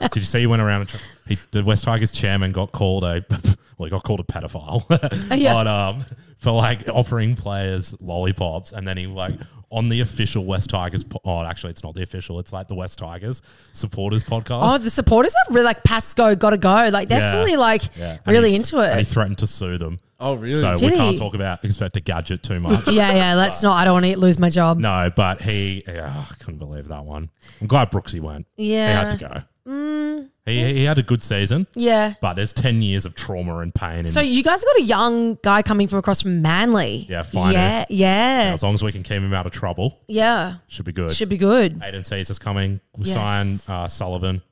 Did 0.00 0.16
you 0.16 0.22
see 0.22 0.40
you 0.40 0.48
went 0.48 0.62
around 0.62 0.82
and 0.82 0.90
tr- 0.90 0.96
he, 1.26 1.38
the 1.50 1.62
West 1.64 1.84
Tigers 1.84 2.12
chairman 2.12 2.52
got 2.52 2.72
called 2.72 3.04
a 3.04 3.24
well, 3.78 3.86
he 3.86 3.90
got 3.90 4.02
called 4.04 4.20
a 4.20 4.24
pedophile 4.24 4.84
Yeah. 5.38 5.54
on, 5.56 5.66
um, 5.68 6.04
for 6.38 6.50
like 6.52 6.88
offering 6.88 7.34
players 7.36 7.94
lollipops, 8.00 8.72
and 8.72 8.86
then 8.86 8.96
he 8.96 9.06
like 9.06 9.34
on 9.70 9.88
the 9.88 10.00
official 10.00 10.44
West 10.44 10.68
Tigers. 10.70 11.02
Po- 11.04 11.20
oh, 11.24 11.42
actually, 11.42 11.70
it's 11.70 11.82
not 11.82 11.94
the 11.94 12.02
official. 12.02 12.38
It's 12.40 12.52
like 12.52 12.68
the 12.68 12.74
West 12.74 12.98
Tigers 12.98 13.40
supporters 13.72 14.22
podcast. 14.24 14.60
Oh, 14.74 14.78
the 14.78 14.90
supporters 14.90 15.34
are 15.48 15.52
really 15.54 15.64
like 15.64 15.82
Pasco, 15.84 16.34
gotta 16.34 16.58
go. 16.58 16.88
Like 16.92 17.08
they're 17.08 17.20
Yeah. 17.20 17.32
fully 17.32 17.56
like 17.56 17.82
Yeah. 17.96 18.18
Really 18.26 18.50
he- 18.50 18.56
into 18.56 18.78
And 18.80 18.98
he 18.98 19.04
threatened 19.04 19.38
to 19.38 19.46
sue 19.46 19.78
them. 19.78 19.98
Oh, 20.20 20.34
really? 20.34 20.60
So 20.60 20.76
Did 20.76 20.90
we 20.92 20.96
can't 20.96 21.18
talk 21.18 21.34
about 21.34 21.64
Inspector 21.64 21.98
Gadget 22.00 22.44
too 22.44 22.60
much. 22.60 22.86
Yeah, 22.92 23.12
yeah. 23.12 23.34
Let's 23.34 23.60
not. 23.62 23.72
I 23.72 23.84
don't 23.84 23.94
want 23.94 24.06
to 24.06 24.18
lose 24.18 24.38
my 24.38 24.50
job. 24.50 24.78
No, 24.78 25.10
but 25.16 25.40
he, 25.40 25.82
yeah, 25.88 26.26
I 26.30 26.34
couldn't 26.34 26.58
believe 26.58 26.86
that 26.88 27.04
one. 27.04 27.28
I'm 27.60 27.66
glad 27.66 27.90
Brooksy 27.90 28.20
went. 28.20 28.46
Yeah. 28.56 28.86
He 28.88 28.92
had 28.94 29.18
to 29.18 29.44
go. 29.66 30.28
He, 30.44 30.58
he 30.74 30.84
had 30.84 30.98
a 30.98 31.04
good 31.04 31.22
season, 31.22 31.68
Yeah. 31.74 32.14
but 32.20 32.34
there's 32.34 32.52
10 32.52 32.82
years 32.82 33.06
of 33.06 33.14
trauma 33.14 33.58
and 33.58 33.72
pain. 33.72 34.00
And 34.00 34.08
So 34.08 34.20
you 34.20 34.42
guys 34.42 34.64
got 34.64 34.76
a 34.76 34.82
young 34.82 35.38
guy 35.42 35.62
coming 35.62 35.86
from 35.86 36.00
across 36.00 36.22
from 36.22 36.42
Manly. 36.42 37.06
Yeah, 37.08 37.22
fine. 37.22 37.52
Yeah, 37.52 37.84
yeah, 37.88 38.50
as 38.52 38.62
long 38.62 38.74
as 38.74 38.82
we 38.82 38.90
can 38.90 39.04
keep 39.04 39.22
him 39.22 39.32
out 39.32 39.46
of 39.46 39.52
trouble, 39.52 40.00
yeah. 40.08 40.54
should 40.66 40.84
be 40.84 40.90
good. 40.92 41.14
Should 41.14 41.28
be 41.28 41.36
good. 41.36 41.78
Aiden 41.78 42.04
Caesar's 42.04 42.40
coming. 42.40 42.80
We 42.96 43.04
Yes. 43.04 43.14
sign 43.14 43.60
uh, 43.68 43.86
Sullivan. 43.86 44.42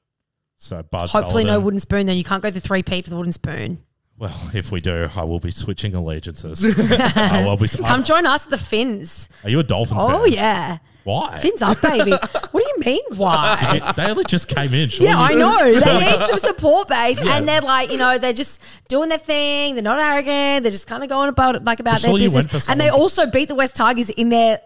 So 0.57 0.81
Bud 0.83 1.09
Hopefully, 1.11 1.42
no 1.44 1.50
Sullivan. 1.50 1.64
wooden 1.64 1.81
spoon. 1.81 2.07
Then 2.07 2.16
you 2.18 2.24
can't 2.24 2.42
go 2.42 2.50
the 2.50 2.61
three 2.61 2.83
P 2.85 3.03
for 3.03 3.11
the 3.11 3.16
wooden 3.16 3.33
spoon. 3.33 3.79
Well, 4.18 4.38
if 4.55 4.70
we 4.70 4.81
do, 4.81 5.09
I 5.16 5.24
will 5.24 5.40
be 5.40 5.50
switching 5.50 5.94
allegiances. 5.94 6.62
I 7.16 7.44
will 7.44 7.57
be, 7.57 7.66
Come 7.66 8.05
join 8.05 8.26
us 8.26 8.44
at 8.44 8.50
the 8.50 8.59
Fins. 8.59 9.29
are 9.42 9.50
you 9.50 9.59
a 9.59 9.62
Dolphins 9.64 10.03
fan? 10.03 10.14
Oh 10.14 10.24
yeah, 10.26 10.79
Why? 11.04 11.38
Fins 11.38 11.62
up, 11.62 11.80
baby. 11.80 12.10
what 12.50 12.52
do 12.52 12.58
you 12.60 12.76
mean? 12.84 13.00
Why? 13.16 13.80
You- 13.86 13.92
they 13.94 14.10
only 14.10 14.24
just 14.24 14.48
came 14.48 14.74
in. 14.74 14.90
Yeah, 14.92 15.18
I 15.18 15.30
you- 15.30 15.38
know. 15.38 15.58
They 15.80 16.00
need 16.18 16.20
some 16.28 16.38
support 16.38 16.88
base, 16.88 17.20
and 17.20 17.48
they're 17.48 17.60
like, 17.62 17.90
you 17.90 17.96
know, 17.98 18.18
they're 18.18 18.32
just 18.32 18.60
doing 18.88 19.08
their 19.08 19.18
thing. 19.18 19.74
They're 19.74 19.82
not 19.82 19.98
arrogant. 19.98 20.62
They're 20.64 20.72
just 20.72 20.86
kind 20.86 21.02
of 21.02 21.08
going 21.08 21.28
about 21.28 21.56
it 21.56 21.64
like 21.64 21.80
about 21.80 22.00
their 22.02 22.10
you 22.16 22.32
went 22.32 22.46
business. 22.48 22.68
And 22.68 22.80
they 22.80 22.86
someone- 22.88 23.00
also 23.00 23.26
beat 23.26 23.48
the 23.48 23.54
West 23.54 23.76
Tigers 23.76 24.10
in 24.10 24.28
their 24.28 24.60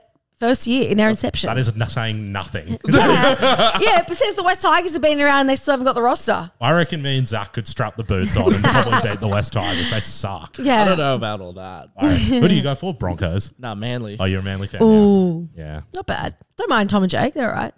first 0.44 0.66
year 0.66 0.90
in 0.90 0.98
their 0.98 1.09
inception. 1.09 1.48
That 1.48 1.59
is 1.59 1.68
n- 1.72 1.88
saying 1.88 2.30
nothing. 2.33 2.78
yeah, 2.88 3.78
yeah, 3.80 4.04
but 4.07 4.16
since 4.16 4.37
the 4.37 4.42
West 4.42 4.61
Tigers 4.62 4.92
have 4.92 5.00
been 5.02 5.20
around, 5.20 5.46
they 5.46 5.57
still 5.57 5.72
haven't 5.72 5.87
got 5.87 5.94
the 5.94 6.02
roster. 6.02 6.50
I 6.61 6.72
reckon 6.72 7.00
me 7.02 7.16
and 7.18 7.26
Zach 7.26 7.52
could 7.54 7.66
strap 7.66 7.96
the 7.96 8.04
boots 8.04 8.37
on 8.37 8.52
and 8.52 8.62
probably 8.64 9.11
beat 9.11 9.20
the 9.20 9.28
West 9.28 9.52
Tigers. 9.54 9.90
They 9.90 10.00
suck. 10.00 10.57
Yeah, 10.64 10.83
I 10.83 10.85
don't 10.87 10.98
know 10.98 11.14
about 11.14 11.40
all 11.40 11.52
that. 11.54 11.88
All 11.96 12.09
right. 12.09 12.18
Who 12.18 12.48
do 12.48 12.54
you 12.54 12.62
go 12.62 12.74
for? 12.74 12.94
Broncos. 12.94 13.52
Nah, 13.59 13.74
Manly. 13.74 14.16
Oh, 14.18 14.24
you're 14.24 14.40
a 14.40 14.42
Manly 14.42 14.66
fan. 14.66 14.83
Ooh, 14.83 15.40
now. 15.42 15.48
Yeah. 15.57 15.80
not 15.94 16.07
bad. 16.07 16.37
Don't 16.57 16.70
mind 16.70 16.88
Tom 16.90 17.02
and 17.02 17.11
Jake. 17.11 17.35
They're 17.35 17.50
all 17.50 17.54
right. 17.62 17.74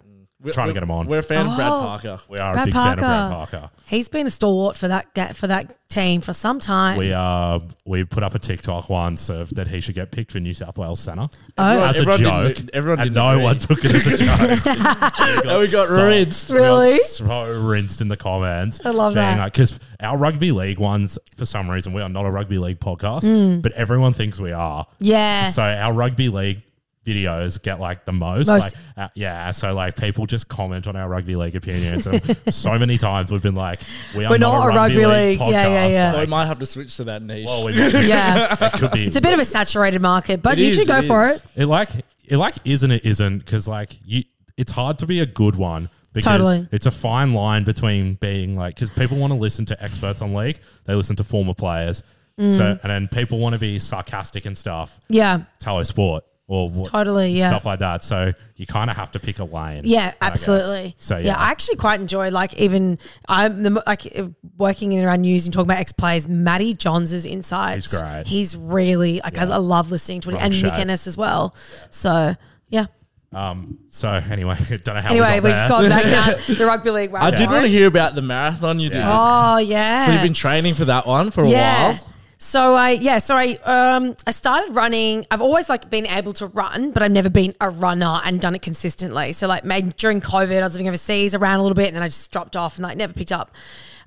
We're 0.47 0.53
trying 0.53 0.67
to 0.67 0.73
we're- 0.73 0.73
get 0.75 0.83
'em 0.83 0.91
on. 0.91 1.07
We're 1.07 1.19
a 1.19 1.23
fan 1.23 1.45
of 1.47 1.55
Brad 1.55 1.71
Oh. 1.71 1.81
Parker. 1.81 2.19
We 2.29 2.39
are 2.39 2.51
a 2.51 2.53
Brad 2.53 2.65
big 2.65 2.73
fan 2.73 2.93
of 2.93 2.97
Brad 2.99 3.31
Parker. 3.31 3.57
Parker. 3.57 3.69
He's 3.85 4.09
been 4.09 4.27
a 4.27 4.31
stalwart 4.31 4.75
for 4.75 4.87
that 4.87 5.13
ga- 5.13 5.33
for 5.33 5.47
that 5.47 5.75
team 5.89 6.19
for 6.21 6.33
some 6.33 6.59
time. 6.59 6.97
We 6.97 7.13
uh 7.13 7.59
we 7.85 8.03
put 8.03 8.23
up 8.23 8.35
a 8.35 8.39
TikTok 8.39 8.89
once 8.89 9.29
of 9.29 9.49
that 9.55 9.67
he 9.69 9.79
should 9.79 9.95
get 9.95 10.11
picked 10.11 10.31
for 10.33 10.39
New 10.39 10.53
South 10.53 10.77
Wales 10.77 10.99
centre 10.99 11.27
Oh. 11.57 11.83
as 11.85 11.97
a 11.97 12.01
Everyone 12.01 12.19
joke. 12.23 12.55
didn't- 12.55 12.69
everyone 12.73 12.99
and 12.99 13.13
didn't 13.13 13.15
no 13.23 13.29
agree. 13.31 13.43
one 13.43 13.59
took 13.59 13.85
it 13.85 13.93
as 13.93 14.07
a 14.07 14.17
joke. 14.17 14.59
Oh, 15.45 15.59
we 15.61 15.67
got 15.69 15.87
so- 15.87 16.05
rinsed. 16.05 16.49
we 16.51 16.57
got 16.59 16.63
Really? 16.63 16.97
so 16.99 17.61
rinsed 17.61 18.01
in 18.01 18.07
the 18.09 18.17
comments. 18.17 18.79
I 18.85 18.89
love 18.91 19.13
that. 19.13 19.45
because 19.53 19.79
our 20.01 20.17
rugby 20.17 20.51
league 20.51 20.79
ones, 20.79 21.17
for 21.35 21.45
some 21.45 21.69
reason, 21.69 21.93
we 21.93 22.01
are 22.01 22.09
not 22.09 22.25
a 22.25 22.29
rugby 22.31 22.57
league 22.57 22.79
podcast, 22.79 23.21
Mm. 23.23 23.61
but 23.61 23.71
everyone 23.73 24.13
thinks 24.13 24.39
we 24.39 24.51
are. 24.51 24.85
yeah, 24.99 25.49
So 25.49 25.63
our 25.63 25.93
rugby 25.93 26.29
league 26.29 26.61
videos 27.07 27.61
get 27.61 27.79
like 27.79 28.05
the 28.05 28.11
most. 28.11 28.47
Most. 28.47 28.75
Like, 28.75 28.83
uh, 28.97 29.07
yeah. 29.15 29.51
So 29.51 29.73
like 29.73 29.95
people 29.95 30.25
just 30.25 30.47
comment 30.47 30.85
on 30.87 30.95
our 30.95 31.07
rugby 31.09 31.35
league 31.35 31.55
opinions, 31.55 32.05
and 32.05 32.21
so 32.53 32.77
many 32.77 32.97
times 32.97 33.31
we've 33.31 33.41
been 33.41 33.55
like, 33.55 33.81
we 34.15 34.25
are 34.25 34.29
We're 34.31 34.37
not, 34.37 34.65
a 34.67 34.75
rugby, 34.75 35.05
league. 35.05 35.39
Yeah, 35.39 35.47
yeah, 35.49 35.65
podcast. 35.67 35.91
yeah. 35.91 36.11
So 36.11 36.19
we 36.19 36.25
might 36.25 36.45
have 36.45 36.59
to 36.59 36.65
switch 36.65 36.97
to 36.97 37.05
that 37.05 37.21
niche. 37.21 37.45
well, 37.47 37.65
we, 37.65 37.73
yeah. 38.07 38.55
it 38.59 38.73
could 38.73 38.91
be. 38.91 39.05
It's 39.05 39.15
a 39.15 39.21
bit 39.21 39.33
of 39.33 39.39
a 39.39 39.45
saturated 39.45 40.01
market, 40.01 40.43
but 40.43 40.59
It 40.59 40.63
you 40.63 40.67
is, 40.71 40.77
should 40.77 40.87
go 40.87 40.97
it 40.99 41.05
for 41.05 41.25
is. 41.27 41.37
it. 41.37 41.43
It 41.63 41.65
like 41.67 41.89
it 42.25 42.37
like 42.37 42.55
isn't 42.65 42.91
it 42.91 43.05
isn't 43.05 43.39
because 43.39 43.67
like 43.67 43.97
you, 44.05 44.23
it's 44.57 44.71
hard 44.71 44.99
to 44.99 45.05
be 45.07 45.21
a 45.21 45.25
good 45.25 45.55
one 45.55 45.89
because 46.13 46.37
Totally. 46.39 46.67
it's 46.71 46.85
a 46.87 46.91
fine 46.91 47.33
line 47.33 47.63
between 47.63 48.15
being 48.15 48.55
like 48.57 48.75
because 48.75 48.89
people 48.89 49.17
want 49.17 49.31
to 49.31 49.39
listen 49.39 49.65
to 49.65 49.81
experts 49.83 50.21
on 50.21 50.33
league, 50.33 50.59
they 50.85 50.93
listen 50.95 51.15
to 51.17 51.23
former 51.23 51.53
players, 51.53 52.03
Mm. 52.39 52.55
so 52.55 52.65
and 52.83 52.91
then 52.91 53.07
people 53.07 53.39
want 53.39 53.53
to 53.53 53.59
be 53.59 53.79
sarcastic 53.79 54.45
and 54.45 54.55
stuff. 54.55 54.99
Yeah, 55.09 55.41
It's 55.55 55.65
hello 55.65 55.81
sport 55.81 56.23
or 56.49 56.69
what, 56.69 56.89
Totally, 56.89 57.31
yeah. 57.31 57.49
stuff 57.49 57.65
like 57.65 57.79
that. 57.79 58.05
So 58.05 58.31
you 58.55 58.65
kind 58.65 58.89
of 58.89 58.95
have 58.95 59.11
to 59.11 59.19
pick 59.19 59.39
a 59.39 59.43
lane. 59.43 59.81
yeah, 59.83 60.13
absolutely. 60.21 60.95
So 60.97 61.17
yeah, 61.17 61.37
I 61.37 61.49
actually 61.51 61.75
quite 61.75 61.99
enjoy 61.99 62.29
like 62.31 62.53
even 62.53 62.99
I'm 63.27 63.63
the, 63.63 63.83
like 63.85 64.07
uh, 64.17 64.29
working 64.57 64.93
in 64.93 65.03
around 65.03 65.21
news 65.21 65.45
and 65.45 65.53
talking 65.53 65.67
about 65.69 65.79
ex 65.79 65.91
players. 65.91 66.27
Matty 66.27 66.73
Johns' 66.73 67.25
insights. 67.25 67.91
He's 67.91 68.01
great. 68.01 68.23
He's 68.27 68.55
really 68.55 69.19
like 69.23 69.37
I, 69.37 69.43
I 69.43 69.57
love 69.57 69.91
listening 69.91 70.21
to 70.21 70.29
it, 70.29 70.33
Wrong 70.33 70.41
and 70.41 70.55
shape. 70.55 70.71
Mick 70.71 70.79
Ennis 70.79 71.05
as 71.05 71.17
well. 71.17 71.53
So 71.89 72.33
yeah. 72.69 72.85
um. 73.33 73.79
So 73.89 74.09
anyway, 74.09 74.55
don't 74.69 74.87
know 74.87 75.01
how. 75.01 75.09
Anyway, 75.09 75.41
we 75.41 75.49
we 75.49 75.49
got 75.49 75.55
just 75.55 75.67
got 75.67 75.89
back 75.89 76.03
down 76.05 76.55
the 76.57 76.65
rugby 76.65 76.91
league. 76.91 77.13
I 77.13 77.31
did 77.31 77.49
want 77.49 77.63
to 77.63 77.69
hear 77.69 77.87
about 77.87 78.15
the 78.15 78.21
marathon 78.21 78.79
you 78.79 78.89
did. 78.89 79.03
Oh 79.03 79.57
yeah. 79.57 80.05
So 80.05 80.13
you've 80.13 80.21
been 80.21 80.33
training 80.33 80.75
for 80.75 80.85
that 80.85 81.05
one 81.05 81.29
for 81.29 81.43
a 81.43 81.49
while. 81.49 81.99
So 82.39 82.75
I 82.75 82.91
yeah, 82.91 83.17
so 83.17 83.35
I 83.35 83.57
um 83.63 84.15
I 84.27 84.31
started 84.31 84.73
running. 84.75 85.25
I've 85.31 85.41
always 85.41 85.69
like 85.69 85.89
been 85.89 86.05
able 86.05 86.33
to 86.33 86.47
run, 86.47 86.91
but 86.91 87.01
I've 87.01 87.11
never 87.11 87.29
been 87.29 87.55
a 87.59 87.69
runner 87.69 88.19
and 88.23 88.39
done 88.39 88.53
it 88.53 88.61
consistently. 88.61 89.33
So 89.33 89.47
like 89.47 89.65
maybe 89.65 89.91
during 89.97 90.21
COVID, 90.21 90.59
I 90.59 90.61
was 90.61 90.73
living 90.73 90.87
overseas, 90.87 91.35
ran 91.35 91.59
a 91.59 91.61
little 91.61 91.75
bit, 91.75 91.87
and 91.87 91.95
then 91.95 92.03
I 92.03 92.07
just 92.07 92.31
dropped 92.31 92.55
off 92.55 92.75
and 92.77 92.83
like 92.83 92.97
never 92.97 93.13
picked 93.13 93.31
up. 93.31 93.51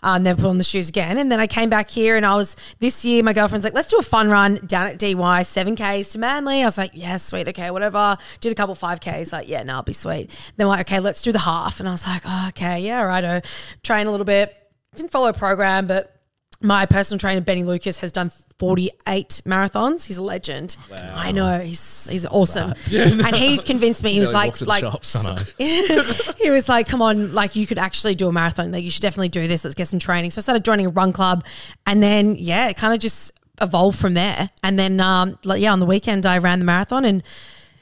Um, 0.02 0.22
never 0.22 0.40
put 0.40 0.48
on 0.48 0.56
the 0.56 0.64
shoes 0.64 0.88
again. 0.88 1.18
And 1.18 1.30
then 1.30 1.40
I 1.40 1.46
came 1.46 1.68
back 1.68 1.90
here 1.90 2.16
and 2.16 2.24
I 2.24 2.34
was 2.34 2.56
this 2.78 3.04
year, 3.04 3.22
my 3.22 3.34
girlfriend's 3.34 3.64
like, 3.64 3.74
let's 3.74 3.88
do 3.88 3.98
a 3.98 4.02
fun 4.02 4.30
run 4.30 4.56
down 4.66 4.86
at 4.86 4.98
DY, 4.98 5.12
7Ks 5.12 6.12
to 6.12 6.18
Manly. 6.18 6.62
I 6.62 6.64
was 6.64 6.78
like, 6.78 6.92
yeah, 6.94 7.18
sweet, 7.18 7.48
okay, 7.48 7.70
whatever. 7.70 8.16
Did 8.40 8.50
a 8.50 8.54
couple 8.54 8.74
5Ks, 8.74 9.30
like, 9.30 9.46
yeah, 9.46 9.62
no, 9.62 9.74
I'll 9.74 9.82
be 9.82 9.92
sweet. 9.92 10.30
Then 10.56 10.68
we're 10.68 10.70
like, 10.70 10.90
okay, 10.90 11.00
let's 11.00 11.20
do 11.20 11.32
the 11.32 11.40
half. 11.40 11.80
And 11.80 11.88
I 11.88 11.92
was 11.92 12.06
like, 12.06 12.22
oh, 12.24 12.46
okay, 12.48 12.80
yeah, 12.80 13.02
righto. 13.02 13.42
Train 13.82 14.06
a 14.06 14.10
little 14.10 14.24
bit. 14.24 14.56
Didn't 14.94 15.10
follow 15.10 15.28
a 15.28 15.34
program, 15.34 15.86
but 15.86 16.19
my 16.62 16.84
personal 16.86 17.18
trainer 17.18 17.40
Benny 17.40 17.64
Lucas 17.64 18.00
has 18.00 18.12
done 18.12 18.30
48 18.58 19.40
marathons. 19.46 20.06
He's 20.06 20.18
a 20.18 20.22
legend. 20.22 20.76
I 20.92 21.32
know 21.32 21.60
he's 21.60 22.06
he's 22.10 22.26
awesome. 22.26 22.74
And 22.92 23.34
he 23.34 23.56
convinced 23.56 24.02
me. 24.02 24.12
He 24.12 24.20
was 24.20 24.32
like 24.32 24.48
walked 24.48 24.58
to 24.58 24.64
the 24.64 24.68
like 24.68 24.80
shops. 24.82 26.34
he 26.38 26.50
was 26.50 26.68
like, 26.68 26.86
"Come 26.86 27.00
on, 27.00 27.32
like 27.32 27.56
you 27.56 27.66
could 27.66 27.78
actually 27.78 28.14
do 28.14 28.28
a 28.28 28.32
marathon. 28.32 28.72
Like 28.72 28.84
you 28.84 28.90
should 28.90 29.02
definitely 29.02 29.30
do 29.30 29.48
this. 29.48 29.64
Let's 29.64 29.74
get 29.74 29.88
some 29.88 29.98
training." 29.98 30.30
So 30.30 30.40
I 30.40 30.42
started 30.42 30.64
joining 30.64 30.86
a 30.86 30.90
run 30.90 31.12
club, 31.14 31.44
and 31.86 32.02
then 32.02 32.36
yeah, 32.36 32.68
it 32.68 32.76
kind 32.76 32.92
of 32.92 33.00
just 33.00 33.30
evolved 33.62 33.98
from 33.98 34.12
there. 34.12 34.50
And 34.62 34.78
then 34.78 35.00
um, 35.00 35.38
like 35.44 35.62
yeah, 35.62 35.72
on 35.72 35.80
the 35.80 35.86
weekend 35.86 36.26
I 36.26 36.38
ran 36.38 36.58
the 36.58 36.66
marathon 36.66 37.04
and. 37.04 37.22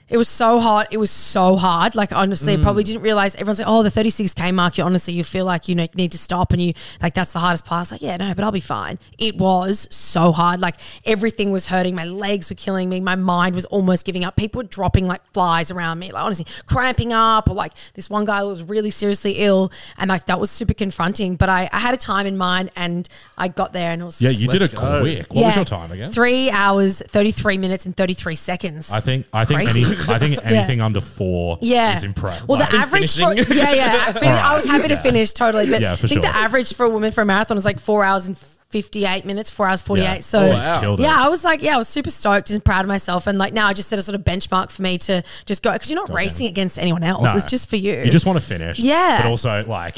It 0.09 0.17
was 0.17 0.29
so 0.29 0.59
hot. 0.59 0.89
It 0.91 0.97
was 0.97 1.11
so 1.11 1.57
hard. 1.57 1.95
Like 1.95 2.13
honestly, 2.13 2.55
I 2.55 2.57
mm. 2.57 2.63
probably 2.63 2.83
didn't 2.83 3.03
realize 3.03 3.35
everyone's 3.35 3.59
like, 3.59 3.69
"Oh, 3.69 3.83
the 3.83 3.91
36k 3.91 4.55
mark." 4.55 4.79
You 4.79 4.85
honestly, 4.85 5.13
you 5.13 5.23
feel 5.23 5.45
like 5.45 5.69
you 5.69 5.75
know, 5.75 5.87
need 5.95 6.13
to 6.13 6.19
stop, 6.19 6.53
and 6.53 6.63
you 6.63 6.73
like 7.03 7.15
that's 7.15 7.33
the 7.33 7.41
hardest 7.41 7.67
part. 7.67 7.83
It's 7.83 7.93
like, 7.93 8.03
yeah, 8.03 8.17
no, 8.17 8.33
but 8.35 8.43
I'll 8.43 8.51
be 8.53 8.61
fine. 8.61 8.99
It 9.19 9.37
was 9.37 9.87
so 9.95 10.33
hard. 10.33 10.61
Like 10.61 10.77
everything 11.05 11.53
was 11.53 11.67
hurting. 11.67 11.95
My 11.95 12.05
legs 12.05 12.49
were 12.49 12.57
killing 12.57 12.89
me. 12.89 13.01
My 13.01 13.17
mind 13.17 13.55
was 13.55 13.67
almost 13.67 14.07
giving 14.07 14.25
up. 14.25 14.37
People 14.37 14.61
were 14.61 14.69
dropping 14.69 15.07
like 15.07 15.23
flies 15.33 15.71
around 15.71 15.99
me. 15.99 16.11
Like 16.11 16.25
honestly, 16.25 16.47
cramping 16.67 17.13
up, 17.13 17.51
or 17.51 17.55
like 17.55 17.73
this 17.95 18.09
one 18.09 18.25
guy 18.25 18.43
was 18.45 18.63
really 18.63 18.91
seriously 18.91 19.33
ill, 19.39 19.71
and 19.99 20.09
like 20.09 20.25
that 20.25 20.41
was 20.41 20.51
super 20.51 20.75
confronting. 20.75 21.37
But 21.37 21.51
I, 21.51 21.69
I 21.71 21.81
had 21.81 21.93
a 21.93 21.99
time 21.99 22.27
in 22.27 22.39
mind, 22.39 22.71
and 22.77 23.07
I 23.37 23.49
got 23.49 23.75
there, 23.75 23.93
and 23.93 24.01
it 24.01 24.05
was 24.07 24.23
Yeah, 24.23 24.31
you 24.31 24.49
did 24.49 24.63
it 24.63 24.75
go. 24.75 25.01
quick. 25.01 25.33
What 25.35 25.47
was 25.47 25.57
your 25.57 25.65
time 25.67 25.93
again? 25.93 26.13
Three 26.13 26.51
hours, 26.51 27.03
thirty 27.03 27.31
three 27.31 27.59
minutes, 27.59 27.85
and 27.85 27.95
thirty 27.95 28.15
three 28.15 28.37
seconds. 28.37 28.91
I 28.91 29.01
think 29.01 29.27
I 29.35 29.45
think 29.45 29.61
Crazy. 29.61 29.85
any, 29.85 29.98
I 30.09 30.19
think 30.19 30.39
anything 30.45 30.81
under 30.81 31.01
four 31.01 31.59
Yeah. 31.61 31.95
is 31.97 32.05
impressive. 32.05 32.49
Well, 32.49 32.59
the 32.59 32.75
average 32.77 33.17
for, 33.17 33.35
yeah, 33.35 33.73
yeah. 33.73 34.13
fin- 34.13 34.29
I 34.33 34.55
was 34.55 34.65
happy 34.67 34.89
to 34.89 34.95
Yeah. 34.95 35.01
finish 35.03 35.33
totally, 35.33 35.71
but 35.71 35.81
Yeah, 35.81 35.93
I 35.93 35.97
think 35.97 36.13
sure. 36.15 36.23
the 36.23 36.29
average 36.29 36.75
for 36.75 36.85
a 36.87 36.91
woman 36.91 37.13
for 37.13 37.23
a 37.23 37.25
marathon 37.25 37.57
is 37.59 37.65
like 37.65 37.81
four 37.81 38.05
hours 38.05 38.27
and 38.27 38.37
fifty 38.39 39.07
eight 39.07 39.25
minutes, 39.25 39.49
four 39.51 39.67
hours 39.67 39.81
forty 39.81 40.03
eight. 40.03 40.23
So. 40.25 40.41
Oh, 40.41 40.51
wow. 40.51 40.73
he's 40.73 40.81
killed 40.81 41.01
it. 41.01 41.05
Yeah, 41.05 41.25
I 41.25 41.29
was 41.29 41.43
like, 41.45 41.63
yeah, 41.63 41.75
I 41.75 41.79
was 41.79 41.89
super 41.89 42.11
stoked 42.11 42.51
and 42.51 42.63
proud 42.65 42.83
of 42.83 42.89
myself. 42.89 43.27
And 43.27 43.39
like 43.39 43.53
now 43.55 43.67
I 43.67 43.73
just 43.73 43.89
set 43.89 43.99
a 43.99 44.03
sort 44.03 44.15
of 44.15 44.23
benchmark 44.23 44.71
for 44.71 44.83
me 44.83 44.99
to 44.99 45.23
just 45.47 45.63
go 45.63 45.73
because 45.73 45.91
you're 45.91 46.01
not 46.01 46.15
racing 46.15 46.47
against 46.47 46.79
anyone 46.79 47.03
else. 47.03 47.25
No. 47.25 47.35
It's 47.35 47.49
just 47.49 47.69
for 47.71 47.77
you. 47.77 47.95
You 48.03 48.11
just 48.11 48.27
want 48.27 48.39
to 48.39 48.45
finish. 48.45 48.79
Yeah. 48.79 49.23
But 49.23 49.29
also, 49.31 49.65
like, 49.67 49.97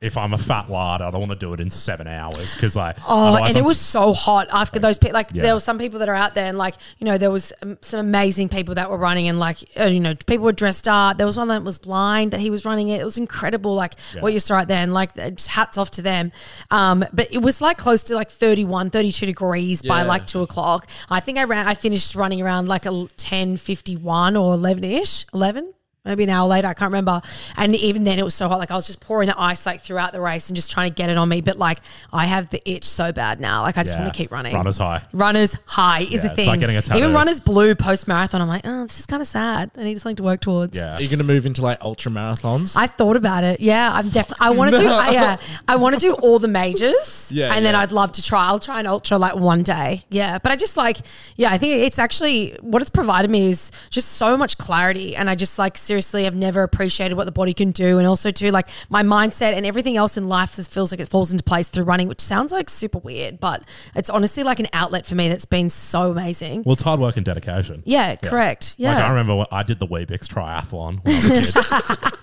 if 0.00 0.16
I'm 0.16 0.32
a 0.32 0.38
fat 0.38 0.70
lad, 0.70 1.02
I 1.02 1.10
don't 1.10 1.20
want 1.20 1.32
to 1.32 1.36
do 1.36 1.52
it 1.52 1.60
in 1.60 1.68
seven 1.68 2.06
hours 2.06 2.54
because 2.54 2.74
like 2.74 2.96
Oh, 3.06 3.36
and 3.36 3.54
it 3.54 3.58
I'm 3.58 3.64
was 3.64 3.76
s- 3.76 3.84
so 3.84 4.14
hot 4.14 4.48
after 4.50 4.78
those 4.78 4.96
people. 4.96 5.12
Like 5.12 5.28
Yeah. 5.34 5.42
there 5.42 5.52
were 5.54 5.60
some 5.60 5.78
people 5.78 5.98
that 5.98 6.08
are 6.08 6.14
out 6.14 6.34
there, 6.34 6.46
and 6.46 6.56
like 6.56 6.76
you 6.98 7.04
know, 7.04 7.18
there 7.18 7.30
was 7.30 7.52
um, 7.62 7.76
some 7.82 8.00
amazing 8.00 8.48
people 8.48 8.74
that 8.76 8.88
were 8.90 8.96
running, 8.96 9.28
and 9.28 9.38
like 9.38 9.58
uh, 9.78 9.84
you 9.84 10.00
know, 10.00 10.14
people 10.26 10.44
were 10.46 10.52
dressed 10.52 10.88
up. 10.88 11.18
There 11.18 11.26
was 11.26 11.36
one 11.36 11.48
that 11.48 11.62
was 11.64 11.78
blind 11.78 12.30
that 12.30 12.40
he 12.40 12.48
was 12.48 12.64
running 12.64 12.88
it. 12.88 13.02
It 13.02 13.04
was 13.04 13.18
incredible, 13.18 13.74
like 13.74 13.92
Yeah. 14.14 14.22
what 14.22 14.32
you 14.32 14.40
saw 14.40 14.54
right 14.56 14.66
there, 14.68 14.82
and 14.82 14.94
like 14.94 15.10
uh, 15.18 15.30
just 15.30 15.48
hats 15.48 15.76
off 15.76 15.90
to 15.92 16.02
them. 16.02 16.32
Um, 16.70 17.04
but 17.12 17.28
it 17.30 17.42
was 17.42 17.60
like 17.60 17.76
close 17.76 18.02
to 18.04 18.14
like 18.14 18.30
31, 18.30 18.88
32 18.88 19.26
degrees 19.26 19.82
by 19.82 20.02
like 20.04 20.26
two 20.26 20.40
o'clock. 20.40 20.86
I 21.10 21.20
think 21.20 21.36
I 21.36 21.44
ran. 21.44 21.66
I 21.68 21.74
finished 21.74 22.14
running 22.14 22.40
around 22.40 22.68
like 22.68 22.86
a 22.86 23.06
ten 23.18 23.58
fifty 23.58 23.98
one 23.98 24.34
or 24.34 24.54
eleven 24.54 24.82
ish, 24.82 25.26
eleven. 25.34 25.74
Maybe 26.04 26.24
an 26.24 26.30
hour 26.30 26.48
later, 26.48 26.66
I 26.66 26.72
can't 26.72 26.88
remember. 26.90 27.20
And 27.58 27.76
even 27.76 28.04
then, 28.04 28.18
it 28.18 28.24
was 28.24 28.34
so 28.34 28.48
hot. 28.48 28.58
Like 28.58 28.70
I 28.70 28.74
was 28.74 28.86
just 28.86 29.00
pouring 29.00 29.26
the 29.26 29.38
ice 29.38 29.66
like 29.66 29.82
throughout 29.82 30.12
the 30.12 30.20
race 30.20 30.48
and 30.48 30.56
just 30.56 30.70
trying 30.70 30.90
to 30.90 30.94
get 30.94 31.10
it 31.10 31.18
on 31.18 31.28
me. 31.28 31.42
But 31.42 31.58
like 31.58 31.80
I 32.10 32.24
have 32.24 32.48
the 32.48 32.62
itch 32.70 32.84
so 32.84 33.12
bad 33.12 33.38
now. 33.38 33.60
Like 33.62 33.76
I 33.76 33.82
just 33.82 33.96
yeah, 33.96 34.02
want 34.04 34.14
to 34.14 34.16
keep 34.16 34.32
running. 34.32 34.54
Runners 34.54 34.78
high. 34.78 35.02
Runners 35.12 35.58
high 35.66 36.00
is 36.00 36.24
Yeah, 36.24 36.30
a 36.30 36.32
it's 36.32 36.36
thing. 36.36 36.46
like 36.46 36.60
getting 36.60 36.76
a 36.76 36.82
tattoo. 36.82 36.98
Even 36.98 37.12
runners 37.12 37.38
blue 37.38 37.74
post 37.74 38.08
marathon. 38.08 38.40
I'm 38.40 38.48
like, 38.48 38.62
oh, 38.64 38.84
this 38.84 38.98
is 38.98 39.04
kind 39.04 39.20
of 39.20 39.28
sad. 39.28 39.70
I 39.76 39.82
need 39.84 40.00
something 40.00 40.16
to 40.16 40.22
work 40.22 40.40
towards. 40.40 40.74
Yeah. 40.74 40.96
Are 40.96 41.02
you 41.02 41.08
going 41.08 41.18
to 41.18 41.24
move 41.24 41.44
into 41.44 41.60
like 41.60 41.82
ultra 41.82 42.10
marathons? 42.10 42.76
I 42.76 42.86
thought 42.86 43.16
about 43.16 43.44
it. 43.44 43.60
Yeah, 43.60 43.90
I'm 43.92 44.08
definitely. 44.08 44.46
I 44.46 44.50
want 44.50 44.70
to 44.70 44.78
do. 44.78 44.88
I, 44.90 45.10
yeah, 45.10 45.36
I 45.68 45.76
want 45.76 45.96
to 45.96 46.00
do 46.00 46.14
all 46.14 46.38
the 46.38 46.48
majors. 46.48 47.30
Yeah, 47.40 47.54
and 47.54 47.64
then. 47.64 47.74
I'd 47.74 47.92
love 47.92 48.10
to 48.12 48.22
try. 48.22 48.46
I'll 48.46 48.58
try 48.58 48.80
an 48.80 48.86
ultra 48.86 49.16
like 49.16 49.36
one 49.36 49.62
day. 49.62 50.04
Yeah, 50.10 50.38
but 50.38 50.50
I 50.50 50.56
just 50.56 50.76
like. 50.76 50.98
Yeah, 51.36 51.50
I 51.52 51.58
think 51.58 51.74
it's 51.84 51.98
actually 51.98 52.56
what 52.60 52.82
it's 52.82 52.90
provided 52.90 53.30
me 53.30 53.50
is 53.50 53.70
just 53.90 54.12
so 54.12 54.36
much 54.36 54.58
clarity, 54.58 55.14
and 55.14 55.30
I 55.30 55.34
just 55.36 55.58
like 55.58 55.78
seriously 55.90 56.22
have 56.22 56.36
never 56.36 56.62
appreciated 56.62 57.16
what 57.16 57.26
the 57.26 57.32
body 57.32 57.52
can 57.52 57.72
do, 57.72 57.98
and 57.98 58.06
also 58.06 58.30
too 58.30 58.52
like 58.52 58.68
my 58.90 59.02
mindset 59.02 59.54
and 59.54 59.66
everything 59.66 59.96
else 59.96 60.16
in 60.16 60.28
life 60.28 60.54
just 60.54 60.70
feels 60.70 60.92
like 60.92 61.00
it 61.00 61.08
falls 61.08 61.32
into 61.32 61.42
place 61.42 61.66
through 61.66 61.82
running, 61.82 62.06
which 62.06 62.20
sounds 62.20 62.52
like 62.52 62.70
super 62.70 62.98
weird, 62.98 63.40
but 63.40 63.64
it's 63.96 64.08
honestly 64.08 64.44
like 64.44 64.60
an 64.60 64.68
outlet 64.72 65.04
for 65.04 65.16
me 65.16 65.28
that's 65.28 65.46
been 65.46 65.68
so 65.68 66.12
amazing. 66.12 66.62
Well, 66.62 66.74
it's 66.74 66.82
hard 66.84 67.00
work 67.00 67.16
and 67.16 67.26
dedication. 67.26 67.82
Yeah, 67.84 68.14
correct. 68.14 68.76
Yeah. 68.78 68.94
Like 68.94 69.02
I 69.02 69.08
remember 69.08 69.34
when 69.34 69.46
I 69.50 69.64
did 69.64 69.80
the 69.80 69.86
Weet-Bix 69.86 70.28
triathlon 70.28 71.04
when 71.04 71.16
I 71.16 71.30
was 71.40 71.56
a 71.56 71.62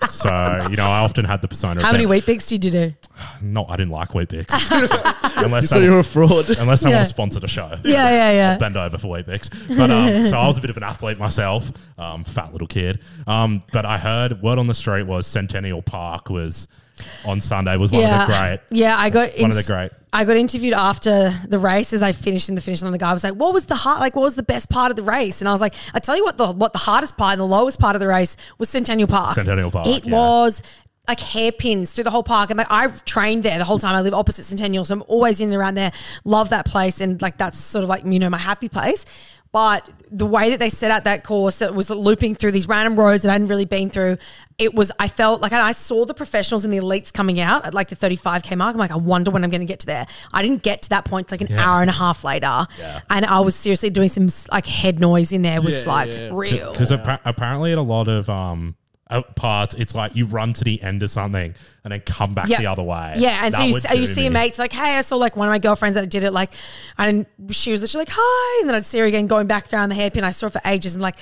kid. 0.00 0.10
so, 0.10 0.66
you 0.70 0.76
know, 0.76 0.86
I 0.86 1.00
often 1.00 1.26
had 1.26 1.42
the 1.42 1.48
persona 1.48 1.82
How 1.82 1.88
of 1.88 1.92
many 1.92 2.06
Weet-Bix 2.06 2.48
did 2.48 2.64
you 2.64 2.70
do? 2.70 2.94
No, 3.42 3.66
I 3.66 3.76
didn't 3.76 3.90
like 3.92 4.14
Weet-Bix. 4.14 4.46
unless 5.44 5.68
so 5.68 5.78
you're 5.78 5.98
a 5.98 6.04
fraud. 6.04 6.48
unless 6.58 6.80
someone 6.80 7.00
Yeah. 7.00 7.04
sponsored 7.04 7.44
a 7.44 7.48
show. 7.48 7.68
Yeah, 7.84 8.08
yeah, 8.08 8.30
yeah. 8.32 8.52
I'll 8.52 8.58
bend 8.58 8.78
over 8.78 8.96
for 8.96 9.08
Weet-Bix. 9.08 9.76
But 9.76 9.90
um, 9.90 10.24
so 10.24 10.38
I 10.38 10.46
was 10.46 10.56
a 10.56 10.60
bit 10.60 10.70
of 10.70 10.76
an 10.78 10.82
athlete 10.84 11.18
myself, 11.18 11.70
um, 11.98 12.24
fat 12.24 12.52
little 12.52 12.66
kid. 12.68 13.00
Um, 13.26 13.57
but 13.72 13.84
I 13.84 13.98
heard 13.98 14.42
word 14.42 14.58
on 14.58 14.66
the 14.66 14.74
street 14.74 15.04
was 15.04 15.26
Centennial 15.26 15.82
Park 15.82 16.30
was 16.30 16.68
on 17.24 17.40
Sunday 17.40 17.76
was 17.76 17.92
one 17.92 18.02
yeah. 18.02 18.22
of 18.22 18.28
the 18.28 18.34
great. 18.34 18.60
Yeah, 18.70 18.96
I 18.98 19.10
got 19.10 19.30
One 19.38 19.50
of 19.50 19.56
the 19.56 19.62
great. 19.62 19.90
I 20.12 20.24
got 20.24 20.36
interviewed 20.36 20.72
after 20.72 21.30
the 21.46 21.58
race 21.58 21.92
as 21.92 22.02
I 22.02 22.12
finished 22.12 22.48
in 22.48 22.54
the 22.54 22.60
finish 22.60 22.82
line. 22.82 22.92
The 22.92 22.98
guy 22.98 23.12
was 23.12 23.24
like, 23.24 23.34
"What 23.34 23.52
was 23.52 23.66
the 23.66 23.74
hard, 23.74 24.00
like? 24.00 24.16
What 24.16 24.22
was 24.22 24.36
the 24.36 24.42
best 24.42 24.70
part 24.70 24.90
of 24.90 24.96
the 24.96 25.02
race?" 25.02 25.40
And 25.40 25.48
I 25.48 25.52
was 25.52 25.60
like, 25.60 25.74
"I 25.92 25.98
tell 25.98 26.16
you 26.16 26.24
what, 26.24 26.38
the 26.38 26.50
what 26.50 26.72
the 26.72 26.78
hardest 26.78 27.16
part 27.16 27.32
and 27.32 27.40
the 27.40 27.46
lowest 27.46 27.78
part 27.78 27.94
of 27.94 28.00
the 28.00 28.08
race 28.08 28.36
was 28.58 28.68
Centennial 28.68 29.08
Park. 29.08 29.34
Centennial 29.34 29.70
Park, 29.70 29.86
It 29.86 30.06
yeah. 30.06 30.14
was." 30.14 30.62
Like 31.06 31.20
hairpins 31.20 31.94
through 31.94 32.04
the 32.04 32.10
whole 32.10 32.22
park, 32.22 32.50
and 32.50 32.58
like 32.58 32.70
I've 32.70 33.02
trained 33.06 33.42
there 33.42 33.56
the 33.56 33.64
whole 33.64 33.78
time. 33.78 33.94
I 33.94 34.02
live 34.02 34.12
opposite 34.12 34.44
Centennial, 34.44 34.84
so 34.84 34.92
I'm 34.92 35.02
always 35.06 35.40
in 35.40 35.48
and 35.48 35.56
around 35.56 35.74
there. 35.74 35.90
Love 36.24 36.50
that 36.50 36.66
place, 36.66 37.00
and 37.00 37.22
like 37.22 37.38
that's 37.38 37.58
sort 37.58 37.82
of 37.82 37.88
like 37.88 38.04
you 38.04 38.18
know 38.18 38.28
my 38.28 38.36
happy 38.36 38.68
place. 38.68 39.06
But 39.58 39.90
the 40.12 40.24
way 40.24 40.50
that 40.50 40.60
they 40.60 40.70
set 40.70 40.92
out 40.92 41.02
that 41.02 41.24
course, 41.24 41.58
that 41.58 41.74
was 41.74 41.90
looping 41.90 42.36
through 42.36 42.52
these 42.52 42.68
random 42.68 42.94
roads 42.94 43.24
that 43.24 43.30
I 43.30 43.32
hadn't 43.32 43.48
really 43.48 43.64
been 43.64 43.90
through, 43.90 44.18
it 44.56 44.72
was. 44.72 44.92
I 45.00 45.08
felt 45.08 45.40
like 45.40 45.50
and 45.50 45.60
I 45.60 45.72
saw 45.72 46.04
the 46.04 46.14
professionals 46.14 46.64
and 46.64 46.72
the 46.72 46.78
elites 46.78 47.12
coming 47.12 47.40
out 47.40 47.66
at 47.66 47.74
like 47.74 47.88
the 47.88 47.96
35k 47.96 48.56
mark. 48.56 48.74
I'm 48.74 48.78
like, 48.78 48.92
I 48.92 48.96
wonder 48.96 49.32
when 49.32 49.42
I'm 49.42 49.50
going 49.50 49.60
to 49.60 49.66
get 49.66 49.80
to 49.80 49.86
there. 49.86 50.06
I 50.32 50.42
didn't 50.42 50.62
get 50.62 50.82
to 50.82 50.90
that 50.90 51.06
point 51.06 51.32
like 51.32 51.40
an 51.40 51.50
hour 51.58 51.80
and 51.80 51.90
a 51.90 51.92
half 51.92 52.22
later, 52.22 52.68
and 53.10 53.24
I 53.26 53.40
was 53.40 53.56
seriously 53.56 53.90
doing 53.90 54.08
some 54.08 54.28
like 54.52 54.64
head 54.64 55.00
noise 55.00 55.32
in 55.32 55.42
there. 55.42 55.60
Was 55.60 55.74
Yeah, 55.74 55.92
like 55.92 56.12
yeah. 56.12 56.30
real. 56.32 56.70
Because 56.70 56.92
apparently, 56.92 57.72
at 57.72 57.78
a 57.78 57.82
lot 57.82 58.06
of 58.06 58.30
um, 58.30 58.76
parts, 59.36 59.74
it's 59.74 59.94
like 59.94 60.14
you 60.14 60.26
run 60.26 60.52
to 60.52 60.64
the 60.64 60.82
end 60.82 61.02
of 61.02 61.10
something 61.10 61.54
and 61.84 61.92
then 61.92 62.00
come 62.00 62.34
back 62.34 62.48
Yeah. 62.48 62.58
the 62.58 62.66
other 62.66 62.82
way. 62.82 63.14
Yeah, 63.16 63.44
and 63.44 63.54
That 63.54 63.58
so 63.58 63.64
you, 63.64 63.72
would 63.74 64.00
you 64.00 64.06
see 64.06 64.22
your 64.22 64.30
mates 64.30 64.58
like, 64.58 64.72
hey, 64.72 64.96
I 64.96 65.00
saw 65.00 65.16
like 65.16 65.36
one 65.36 65.48
of 65.48 65.52
my 65.52 65.58
girlfriends 65.58 65.94
that 65.94 66.08
did 66.10 66.24
it, 66.24 66.32
like, 66.32 66.52
and 66.98 67.24
she 67.50 67.72
was 67.72 67.80
literally 67.80 68.02
like, 68.02 68.14
hi, 68.14 68.60
and 68.60 68.68
then 68.68 68.76
I'd 68.76 68.84
see 68.84 68.98
her 68.98 69.04
again 69.06 69.26
going 69.26 69.46
back 69.46 69.68
down 69.68 69.88
the 69.88 69.94
hairpin. 69.94 70.24
I 70.24 70.32
saw 70.32 70.46
her 70.46 70.50
for 70.50 70.60
ages, 70.64 70.94
and 70.94 71.02
like, 71.02 71.16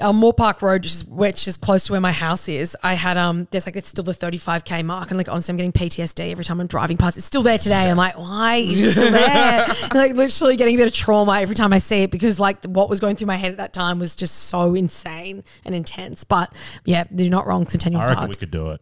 um, 0.00 0.16
Moore 0.16 0.32
Park 0.32 0.60
Road, 0.60 0.82
which 0.82 0.92
is, 0.92 1.04
which 1.04 1.48
is 1.48 1.56
close 1.56 1.84
to 1.86 1.92
where 1.92 2.00
my 2.00 2.12
house 2.12 2.48
is. 2.48 2.76
I 2.82 2.94
had 2.94 3.16
um, 3.16 3.46
there's 3.50 3.66
like 3.66 3.76
it's 3.76 3.88
still 3.88 4.04
the 4.04 4.12
35k 4.12 4.84
mark, 4.84 5.10
and 5.10 5.18
like 5.18 5.28
honestly, 5.28 5.52
I'm 5.52 5.56
getting 5.56 5.72
PTSD 5.72 6.30
every 6.32 6.44
time 6.44 6.60
I'm 6.60 6.66
driving 6.66 6.96
past. 6.96 7.16
It's 7.16 7.26
still 7.26 7.42
there 7.42 7.58
today. 7.58 7.88
I'm 7.90 7.96
like, 7.96 8.18
why 8.18 8.56
is 8.56 8.80
it 8.80 8.92
still 8.92 9.10
there? 9.10 9.66
like 9.94 10.14
literally 10.14 10.56
getting 10.56 10.74
a 10.74 10.78
bit 10.78 10.88
of 10.88 10.94
trauma 10.94 11.40
every 11.40 11.54
time 11.54 11.72
I 11.72 11.78
see 11.78 12.02
it 12.02 12.10
because 12.10 12.40
like 12.40 12.64
what 12.64 12.88
was 12.88 12.98
going 13.00 13.16
through 13.16 13.28
my 13.28 13.36
head 13.36 13.52
at 13.52 13.56
that 13.58 13.72
time 13.72 13.98
was 13.98 14.16
just 14.16 14.34
so 14.34 14.74
insane 14.74 15.44
and 15.64 15.74
intense. 15.74 16.24
But 16.24 16.52
yeah, 16.84 17.04
you're 17.14 17.30
not 17.30 17.46
wrong, 17.46 17.66
Centennial 17.66 18.00
I 18.00 18.06
reckon 18.06 18.18
Park. 18.18 18.30
we 18.30 18.36
could 18.36 18.50
do 18.50 18.70
it. 18.70 18.80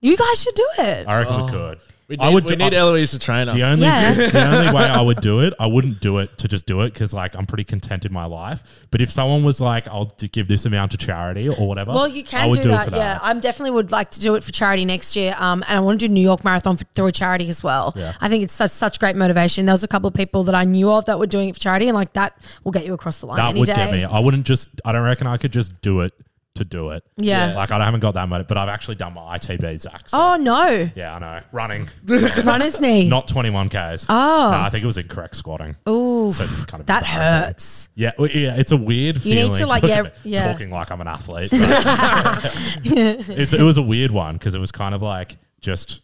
you 0.00 0.16
guys 0.16 0.42
should 0.42 0.54
do 0.54 0.68
it. 0.78 1.08
I 1.08 1.18
reckon 1.18 1.42
we 1.44 1.50
could. 1.50 1.80
We 2.08 2.16
need, 2.16 2.24
I 2.24 2.28
would. 2.28 2.44
we 2.44 2.50
do- 2.50 2.56
need 2.56 2.74
I- 2.74 2.78
Eloise 2.78 3.12
to 3.12 3.18
train 3.18 3.48
us. 3.48 3.54
the 3.54 3.62
only 3.62 3.82
Yeah. 3.86 4.12
the 4.12 4.46
only 4.58 4.74
way 4.74 4.82
I 4.84 5.00
would 5.00 5.20
do 5.22 5.40
it, 5.40 5.54
I 5.58 5.66
wouldn't 5.66 6.00
do 6.00 6.18
it 6.18 6.36
to 6.38 6.48
just 6.48 6.66
do 6.66 6.80
it 6.82 6.92
because 6.92 7.14
like 7.14 7.34
I'm 7.36 7.46
pretty 7.46 7.64
content 7.64 8.04
in 8.04 8.12
my 8.12 8.24
life. 8.26 8.62
But 8.90 9.00
if 9.00 9.10
someone 9.10 9.44
was 9.44 9.60
like, 9.60 9.88
"I'll 9.88 10.06
d- 10.06 10.28
give 10.28 10.48
this 10.48 10.64
amount 10.66 10.90
to 10.92 10.96
charity" 10.98 11.48
or 11.48 11.66
whatever, 11.68 11.92
Well, 11.92 12.08
you 12.08 12.20
I 12.20 12.24
can 12.24 12.48
would 12.50 12.56
do, 12.58 12.62
do, 12.64 12.68
that. 12.70 12.88
it 12.88 12.90
for 12.90 12.96
Yeah, 12.96 13.14
that. 13.14 13.24
I 13.24 13.32
definitely 13.34 13.70
would 13.70 13.92
like 13.92 14.10
to 14.10 14.20
do 14.20 14.34
it 14.34 14.42
for 14.44 14.52
charity 14.52 14.84
next 14.84 15.16
year. 15.16 15.34
Um, 15.38 15.62
and 15.68 15.78
I 15.78 15.80
want 15.80 16.00
to 16.00 16.08
do 16.08 16.12
New 16.12 16.20
York 16.20 16.44
Marathon 16.44 16.76
for, 16.76 16.84
through 16.94 17.06
a 17.06 17.12
charity 17.12 17.48
as 17.48 17.62
well. 17.62 17.92
Yeah. 17.96 18.12
I 18.20 18.28
think 18.28 18.42
it's 18.44 18.52
such 18.54 18.70
such 18.72 18.98
great 18.98 19.16
motivation. 19.16 19.64
There 19.66 19.72
was 19.74 19.84
a 19.84 19.88
couple 19.88 20.08
of 20.08 20.14
people 20.14 20.42
that 20.44 20.54
I 20.54 20.64
knew 20.64 20.90
of 20.90 21.04
that 21.06 21.18
were 21.18 21.26
doing 21.26 21.48
it 21.48 21.54
for 21.54 21.60
charity, 21.60 21.88
and 21.88 21.94
like 21.94 22.12
that 22.14 22.36
will 22.64 22.72
get 22.72 22.84
you 22.84 22.94
across 22.94 23.18
the 23.18 23.26
line. 23.26 23.36
That 23.36 23.50
any 23.50 23.60
would 23.60 23.66
day. 23.66 23.74
get 23.74 23.92
me. 23.92 24.04
I 24.04 24.18
wouldn't 24.18 24.44
just. 24.44 24.68
I 24.84 24.92
don't 24.92 25.04
reckon 25.04 25.26
I 25.26 25.36
could 25.36 25.52
just 25.52 25.80
do 25.82 26.00
it 26.00 26.12
to 26.54 26.64
do 26.64 26.90
it. 26.90 27.02
Yeah. 27.16 27.54
Like 27.54 27.70
I 27.70 27.82
haven't 27.84 28.00
got 28.00 28.12
that 28.14 28.28
much, 28.28 28.46
but 28.46 28.56
I've 28.58 28.68
actually 28.68 28.96
done 28.96 29.14
my 29.14 29.38
ITB, 29.38 29.80
Zach. 29.80 30.08
So 30.08 30.18
Oh 30.20 30.36
no, 30.36 30.90
yeah, 30.94 31.16
I 31.16 31.18
know. 31.18 31.40
Running, 31.50 31.88
runner's 32.44 32.80
knee. 32.80 33.08
not 33.08 33.26
21 33.26 33.70
k's. 33.70 34.04
Oh. 34.08 34.50
no, 34.52 34.60
I 34.60 34.68
think 34.70 34.82
it 34.84 34.86
was 34.86 34.98
incorrect 34.98 35.34
squatting. 35.36 35.74
Ooh, 35.88 36.30
So 36.30 36.44
it's 36.44 36.64
kind 36.66 36.80
of 36.82 36.86
that 36.88 37.04
embarrassing. 37.04 37.38
hurts. 37.48 37.88
Yeah, 37.94 38.10
well, 38.18 38.28
yeah, 38.30 38.56
it's 38.56 38.72
a 38.72 38.76
weird 38.76 39.24
You 39.24 39.34
need 39.34 39.54
to, 39.54 39.66
like, 39.66 39.82
yeah, 39.82 40.10
yeah. 40.24 40.52
talking 40.52 40.70
like 40.70 40.90
I'm 40.90 41.00
an 41.00 41.08
athlete. 41.08 41.50
but- 41.50 41.60
it's, 42.84 43.52
it 43.54 43.62
was 43.62 43.78
a 43.78 43.82
weird 43.82 44.10
one 44.10 44.34
because 44.34 44.54
it 44.54 44.58
was 44.60 44.72
kind 44.72 44.94
of 44.94 45.02
like 45.02 45.36
just. 45.60 46.02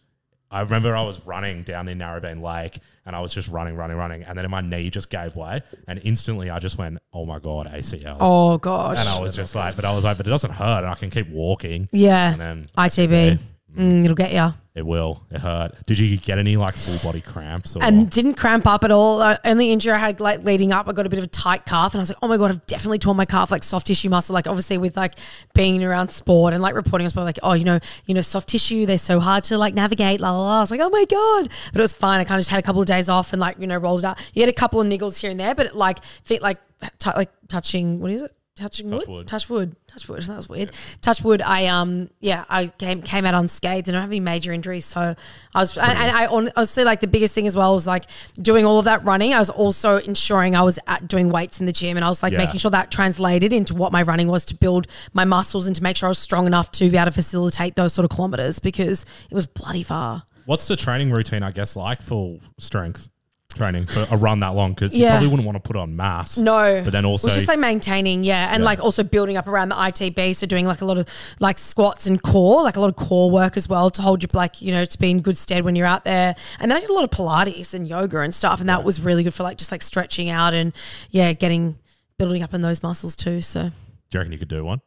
I 0.51 0.63
remember 0.63 0.97
I 0.97 1.03
was 1.03 1.27
running 1.27 1.63
down 1.63 1.89
in 1.89 1.99
Narrabeen 1.99 2.41
Lake 2.41 2.79
and 3.05 3.15
I 3.15 3.21
was 3.21 3.33
just 3.35 3.49
running, 3.49 3.77
running, 3.77 3.97
running, 3.97 4.23
and 4.23 4.39
then 4.39 4.51
my 4.51 4.61
knee 4.61 4.91
just 4.91 5.11
gave 5.11 5.35
way, 5.37 5.63
and 5.87 6.01
instantly 6.05 6.51
I 6.51 6.59
just 6.59 6.77
went, 6.79 6.99
"Oh 7.13 7.25
my 7.25 7.39
god, 7.39 7.67
ACL!" 7.67 8.17
Oh 8.21 8.59
gosh. 8.59 8.99
and 8.99 9.09
I 9.09 9.21
was 9.21 9.35
just 9.35 9.55
like, 9.55 9.77
but 9.77 9.85
I 9.85 9.95
was 9.95 10.05
like, 10.05 10.17
but 10.19 10.27
it 10.27 10.31
doesn't 10.31 10.53
hurt, 10.53 10.79
and 10.85 10.89
I 10.89 10.95
can 10.95 11.11
keep 11.11 11.29
walking. 11.31 11.89
yeah. 11.93 12.33
And 12.33 12.41
then 12.41 12.67
ITB. 12.77 13.39
Mm, 13.77 14.05
it'll 14.05 14.15
get 14.15 14.33
you. 14.33 14.53
It 14.79 14.87
will. 14.87 15.25
It 15.31 15.41
hurt. 15.41 15.75
Did 15.87 15.99
you 15.99 16.17
get 16.17 16.39
any 16.39 16.57
like 16.57 16.75
full 16.75 17.11
body 17.11 17.21
cramps? 17.21 17.75
Or? 17.75 17.83
and 17.83 18.09
didn't 18.09 18.35
cramp 18.35 18.65
up 18.67 18.85
at 18.85 18.93
all. 18.93 19.21
Uh, 19.21 19.37
only 19.45 19.73
injury 19.73 19.93
I 19.93 19.99
had 19.99 20.21
like 20.21 20.45
leading 20.45 20.73
up, 20.73 20.89
I 20.89 20.93
got 20.93 21.05
a 21.05 21.09
bit 21.09 21.19
of 21.19 21.25
a 21.25 21.29
tight 21.29 21.67
calf, 21.67 21.95
and 21.95 22.01
I 22.01 22.03
was 22.03 22.11
like, 22.11 22.19
oh 22.23 22.29
my 22.29 22.37
god, 22.37 22.53
I've 22.53 22.67
definitely 22.67 23.01
torn 23.01 23.17
my 23.17 23.25
calf, 23.25 23.51
like 23.51 23.65
soft 23.65 23.89
tissue 23.89 24.09
muscle. 24.09 24.35
Like 24.35 24.47
obviously 24.47 24.79
with 24.79 24.97
like 24.97 25.15
being 25.53 25.83
around 25.83 26.11
sport 26.11 26.55
and 26.55 26.63
like 26.63 26.75
reporting 26.77 27.05
on 27.05 27.11
sport, 27.11 27.27
like 27.27 27.41
oh 27.43 27.55
you 27.55 27.65
know 27.65 27.81
you 28.07 28.15
know 28.15 28.23
soft 28.23 28.49
tissue, 28.49 28.87
they're 28.87 28.99
so 28.99 29.19
hard 29.19 29.45
to 29.45 29.59
like 29.59 29.75
navigate. 29.75 30.21
La 30.21 30.31
la 30.31 30.43
la. 30.43 30.59
I 30.59 30.61
was 30.61 30.71
like 30.71 30.81
oh 30.81 30.91
my 30.91 31.05
god, 31.05 31.51
but 31.73 31.81
it 31.81 31.83
was 31.83 31.93
fine. 31.93 32.21
I 32.21 32.25
kind 32.25 32.39
of 32.39 32.41
just 32.41 32.51
had 32.51 32.61
a 32.61 32.63
couple 32.63 32.81
of 32.81 32.87
days 32.87 33.09
off 33.09 33.33
and 33.33 33.41
like 33.41 33.59
you 33.59 33.67
know 33.67 33.77
rolled 33.77 34.01
it 34.01 34.05
out. 34.05 34.19
You 34.33 34.43
had 34.43 34.49
a 34.49 34.53
couple 34.53 34.81
of 34.81 34.87
niggles 34.87 35.19
here 35.19 35.31
and 35.31 35.41
there, 35.41 35.55
but 35.57 35.67
it, 35.67 35.75
like 35.75 35.99
fit 36.23 36.41
like 36.41 36.59
t- 36.99 37.11
like 37.17 37.31
touching 37.49 38.01
what 38.01 38.13
is 38.13 38.23
it? 38.23 38.31
Touching 38.59 38.91
wood? 38.91 39.05
wood. 39.07 39.29
touch 39.29 39.49
wood, 39.49 39.77
touch 39.87 40.09
wood. 40.09 40.23
That 40.27 40.37
was 40.37 40.49
weird. 40.49 40.73
Touch 41.01 41.23
wood. 41.23 41.41
I 41.43 41.67
um 41.67 42.11
yeah, 42.21 42.45
I 42.49 42.67
came 42.67 43.03
came 43.03 43.25
out 43.25 43.35
unscathed 43.35 43.87
and 43.89 43.97
I 43.97 44.01
don't 44.01 44.03
have 44.03 44.11
any 44.11 44.21
major 44.21 44.53
injuries. 44.53 44.85
So 44.85 45.15
I 45.55 45.59
was 45.61 45.77
and, 45.79 45.93
and 45.97 46.17
I 46.17 46.27
hon- 46.27 46.51
honestly 46.57 46.83
like 46.85 47.01
the 47.01 47.07
biggest 47.07 47.35
thing 47.35 47.47
as 47.47 47.57
well 47.57 47.73
was 47.75 47.87
like 47.87 48.07
doing 48.41 48.67
all 48.67 48.79
of 48.81 48.85
that 48.87 49.05
running. 49.05 49.33
I 49.33 49.39
was 49.39 49.49
also 49.51 49.99
ensuring 49.99 50.57
I 50.57 50.63
was 50.63 50.79
at 50.89 51.07
doing 51.07 51.31
weights 51.31 51.61
in 51.61 51.67
the 51.67 51.73
gym 51.73 51.97
and 51.97 52.05
I 52.05 52.09
was 52.09 52.23
like 52.23 52.33
Yeah. 52.33 52.39
making 52.39 52.59
sure 52.59 52.71
that 52.73 52.91
translated 52.91 53.53
into 53.53 53.75
what 53.75 53.93
my 53.93 54.03
running 54.03 54.27
was 54.29 54.45
to 54.47 54.55
build 54.57 54.89
my 55.13 55.25
muscles 55.25 55.67
and 55.69 55.77
to 55.77 55.83
make 55.83 55.97
sure 55.97 56.09
I 56.09 56.11
was 56.11 56.19
strong 56.19 56.47
enough 56.47 56.73
to 56.73 56.91
be 56.91 56.97
able 56.97 57.07
to 57.07 57.13
facilitate 57.13 57.77
those 57.77 57.93
sort 57.93 58.05
of 58.05 58.11
kilometers 58.11 58.59
because 58.59 59.07
it 59.31 59.35
was 59.35 59.47
bloody 59.47 59.83
far. 59.85 60.25
What's 60.47 60.67
the 60.67 60.77
training 60.77 61.13
routine, 61.13 61.43
I 61.43 61.51
guess, 61.53 61.77
like 61.77 62.01
for 62.03 62.39
strength 62.59 63.09
training 63.55 63.87
for 63.87 64.07
a 64.11 64.17
run 64.17 64.41
that 64.41 64.55
long? 64.55 64.73
Because 64.73 64.95
you 64.95 65.05
Yeah. 65.05 65.13
probably 65.13 65.29
wouldn't 65.29 65.47
want 65.47 65.57
to 65.57 65.67
put 65.67 65.77
on 65.77 65.97
mass. 65.97 66.37
No, 66.39 66.83
But 66.85 66.93
then 66.93 67.05
also, 67.05 67.27
it 67.27 67.31
was 67.31 67.35
just 67.35 67.49
like 67.49 67.59
maintaining, 67.59 68.23
yeah, 68.23 68.53
and 68.53 68.61
Yeah. 68.63 68.67
like 68.67 68.81
also 68.81 69.03
building 69.03 69.37
up 69.37 69.47
around 69.47 69.71
the 69.71 69.75
ITB. 69.79 70.35
So 70.35 70.47
doing 70.47 70.67
like 70.67 70.81
a 70.81 70.85
lot 70.85 70.99
of 70.99 71.09
like 71.41 71.59
squats 71.59 72.07
and 72.07 72.23
core, 72.23 72.63
like 72.63 72.77
a 72.77 72.81
lot 72.81 72.89
of 72.91 72.97
core 72.97 73.31
work 73.31 73.57
as 73.57 73.69
well 73.69 73.91
to 73.91 74.03
hold 74.03 74.23
you 74.23 74.29
like 74.35 74.61
you 74.61 74.71
know 74.73 74.85
to 74.85 74.99
be 74.99 75.11
in 75.11 75.21
good 75.21 75.37
stead 75.37 75.65
when 75.65 75.75
you're 75.77 75.87
out 75.87 76.05
there. 76.05 76.37
And 76.61 76.71
then 76.71 76.77
I 76.77 76.81
did 76.81 76.91
a 76.91 76.93
lot 76.93 77.05
of 77.05 77.11
Pilates 77.11 77.73
and 77.75 77.89
yoga 77.89 78.21
and 78.21 78.35
stuff, 78.35 78.61
and 78.61 78.69
that 78.69 78.85
was 78.85 79.01
really 79.01 79.23
good 79.25 79.35
for 79.35 79.43
like 79.43 79.57
just 79.59 79.73
like 79.73 79.83
stretching 79.83 80.29
out 80.29 80.53
and 80.55 80.73
yeah, 81.11 81.33
getting 81.33 81.79
building 82.19 82.43
up 82.43 82.53
in 82.53 82.61
those 82.61 82.83
muscles 82.83 83.17
too. 83.17 83.41
So 83.41 83.63
do 83.65 83.71
you 84.13 84.21
reckon 84.21 84.33
you 84.33 84.39
could 84.39 84.49
do 84.49 84.65
one? 84.65 84.81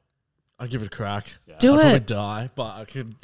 I'll 0.60 0.67
give 0.67 0.82
it 0.84 0.88
a 0.88 0.89
crack. 0.95 1.26
Do 1.60 1.71
I'll 1.74 1.80
probably 1.80 1.95
it. 1.97 2.06
die, 2.08 2.50
but 2.56 2.76
I 2.78 2.86
could. 2.86 3.15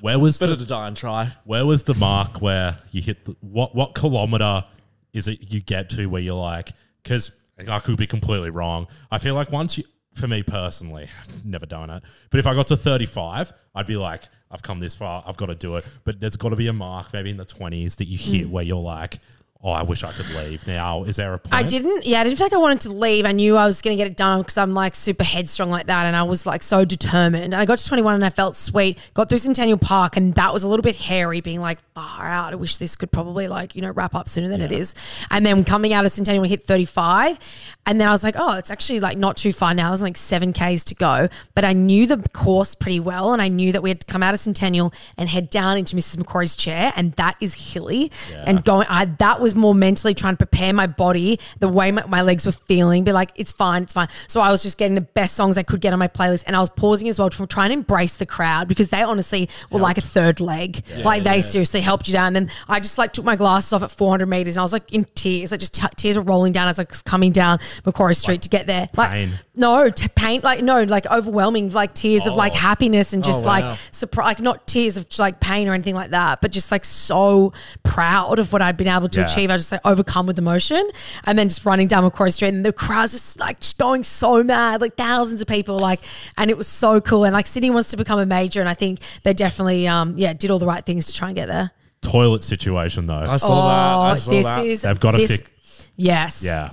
Where 0.00 0.18
was 0.18 0.38
Better 0.38 0.56
the 0.56 0.64
to 0.64 0.66
die 0.66 0.88
and 0.88 0.96
try. 0.96 1.32
where 1.44 1.66
was 1.66 1.82
the 1.82 1.94
mark 1.94 2.40
where 2.40 2.78
you 2.90 3.02
hit 3.02 3.24
the, 3.24 3.36
what 3.40 3.74
what 3.74 3.94
kilometer 3.94 4.64
is 5.12 5.28
it 5.28 5.52
you 5.52 5.60
get 5.60 5.90
to 5.90 6.06
where 6.06 6.22
you're 6.22 6.34
like 6.34 6.70
because 7.02 7.32
I 7.68 7.78
could 7.80 7.96
be 7.96 8.06
completely 8.06 8.50
wrong. 8.50 8.86
I 9.10 9.18
feel 9.18 9.34
like 9.34 9.52
once 9.52 9.78
you 9.78 9.84
for 10.14 10.26
me 10.26 10.42
personally, 10.42 11.08
I've 11.20 11.44
never 11.44 11.66
done 11.66 11.90
it. 11.90 12.02
But 12.30 12.40
if 12.40 12.46
I 12.46 12.54
got 12.54 12.66
to 12.68 12.76
35, 12.76 13.52
I'd 13.74 13.86
be 13.86 13.96
like, 13.96 14.24
I've 14.50 14.62
come 14.62 14.80
this 14.80 14.96
far, 14.96 15.22
I've 15.26 15.36
got 15.36 15.46
to 15.46 15.54
do 15.54 15.76
it. 15.76 15.86
But 16.04 16.20
there's 16.20 16.36
got 16.36 16.48
to 16.50 16.56
be 16.56 16.66
a 16.66 16.72
mark, 16.72 17.12
maybe 17.12 17.30
in 17.30 17.36
the 17.36 17.44
20s, 17.44 17.96
that 17.96 18.06
you 18.06 18.18
hit 18.18 18.48
mm. 18.48 18.50
where 18.50 18.64
you're 18.64 18.82
like, 18.82 19.18
oh, 19.62 19.70
I 19.70 19.82
wish 19.82 20.02
I 20.02 20.12
could 20.12 20.28
leave 20.30 20.66
now. 20.66 21.04
Is 21.04 21.16
there 21.16 21.34
a 21.34 21.38
point? 21.38 21.54
I 21.54 21.62
didn't. 21.62 22.06
Yeah, 22.06 22.20
I 22.20 22.24
didn't 22.24 22.38
feel 22.38 22.46
like 22.46 22.52
I 22.52 22.58
wanted 22.58 22.80
to 22.82 22.92
leave. 22.92 23.26
I 23.26 23.32
knew 23.32 23.56
I 23.56 23.66
was 23.66 23.82
going 23.82 23.96
to 23.96 24.02
get 24.02 24.10
it 24.10 24.16
done 24.16 24.40
because 24.40 24.56
I'm 24.56 24.72
like 24.74 24.94
super 24.94 25.24
headstrong 25.24 25.70
like 25.70 25.86
that, 25.86 26.06
and 26.06 26.16
I 26.16 26.22
was 26.22 26.46
like 26.46 26.62
so 26.62 26.84
determined. 26.84 27.44
And 27.44 27.56
I 27.56 27.66
got 27.66 27.78
to 27.78 27.86
21 27.86 28.14
and 28.14 28.24
I 28.24 28.30
felt 28.30 28.56
sweet. 28.56 28.98
Got 29.14 29.28
through 29.28 29.38
Centennial 29.38 29.78
Park, 29.78 30.16
and 30.16 30.34
that 30.34 30.52
was 30.52 30.64
a 30.64 30.68
little 30.68 30.82
bit 30.82 30.96
hairy, 30.96 31.40
being 31.40 31.60
like 31.60 31.78
far 31.94 32.26
out. 32.26 32.52
I 32.52 32.56
wish 32.56 32.78
this 32.78 32.96
could 32.96 33.12
probably 33.12 33.48
like 33.48 33.74
you 33.76 33.82
know 33.82 33.90
wrap 33.90 34.14
up 34.14 34.28
sooner 34.28 34.48
than 34.48 34.62
it 34.62 34.72
is. 34.72 34.94
And 35.30 35.44
then 35.44 35.64
coming 35.64 35.92
out 35.92 36.04
of 36.04 36.12
Centennial, 36.12 36.42
we 36.42 36.48
hit 36.48 36.64
35, 36.64 37.38
and 37.86 38.00
then 38.00 38.08
I 38.08 38.12
was 38.12 38.24
like, 38.24 38.36
oh, 38.38 38.56
it's 38.56 38.70
actually 38.70 39.00
like 39.00 39.18
not 39.18 39.36
too 39.36 39.52
far 39.52 39.74
now. 39.74 39.90
There's 39.90 40.00
like 40.00 40.16
seven 40.16 40.52
k's 40.52 40.84
to 40.84 40.94
go, 40.94 41.28
but 41.54 41.64
I 41.64 41.72
knew 41.74 42.06
the 42.06 42.26
course 42.32 42.74
pretty 42.74 43.00
well, 43.00 43.32
and 43.32 43.42
I 43.42 43.48
knew 43.48 43.72
that 43.72 43.82
we 43.82 43.90
had 43.90 44.00
to 44.00 44.06
come 44.06 44.22
out 44.22 44.32
of 44.32 44.40
Centennial 44.40 44.92
and 45.18 45.28
head 45.28 45.50
down 45.50 45.76
into 45.76 45.96
Mrs. 45.96 46.16
Macquarie's 46.16 46.56
chair, 46.56 46.92
and 46.96 47.12
that 47.12 47.36
is 47.40 47.72
hilly. 47.72 48.10
And 48.46 48.64
going, 48.64 48.86
I 48.88 49.04
that 49.04 49.40
was 49.40 49.49
more 49.54 49.74
mentally 49.74 50.14
trying 50.14 50.34
to 50.34 50.38
prepare 50.38 50.72
my 50.72 50.86
body, 50.86 51.38
the 51.58 51.68
way 51.68 51.90
my, 51.92 52.04
my 52.06 52.22
legs 52.22 52.46
were 52.46 52.52
feeling, 52.52 53.04
be 53.04 53.12
like, 53.12 53.30
it's 53.36 53.52
fine, 53.52 53.82
it's 53.82 53.92
fine. 53.92 54.08
So 54.28 54.40
I 54.40 54.50
was 54.50 54.62
just 54.62 54.78
getting 54.78 54.94
the 54.94 55.00
best 55.00 55.34
songs 55.34 55.56
I 55.58 55.62
could 55.62 55.80
get 55.80 55.92
on 55.92 55.98
my 55.98 56.08
playlist, 56.08 56.44
and 56.46 56.54
I 56.56 56.60
was 56.60 56.70
pausing 56.70 57.08
as 57.08 57.18
well 57.18 57.30
to 57.30 57.46
try 57.46 57.64
and 57.64 57.72
embrace 57.72 58.16
the 58.16 58.26
crowd 58.26 58.68
because 58.68 58.88
they 58.90 59.02
honestly 59.02 59.48
were 59.70 59.80
like 59.80 59.98
a 59.98 60.02
third 60.02 60.40
leg. 60.40 60.82
like 60.98 61.22
they 61.24 61.40
seriously 61.40 61.80
helped 61.80 62.08
you 62.08 62.12
down. 62.12 62.34
And 62.34 62.36
then 62.48 62.50
I 62.68 62.80
just 62.80 62.98
like 62.98 63.12
took 63.12 63.24
my 63.24 63.36
glasses 63.36 63.72
off 63.72 63.82
at 63.82 63.90
400 63.90 64.26
meters, 64.26 64.56
and 64.56 64.60
I 64.60 64.64
was 64.64 64.72
like 64.72 64.92
in 64.92 65.04
tears, 65.14 65.50
like 65.50 65.60
just 65.60 65.74
t- 65.74 65.86
tears 65.96 66.16
were 66.16 66.22
rolling 66.22 66.52
down 66.52 66.68
as 66.68 66.78
I 66.78 66.84
was 66.88 67.02
coming 67.02 67.32
down 67.32 67.58
Macquarie 67.84 68.14
Street 68.14 68.42
to 68.42 68.48
get 68.48 68.66
there. 68.66 68.88
Like 68.96 69.10
pain. 69.10 69.30
no, 69.54 69.88
t- 69.90 70.08
pain, 70.14 70.40
like 70.42 70.62
no, 70.62 70.82
like 70.84 71.06
overwhelming, 71.06 71.70
like 71.72 71.94
tears 71.94 72.26
of 72.26 72.34
like 72.34 72.52
Oh. 72.52 72.56
happiness 72.56 73.12
and 73.12 73.22
just 73.24 73.42
Oh, 73.44 73.46
like 73.46 73.78
surprise, 73.90 74.26
like 74.26 74.40
not 74.40 74.66
tears 74.66 74.96
of 74.96 75.06
like 75.18 75.40
pain 75.40 75.68
or 75.68 75.74
anything 75.74 75.94
like 75.94 76.10
that, 76.10 76.40
but 76.40 76.50
just 76.50 76.70
like 76.72 76.84
so 76.84 77.52
proud 77.84 78.38
of 78.38 78.52
what 78.52 78.60
I'd 78.62 78.76
been 78.76 78.88
able 78.88 79.08
to 79.08 79.20
Yeah. 79.20 79.26
achieve. 79.26 79.39
I 79.48 79.54
was 79.54 79.62
just 79.62 79.72
like 79.72 79.80
overcome 79.86 80.26
with 80.26 80.38
emotion, 80.38 80.86
and 81.24 81.38
then 81.38 81.48
just 81.48 81.64
running 81.64 81.86
down 81.86 82.02
Macquarie 82.02 82.32
Street, 82.32 82.48
and 82.48 82.64
the 82.64 82.72
crowd's 82.72 83.12
just 83.12 83.38
like 83.38 83.60
just 83.60 83.78
going 83.78 84.02
so 84.02 84.42
mad, 84.42 84.80
like 84.80 84.96
thousands 84.96 85.40
of 85.40 85.46
people, 85.46 85.78
like, 85.78 86.00
and 86.36 86.50
it 86.50 86.56
was 86.58 86.66
so 86.66 87.00
cool. 87.00 87.24
And 87.24 87.32
like 87.32 87.46
Sydney 87.46 87.70
wants 87.70 87.90
to 87.92 87.96
become 87.96 88.18
a 88.18 88.26
major, 88.26 88.58
and 88.58 88.68
I 88.68 88.74
think 88.74 88.98
they 89.22 89.32
definitely, 89.32 89.86
um, 89.86 90.14
yeah, 90.18 90.32
did 90.32 90.50
all 90.50 90.58
the 90.58 90.66
right 90.66 90.84
things 90.84 91.06
to 91.06 91.14
try 91.14 91.28
and 91.28 91.36
get 91.36 91.46
there. 91.46 91.70
Toilet 92.02 92.42
situation 92.42 93.06
though. 93.06 93.14
I 93.14 93.36
saw 93.36 93.68
that. 93.68 94.12
I 94.12 94.14
saw 94.16 94.30
Oh, 94.30 94.34
this 94.34 94.44
that. 94.46 94.66
is 94.66 94.82
They've 94.82 94.98
got 94.98 95.12
to 95.12 95.26
fix. 95.26 95.86
Yes. 95.96 96.42
Yeah. 96.42 96.70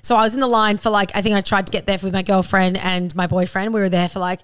So 0.00 0.14
I 0.16 0.22
was 0.22 0.32
in 0.34 0.40
the 0.40 0.46
line 0.46 0.78
for 0.78 0.88
like 0.90 1.14
I 1.16 1.20
think 1.22 1.34
I 1.34 1.40
tried 1.40 1.66
to 1.66 1.72
get 1.72 1.84
there 1.84 1.98
with 2.02 2.12
my 2.12 2.22
girlfriend 2.22 2.78
and 2.78 3.14
my 3.16 3.26
boyfriend. 3.26 3.74
We 3.74 3.80
were 3.80 3.88
there 3.88 4.08
for 4.08 4.20
like 4.20 4.40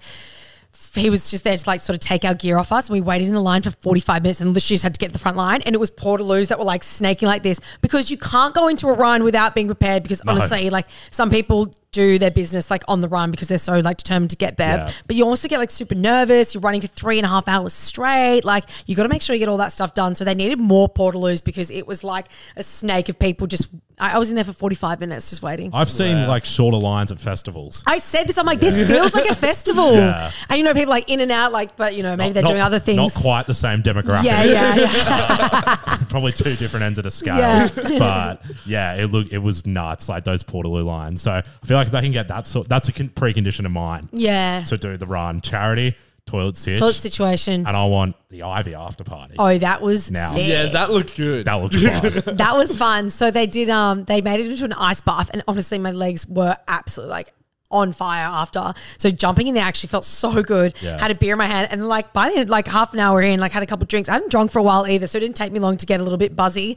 he 0.95 1.11
was 1.11 1.31
just 1.31 1.45
there 1.45 1.57
to 1.57 1.69
like 1.69 1.81
sort 1.81 1.95
of 1.95 2.01
take 2.01 2.25
our 2.25 2.35
gear 2.35 2.59
off 2.59 2.73
us. 2.73 2.89
And 2.89 2.95
we 2.95 3.01
waited 3.01 3.29
in 3.29 3.35
the 3.35 3.41
line 3.41 3.63
for 3.63 3.71
45 3.71 4.23
minutes 4.23 4.41
and 4.41 4.55
literally 4.55 4.75
just 4.75 4.83
had 4.83 4.95
to 4.95 4.99
get 4.99 5.09
to 5.09 5.13
the 5.13 5.19
front 5.19 5.37
line. 5.37 5.63
And 5.63 5.75
it 5.75 5.79
was 5.79 5.91
portaloos 5.91 6.49
that 6.49 6.59
were 6.59 6.65
like 6.65 6.83
snaking 6.83 7.29
like 7.29 7.43
this 7.43 7.61
because 7.81 8.11
you 8.11 8.19
can't 8.19 8.55
go 8.55 8.69
into 8.69 8.89
a 8.89 8.93
run 8.95 9.25
without 9.25 9.55
being 9.55 9.67
prepared 9.67 10.03
because 10.03 10.23
honestly, 10.27 10.71
like 10.71 10.87
some 11.11 11.31
people 11.31 11.73
do 11.95 12.19
their 12.19 12.31
business 12.31 12.71
like 12.71 12.83
on 12.89 13.01
the 13.01 13.09
run 13.09 13.31
because 13.31 13.47
they're 13.47 13.57
so 13.57 13.79
like 13.79 13.97
determined 13.97 14.31
to 14.31 14.37
get 14.37 14.57
there. 14.57 14.79
Yeah. 14.79 14.91
But 15.07 15.17
you 15.17 15.25
also 15.25 15.47
get 15.47 15.59
like 15.59 15.71
super 15.71 15.95
nervous. 15.95 16.53
You're 16.53 16.61
running 16.61 16.81
for 16.81 16.89
three 16.89 17.19
and 17.19 17.25
a 17.25 17.29
half 17.29 17.47
hours 17.47 17.73
straight. 17.73 18.45
Like 18.45 18.65
you 18.87 18.97
got 18.97 19.05
to 19.05 19.09
make 19.09 19.23
sure 19.23 19.35
you 19.35 19.41
get 19.41 19.49
all 19.49 19.59
that 19.59 19.73
stuff 19.73 19.95
done. 19.95 20.15
So 20.15 20.25
they 20.25 20.35
needed 20.35 20.59
more 20.59 20.89
portaloos 20.89 21.43
because 21.43 21.71
it 21.71 21.87
was 21.87 22.03
like 22.03 22.27
a 22.57 22.63
snake 22.63 23.09
of 23.09 23.19
people 23.19 23.47
just. 23.47 23.69
I 23.99 24.15
I 24.15 24.19
was 24.19 24.31
in 24.31 24.35
there 24.35 24.45
for 24.45 24.53
45 24.53 25.01
minutes 25.01 25.31
just 25.31 25.43
waiting. 25.43 25.71
I've 25.73 25.91
seen 25.91 26.27
like 26.27 26.45
shorter 26.45 26.79
lines 26.79 27.13
at 27.13 27.19
festivals. 27.19 27.83
I 27.87 27.99
said 27.99 28.27
this. 28.29 28.39
I'm 28.39 28.47
like, 28.47 28.61
this 28.61 28.87
feels 28.87 29.15
like 29.15 29.29
a 29.29 29.35
festival. 29.49 29.95
Yeah. 29.95 30.31
And 30.49 30.59
you 30.59 30.65
know, 30.65 30.75
people 30.75 30.91
like 30.91 31.09
in 31.09 31.21
and 31.21 31.31
out, 31.31 31.53
like, 31.53 31.77
but 31.77 31.95
you 31.95 32.03
know, 32.03 32.17
maybe 32.17 32.33
they're 32.33 32.43
Not- 32.43 32.51
doing 32.51 32.61
other 32.63 32.79
things. 32.79 32.97
Not 32.97 33.15
quite 33.15 33.47
the 33.47 33.55
same 33.55 33.83
demographic. 33.83 34.25
Yeah, 34.25 34.45
yeah, 34.45 34.75
yeah. 34.77 35.77
Probably 36.09 36.33
two 36.33 36.55
different 36.57 36.85
ends 36.85 36.99
of 36.99 37.05
the 37.05 37.11
scale. 37.11 37.37
Yeah. 37.37 37.69
but 37.99 38.43
yeah, 38.67 38.95
it 38.95 39.11
look 39.11 39.33
it 39.33 39.39
was 39.39 39.67
nuts, 39.67 40.09
like 40.09 40.25
those 40.25 40.43
Portaloo 40.43 40.85
lines. 40.85 41.23
So 41.23 41.33
I 41.33 41.43
feel 41.67 41.77
like 41.77 41.87
if 41.87 41.93
they 41.93 42.01
can 42.01 42.13
get 42.13 42.29
that 42.29 42.47
sort 42.47 42.69
that's 42.69 42.89
a 42.89 42.93
con- 42.93 43.11
precondition 43.11 43.65
of 43.65 43.73
mine 43.73 44.09
yeah. 44.13 44.63
to 44.65 44.77
do 44.77 44.97
the 44.97 45.07
run. 45.07 45.41
Charity, 45.41 45.95
toilet 46.27 46.57
sit. 46.57 46.79
Toilet 46.79 46.95
situation. 46.95 47.67
and 47.67 47.77
I 47.77 47.85
want 47.87 48.17
the 48.31 48.43
Ivy 48.43 48.75
after 48.75 49.05
party. 49.05 49.35
Oh, 49.39 49.57
that 49.59 49.83
was 49.83 50.11
Now. 50.11 50.33
sick. 50.33 50.49
Yeah, 50.49 50.67
that 50.67 50.91
looked 50.91 51.17
good. 51.17 51.47
That 51.47 51.55
looks 51.55 51.83
fun. 52.23 52.37
that 52.37 52.57
was 52.57 52.77
fun. 52.77 53.11
So 53.11 53.31
they 53.31 53.47
did 53.47 53.71
um 53.71 54.05
they 54.05 54.21
made 54.21 54.41
it 54.41 54.51
into 54.51 54.65
an 54.65 54.73
ice 54.73 55.01
bath 55.01 55.31
and 55.33 55.43
honestly 55.47 55.79
my 55.79 55.91
legs 55.91 56.27
were 56.27 56.57
absolutely 56.69 57.11
like 57.13 57.35
on 57.71 57.93
fire 57.93 58.27
after. 58.27 58.73
So 58.99 59.11
jumping 59.11 59.49
in 59.49 59.55
there 59.55 59.65
actually 59.65 59.89
felt 59.89 60.05
so 60.05 60.43
good. 60.43 60.75
Yeah. 60.81 60.99
Had 61.01 61.11
a 61.11 61.15
beer 61.15 61.33
in 61.33 61.39
my 61.39 61.47
hand 61.47 61.69
and 61.71 61.89
like 61.89 62.13
by 62.13 62.31
the 62.31 62.37
end, 62.39 62.51
like 62.51 62.67
half 62.69 62.93
an 62.95 63.01
hour 63.01 63.21
in, 63.21 63.41
like 63.41 63.53
had 63.53 63.63
a 63.63 63.67
couple 63.67 63.87
drinks. 63.87 64.09
I 64.09 64.13
hadn't 64.15 64.31
drunk 64.31 64.51
for 64.51 64.59
a 64.61 64.63
while 64.63 64.87
either, 64.87 65.07
so 65.07 65.19
it 65.19 65.21
didn't 65.21 65.37
take 65.37 65.53
me 65.53 65.59
long 65.61 65.77
to 65.79 65.87
get 65.87 66.01
a 66.01 66.03
little 66.03 66.19
bit 66.19 66.35
buzzy. 66.37 66.77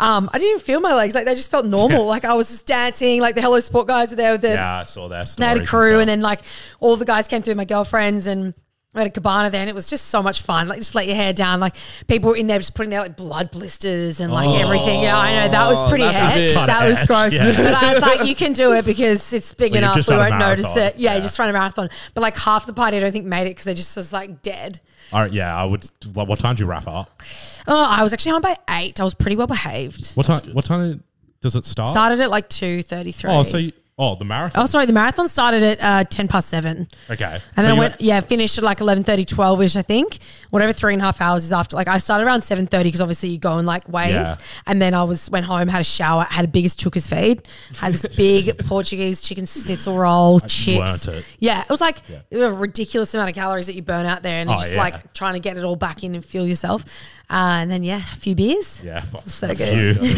Um, 0.00 0.30
I 0.32 0.38
didn't 0.38 0.50
even 0.50 0.60
feel 0.60 0.78
my 0.80 0.94
legs; 0.94 1.14
like 1.16 1.24
they 1.24 1.34
just 1.34 1.50
felt 1.50 1.66
normal. 1.66 2.06
Like 2.06 2.24
I 2.24 2.34
was 2.34 2.48
just 2.50 2.66
dancing. 2.66 3.20
Like 3.20 3.34
the 3.34 3.40
Hello 3.42 3.58
Sport 3.58 3.88
guys 3.88 4.10
were 4.10 4.16
there 4.16 4.30
with 4.32 4.42
their 4.42 4.54
yeah, 4.54 4.78
I 4.80 4.82
saw 4.84 5.08
that. 5.08 5.26
they 5.36 5.44
had 5.44 5.58
a 5.58 5.66
crew, 5.66 5.98
and 5.98 6.08
then 6.08 6.20
like 6.20 6.42
all 6.78 6.94
the 6.94 7.04
guys 7.04 7.26
came 7.26 7.42
through, 7.42 7.56
my 7.56 7.64
girlfriends, 7.64 8.28
and 8.28 8.54
we 8.98 9.02
had 9.04 9.10
a 9.10 9.14
cabana 9.14 9.50
there, 9.50 9.60
and 9.60 9.70
it 9.70 9.74
was 9.74 9.88
just 9.88 10.06
so 10.06 10.22
much 10.22 10.42
fun. 10.42 10.68
Like 10.68 10.78
just 10.78 10.94
let 10.94 11.06
your 11.06 11.16
hair 11.16 11.32
down. 11.32 11.60
Like 11.60 11.74
people 12.06 12.30
were 12.30 12.36
in 12.36 12.46
there 12.46 12.58
just 12.58 12.74
putting 12.74 12.90
their 12.90 13.00
like 13.00 13.16
blood 13.16 13.50
blisters 13.50 14.20
and 14.20 14.32
like 14.32 14.48
oh, 14.48 14.56
everything. 14.56 15.02
Yeah, 15.02 15.16
I 15.18 15.32
know 15.46 15.52
that 15.52 15.66
was 15.68 15.88
pretty 15.90 16.04
that's 16.04 16.16
a 16.16 16.24
edge. 16.24 16.54
bit- 16.54 16.66
That 16.66 16.88
was 16.88 16.96
Kinda 16.98 17.06
gross. 17.06 17.32
yeah. 17.32 17.56
But 17.56 17.74
I 17.74 17.92
was 17.94 18.02
like, 18.02 18.28
you 18.28 18.34
can 18.34 18.52
do 18.52 18.72
it 18.72 18.84
because 18.84 19.32
it's 19.32 19.54
big 19.54 19.72
Well, 19.72 19.78
enough. 19.82 20.08
We 20.08 20.16
won't 20.16 20.38
notice 20.38 20.76
it. 20.76 20.96
Yeah, 20.96 21.10
Yeah. 21.12 21.16
you 21.16 21.22
just 21.22 21.38
run 21.38 21.48
a 21.48 21.52
marathon. 21.52 21.88
But 22.14 22.20
like 22.20 22.36
half 22.36 22.66
the 22.66 22.72
party, 22.72 22.96
I 22.96 23.00
don't 23.00 23.12
think 23.12 23.24
made 23.26 23.46
it 23.46 23.50
because 23.50 23.64
they 23.64 23.74
just 23.74 23.96
was 23.96 24.12
like 24.12 24.42
dead. 24.42 24.80
All 25.12 25.20
right, 25.20 25.32
yeah, 25.32 25.56
I 25.56 25.64
would. 25.64 25.88
Like, 26.14 26.28
what 26.28 26.38
time 26.38 26.56
do 26.56 26.64
you 26.64 26.68
wrap 26.68 26.86
up? 26.86 27.22
Oh, 27.66 27.86
I 27.88 28.02
was 28.02 28.12
actually 28.12 28.32
home 28.32 28.42
by 28.42 28.56
eight. 28.70 29.00
I 29.00 29.04
was 29.04 29.14
pretty 29.14 29.36
well 29.36 29.46
behaved. 29.46 30.12
What 30.12 30.26
time? 30.26 30.40
What 30.52 30.64
time 30.66 31.02
does 31.40 31.56
it 31.56 31.64
start? 31.64 31.90
Started 31.92 32.20
at 32.20 32.30
like 32.30 32.48
two 32.48 32.82
thirty 32.82 33.12
three. 33.12 33.30
oh, 33.30 33.42
so 33.42 33.56
you, 33.58 33.72
oh, 33.98 34.14
the 34.14 34.24
marathon. 34.24 34.62
Oh, 34.62 34.66
sorry. 34.66 34.86
The 34.86 34.92
marathon 34.92 35.26
started 35.28 35.62
at 35.62 35.80
uh, 35.82 36.04
10 36.04 36.28
past 36.28 36.48
7. 36.50 36.86
okay, 37.10 37.24
And 37.24 37.42
So 37.56 37.62
then 37.62 37.70
I 37.72 37.78
went, 37.78 37.94
got- 37.94 38.00
yeah, 38.00 38.20
finished 38.20 38.56
at 38.58 38.64
like 38.64 38.78
11.30, 38.78 39.24
12-ish, 39.24 39.76
I 39.76 39.82
think. 39.82 40.18
Whatever 40.50 40.72
three 40.72 40.92
and 40.94 41.02
a 41.02 41.04
half 41.04 41.20
hours 41.20 41.44
is 41.44 41.52
after. 41.52 41.76
Like 41.76 41.88
I 41.88 41.98
started 41.98 42.24
around 42.26 42.40
7.30 42.40 42.84
because 42.84 43.00
obviously 43.00 43.30
you 43.30 43.38
go 43.38 43.58
in 43.58 43.66
like 43.66 43.88
waves. 43.88 44.12
Yeah. 44.14 44.36
And 44.66 44.80
then 44.80 44.94
I 44.94 45.02
was 45.02 45.28
went 45.30 45.46
home, 45.46 45.68
had 45.68 45.80
a 45.80 45.84
shower, 45.84 46.22
had 46.24 46.44
the 46.44 46.48
biggest 46.48 46.80
chookas 46.80 47.08
feed, 47.08 47.42
had 47.76 47.92
this 47.92 48.16
big 48.16 48.56
Portuguese 48.66 49.20
chicken 49.20 49.46
schnitzel 49.46 49.98
roll, 49.98 50.40
chips. 50.40 51.06
it. 51.08 51.24
Yeah, 51.38 51.60
it 51.62 51.68
was 51.68 51.80
like 51.80 51.98
a 52.32 52.50
ridiculous 52.52 53.12
amount 53.14 53.28
of 53.30 53.34
calories 53.34 53.66
that 53.66 53.74
you 53.74 53.82
burn 53.82 54.06
out 54.06 54.22
there 54.22 54.40
and 54.40 54.48
Oh, 54.48 54.54
just 54.54 54.72
yeah. 54.74 54.78
like 54.80 55.12
trying 55.12 55.34
to 55.34 55.40
get 55.40 55.58
it 55.58 55.64
all 55.64 55.76
back 55.76 56.02
in 56.04 56.14
and 56.14 56.24
fuel 56.24 56.46
yourself. 56.46 56.84
Uh, 57.30 57.60
and 57.60 57.70
then, 57.70 57.82
yeah, 57.84 57.98
a 57.98 58.16
few 58.16 58.34
beers. 58.34 58.82
yeah, 58.82 59.02
So 59.26 59.48
a 59.50 59.54
good. 59.54 59.98
few 60.00 60.14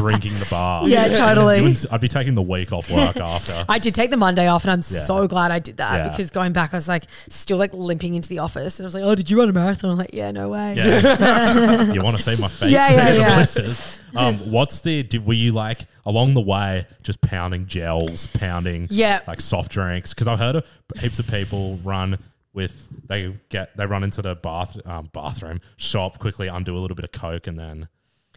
drinking 0.00 0.32
the 0.32 0.46
bar. 0.50 0.88
Yeah, 0.88 1.06
totally. 1.08 1.58
You 1.58 1.62
wouldn't- 1.64 1.86
I'd 1.92 2.00
be 2.00 2.08
taking 2.08 2.34
the 2.34 2.42
week 2.42 2.72
off 2.72 2.90
work 2.90 3.16
after. 3.20 3.64
I 3.68 3.78
did 3.78 3.94
take 3.94 4.10
the 4.10 4.16
Monday 4.16 4.46
off, 4.46 4.64
and 4.64 4.70
I'm 4.70 4.82
Yeah. 4.88 5.00
so 5.04 5.26
glad 5.28 5.50
I 5.50 5.58
did 5.58 5.76
that 5.78 5.96
Yeah. 5.96 6.08
because 6.10 6.30
going 6.30 6.52
back, 6.52 6.72
I 6.74 6.76
was 6.76 6.88
like 6.88 7.04
still 7.28 7.58
like 7.58 7.72
limping 7.74 8.14
into 8.14 8.28
the 8.28 8.38
office, 8.40 8.78
and 8.78 8.84
I 8.84 8.88
was 8.88 8.94
like, 8.94 9.04
"Oh, 9.04 9.14
did 9.14 9.30
you 9.30 9.38
run 9.38 9.48
a 9.48 9.52
marathon?" 9.52 9.90
I'm 9.90 9.98
like, 9.98 10.10
"Yeah, 10.12 10.30
no 10.30 10.48
way." 10.48 10.74
Yeah. 10.76 11.82
you 11.92 12.02
want 12.02 12.16
to 12.16 12.22
see 12.22 12.40
my 12.40 12.48
face? 12.48 12.70
Yeah, 12.70 12.90
yeah, 13.12 13.46
yeah. 13.62 13.74
Um, 14.16 14.36
what's 14.50 14.80
the? 14.80 15.02
Did, 15.02 15.26
were 15.26 15.34
you 15.34 15.52
like 15.52 15.80
along 16.06 16.32
the 16.32 16.40
way 16.40 16.86
just 17.02 17.20
pounding 17.20 17.66
gels, 17.66 18.26
pounding 18.28 18.86
Yeah. 18.90 19.20
like 19.28 19.40
soft 19.40 19.70
drinks? 19.70 20.14
Because 20.14 20.26
I've 20.26 20.38
heard 20.38 20.56
of 20.56 20.66
heaps 20.98 21.18
of 21.18 21.28
people 21.28 21.78
run 21.84 22.18
with 22.54 22.88
they 23.06 23.34
get 23.50 23.76
they 23.76 23.84
run 23.86 24.02
into 24.02 24.22
the 24.22 24.34
bath 24.34 24.76
um, 24.86 25.10
bathroom 25.12 25.60
shop 25.76 26.18
quickly, 26.18 26.48
undo 26.48 26.74
a 26.74 26.80
little 26.80 26.94
bit 26.94 27.04
of 27.04 27.12
coke, 27.12 27.46
and 27.46 27.56
then 27.58 27.86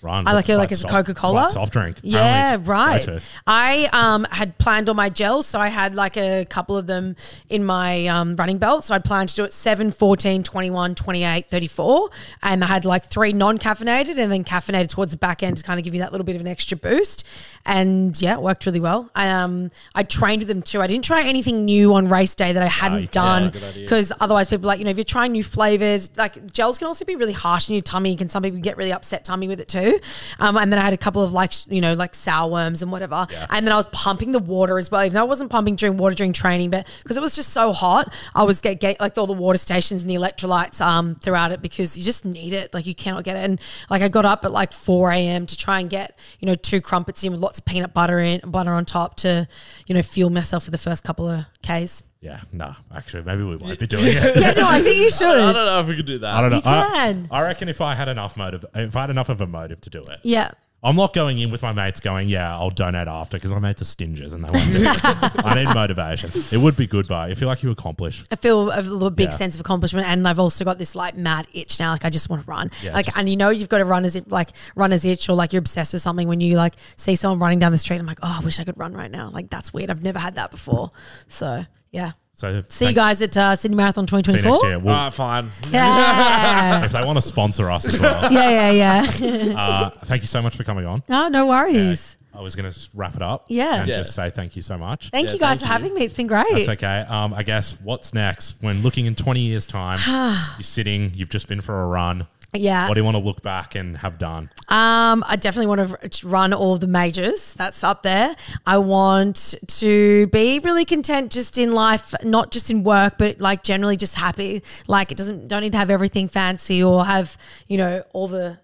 run. 0.04 0.28
I 0.28 0.34
like 0.34 0.50
it 0.50 0.58
like 0.58 0.72
as 0.72 0.84
a 0.84 0.88
Coca 0.88 1.14
Cola. 1.14 1.50
soft 1.50 1.74
drink. 1.74 1.98
Yeah, 2.02 2.58
right. 2.62 3.06
go-to. 3.06 3.22
I 3.48 3.90
um 3.94 4.26
had 4.32 4.58
planned 4.58 4.90
all 4.90 4.96
my 4.96 5.10
gels, 5.10 5.46
so 5.46 5.60
I 5.60 5.68
had 5.70 5.96
like 5.96 6.18
a 6.18 6.46
couple 6.46 6.78
of 6.78 6.88
them 6.88 7.16
in 7.50 7.64
my 7.64 8.08
um, 8.08 8.36
running 8.36 8.58
belt. 8.58 8.84
So 8.84 8.96
I'd 8.96 9.06
planned 9.06 9.30
to 9.30 9.36
do 9.36 9.44
it 9.44 9.54
7, 9.54 9.92
14, 9.92 10.44
21, 10.44 10.96
28, 10.96 11.50
34. 11.50 12.10
And 12.44 12.64
I 12.64 12.68
had 12.68 12.86
like 12.86 13.06
three 13.06 13.34
non 13.34 13.60
caffeinated 13.60 14.18
and 14.18 14.32
then 14.32 14.44
caffeinated 14.44 14.90
towards 14.90 15.12
the 15.12 15.18
back 15.18 15.44
end 15.44 15.58
to 15.58 15.64
kind 15.64 15.80
of 15.80 15.84
give 15.84 15.94
you 15.94 16.02
that 16.02 16.12
little 16.12 16.26
bit 16.26 16.36
of 16.36 16.42
an 16.42 16.48
extra 16.48 16.78
boost. 16.78 17.26
And 17.66 18.20
yeah, 18.22 18.36
it 18.36 18.42
worked 18.42 18.66
really 18.66 18.80
well. 18.80 19.10
I, 19.16 19.30
um, 19.30 19.72
I 19.94 20.04
trained 20.04 20.42
with 20.42 20.48
them 20.48 20.62
too. 20.62 20.82
I 20.82 20.88
didn't 20.88 21.06
try 21.06 21.24
anything 21.24 21.66
new 21.66 21.94
on 21.94 22.10
race 22.10 22.36
day 22.36 22.54
that 22.54 22.64
I 22.64 22.68
hadn't 22.68 23.02
yeah, 23.04 23.08
done 23.12 23.54
because 23.74 24.12
otherwise 24.20 24.50
people 24.50 24.66
are 24.66 24.70
like, 24.70 24.80
you 24.80 24.86
know, 24.86 24.92
if 24.92 24.98
you're 24.98 25.04
trying 25.04 25.32
new 25.32 25.44
flavors, 25.44 26.16
like 26.18 26.52
gels 26.52 26.78
can 26.78 26.88
also 26.88 27.06
be 27.06 27.16
really 27.16 27.34
harsh 27.34 27.70
on 27.70 27.76
your 27.76 27.84
tummy. 27.84 28.16
Can 28.16 28.30
some 28.30 28.44
people 28.44 28.60
get 28.60 28.78
really 28.78 28.94
upset 28.94 29.26
tummy 29.26 29.48
with 29.48 29.60
it 29.60 29.68
too? 29.68 29.91
Do. 29.92 30.00
Um, 30.40 30.58
and 30.58 30.72
then 30.72 30.80
I 30.80 30.84
had 30.84 30.94
a 30.94 30.98
couple 30.98 31.22
of 31.22 31.34
like 31.34 31.54
you 31.68 31.82
know 31.82 31.94
like 31.94 32.16
sour 32.16 32.50
worms 32.50 32.82
and 32.82 32.92
whatever. 32.92 33.28
And 33.50 33.66
then 33.66 33.74
I 33.74 33.76
was 33.76 33.88
pumping 33.88 34.32
the 34.32 34.40
water 34.40 34.78
as 34.78 34.90
well. 34.92 35.04
Even 35.04 35.16
though 35.16 35.22
I 35.22 35.26
wasn't 35.26 35.52
pumping 35.52 35.76
during 35.76 35.98
water 35.98 36.16
during 36.16 36.34
training, 36.34 36.70
but 36.70 36.88
because 37.04 37.18
it 37.18 37.22
was 37.22 37.36
just 37.36 37.50
so 37.50 37.74
hot, 37.74 38.14
I 38.36 38.44
was 38.44 38.62
get, 38.62 38.80
get 38.80 39.00
like 39.00 39.18
all 39.18 39.28
the 39.28 39.34
water 39.34 39.58
stations 39.58 40.02
and 40.02 40.10
the 40.10 40.16
electrolytes 40.16 40.82
um 40.82 41.16
throughout 41.16 41.52
it 41.52 41.62
because 41.62 41.98
you 41.98 42.04
just 42.04 42.26
need 42.26 42.54
it. 42.54 42.74
Like 42.74 42.86
you 42.86 42.96
cannot 42.96 43.24
get 43.24 43.36
it. 43.36 43.44
And 43.50 43.60
like 43.90 44.02
I 44.02 44.10
got 44.10 44.26
up 44.26 44.46
at 44.46 44.52
like 44.52 44.74
four 44.74 45.12
a.m. 45.12 45.46
to 45.46 45.58
try 45.58 45.80
and 45.80 45.90
get 45.90 46.18
you 46.40 46.46
know 46.46 46.56
two 46.56 46.82
crumpets 46.82 47.24
in 47.24 47.32
with 47.32 47.42
lots 47.42 47.60
of 47.60 47.66
peanut 47.66 47.94
butter 47.94 48.20
in 48.20 48.42
butter 48.46 48.72
on 48.72 48.86
top 48.86 49.16
to 49.18 49.48
you 49.88 49.96
know 49.96 50.02
fuel 50.02 50.30
myself 50.30 50.66
for 50.66 50.72
the 50.72 50.78
first 50.78 51.04
couple 51.04 51.28
of 51.28 51.46
k's. 51.62 52.04
Yeah, 52.22 52.42
nah. 52.54 52.76
Actually, 52.96 53.24
maybe 53.24 53.44
we 53.44 53.56
won't 53.56 53.80
be 53.80 53.88
doing 53.96 54.06
it. 54.08 54.14
Yeah, 54.38 54.52
no, 54.52 54.68
I 54.68 54.82
think 54.82 54.98
you 54.98 55.10
should. 55.10 55.28
I 55.28 55.48
should. 55.48 55.54
don't 55.54 55.66
know 55.66 55.80
if 55.80 55.88
we 55.88 55.96
could 55.96 56.06
do 56.06 56.20
that. 56.20 56.34
I 56.36 56.42
don't 56.42 56.52
know. 56.52 56.58
You 56.58 56.62
I- 56.66 56.92
can. 56.96 57.28
I, 57.32 57.42
reckon 57.42 57.68
if 57.68 57.82
I 57.82 57.96
had 57.96 58.08
enough 58.08 58.38
motive, 58.38 58.64
if 58.76 58.96
I 58.96 59.02
had 59.02 59.10
enough 59.10 59.30
of 59.30 59.42
a 59.42 59.48
motive 59.48 59.82
to 59.82 59.90
do 59.90 60.02
it, 60.04 60.20
Yeah. 60.24 60.52
I'm 60.84 60.96
not 60.96 61.14
going 61.14 61.38
in 61.38 61.52
with 61.52 61.62
my 61.62 61.74
mates 61.74 62.00
going, 62.00 62.28
yeah, 62.28 62.56
I'll 62.58 62.72
donate 62.72 63.08
after 63.08 63.38
because 63.38 63.52
my 63.52 63.60
mates 63.60 63.84
are 63.84 63.86
stingers 63.86 64.34
and 64.34 64.44
they 64.44 64.50
won't 64.50 64.66
do 64.72 64.78
it. 64.82 64.88
I 65.46 65.54
need 65.64 65.72
motivation. 65.76 66.32
It 66.52 66.58
would 66.60 66.76
be 66.76 66.88
good, 66.88 67.08
but 67.08 67.18
I 67.30 67.36
feel 67.36 67.48
like 67.48 67.62
you 67.62 67.70
accomplish. 67.70 68.24
I 68.32 68.36
feel 68.36 68.72
a 68.72 68.82
little 68.82 69.12
big 69.12 69.28
Yeah. 69.30 69.36
sense 69.36 69.54
of 69.54 69.62
accomplishment, 69.62 70.08
and 70.08 70.28
I've 70.28 70.40
also 70.40 70.66
got 70.66 70.80
this 70.80 70.96
like 70.96 71.16
mad 71.16 71.46
itch 71.54 71.80
now. 71.80 71.92
Like 71.92 72.04
I 72.04 72.10
just 72.10 72.32
want 72.32 72.46
to 72.46 72.50
run. 72.50 72.72
Yeah, 72.82 72.94
like, 72.94 73.06
just- 73.06 73.16
and 73.18 73.30
you 73.30 73.38
know, 73.38 73.50
you've 73.52 73.70
got 73.70 73.78
to 73.78 73.86
run 73.86 74.06
as 74.06 74.16
if 74.16 74.32
like 74.32 74.50
runner's 74.76 75.06
itch, 75.06 75.30
or 75.30 75.34
like 75.34 75.54
you're 75.54 75.60
obsessed 75.60 75.94
with 75.94 76.02
something 76.02 76.28
when 76.28 76.42
you 76.42 76.58
like 76.58 76.74
see 76.96 77.16
someone 77.16 77.38
running 77.38 77.60
down 77.60 77.72
the 77.72 77.78
street. 77.78 78.00
I'm 78.00 78.08
like, 78.08 78.20
oh, 78.24 78.40
I 78.42 78.44
wish 78.44 78.60
I 78.60 78.64
could 78.64 78.80
run 78.80 78.94
right 78.96 79.12
now. 79.12 79.30
Like 79.30 79.52
that's 79.52 79.72
weird. 79.72 79.92
I've 79.92 80.02
never 80.04 80.18
had 80.18 80.34
that 80.34 80.50
before. 80.50 80.90
So 81.28 81.64
yeah. 81.92 82.12
So 82.34 82.62
See 82.70 82.86
you 82.86 82.88
thank- 82.88 82.96
guys 82.96 83.22
at 83.22 83.38
uh, 83.38 83.56
Sydney 83.56 83.78
Marathon 83.78 84.08
See 84.08 84.16
you 84.16 84.24
2024. 84.24 84.52
next 84.52 84.64
year. 84.64 84.80
We'll- 84.80 84.96
All 84.96 85.04
right, 85.04 85.14
fine. 85.14 85.52
Yeah. 85.72 86.86
if 86.86 86.92
they 86.92 87.04
want 87.04 87.18
to 87.18 87.22
sponsor 87.22 87.70
us 87.70 87.86
as 87.86 88.00
well, 88.00 88.32
yeah, 88.34 88.72
yeah, 88.72 89.12
yeah. 89.20 89.56
uh, 89.58 89.90
thank 90.06 90.22
you 90.24 90.28
so 90.28 90.42
much 90.42 90.56
for 90.56 90.64
coming 90.64 90.86
on. 90.86 91.04
Oh, 91.10 91.28
no 91.28 91.46
worries. 91.48 92.18
I 92.34 92.40
was 92.42 92.56
going 92.56 92.72
to 92.72 92.80
wrap 92.96 93.16
it 93.16 93.22
up. 93.22 93.46
Yeah. 93.50 93.82
And 93.82 93.90
Yeah. 93.90 93.98
just 93.98 94.16
say 94.16 94.30
thank 94.32 94.56
you 94.56 94.62
so 94.62 94.78
much. 94.78 95.10
Thank 95.10 95.28
Yeah, 95.28 95.34
you 95.34 95.40
guys 95.40 95.60
thank 95.60 95.68
for 95.68 95.74
having 95.74 95.94
me. 95.94 96.06
It's 96.06 96.16
been 96.16 96.28
great. 96.28 96.48
That's 96.52 96.70
okay. 96.70 97.02
Um, 97.10 97.34
I 97.34 97.44
guess 97.44 97.78
what's 97.82 98.14
next? 98.14 98.56
When 98.62 98.82
looking 98.82 99.06
in 99.06 99.16
20 99.16 99.42
years' 99.42 99.66
time, 99.66 100.00
you're 100.58 100.64
sitting, 100.64 101.12
you've 101.14 101.30
just 101.30 101.48
been 101.50 101.60
for 101.62 101.84
a 101.84 101.88
run. 101.88 102.26
Yeah. 102.54 102.88
What 102.88 102.96
do 102.96 103.00
you 103.00 103.06
want 103.06 103.16
to 103.16 103.24
look 103.24 103.42
back 103.42 103.76
and 103.76 103.98
have 103.98 104.18
done? 104.18 104.50
Um, 104.68 105.24
I 105.26 105.38
definitely 105.40 105.68
want 105.68 106.12
to 106.12 106.28
run 106.28 106.54
all 106.54 106.78
the 106.78 106.88
majors. 106.88 107.54
That's 107.54 107.84
up 107.84 108.04
there. 108.04 108.36
I 108.66 108.78
want 108.78 109.56
to 109.68 110.28
be 110.28 110.60
really 110.60 110.84
content 110.84 111.32
just 111.32 111.58
in 111.58 111.72
life, 111.72 112.14
not 112.24 112.52
just 112.52 112.70
in 112.70 112.84
work, 112.84 113.18
but 113.18 113.40
like 113.40 113.64
generally 113.64 113.96
just 113.96 114.16
happy. 114.16 114.64
Like 114.88 115.12
it 115.12 115.18
doesn't 115.18 115.48
don't 115.48 115.62
need 115.62 115.72
to 115.72 115.78
have 115.78 115.90
everything 115.90 116.28
fancy 116.28 116.84
or 116.84 117.06
have 117.06 117.38
you 117.68 117.78
know 117.78 118.04
all 118.12 118.28
the 118.28 118.60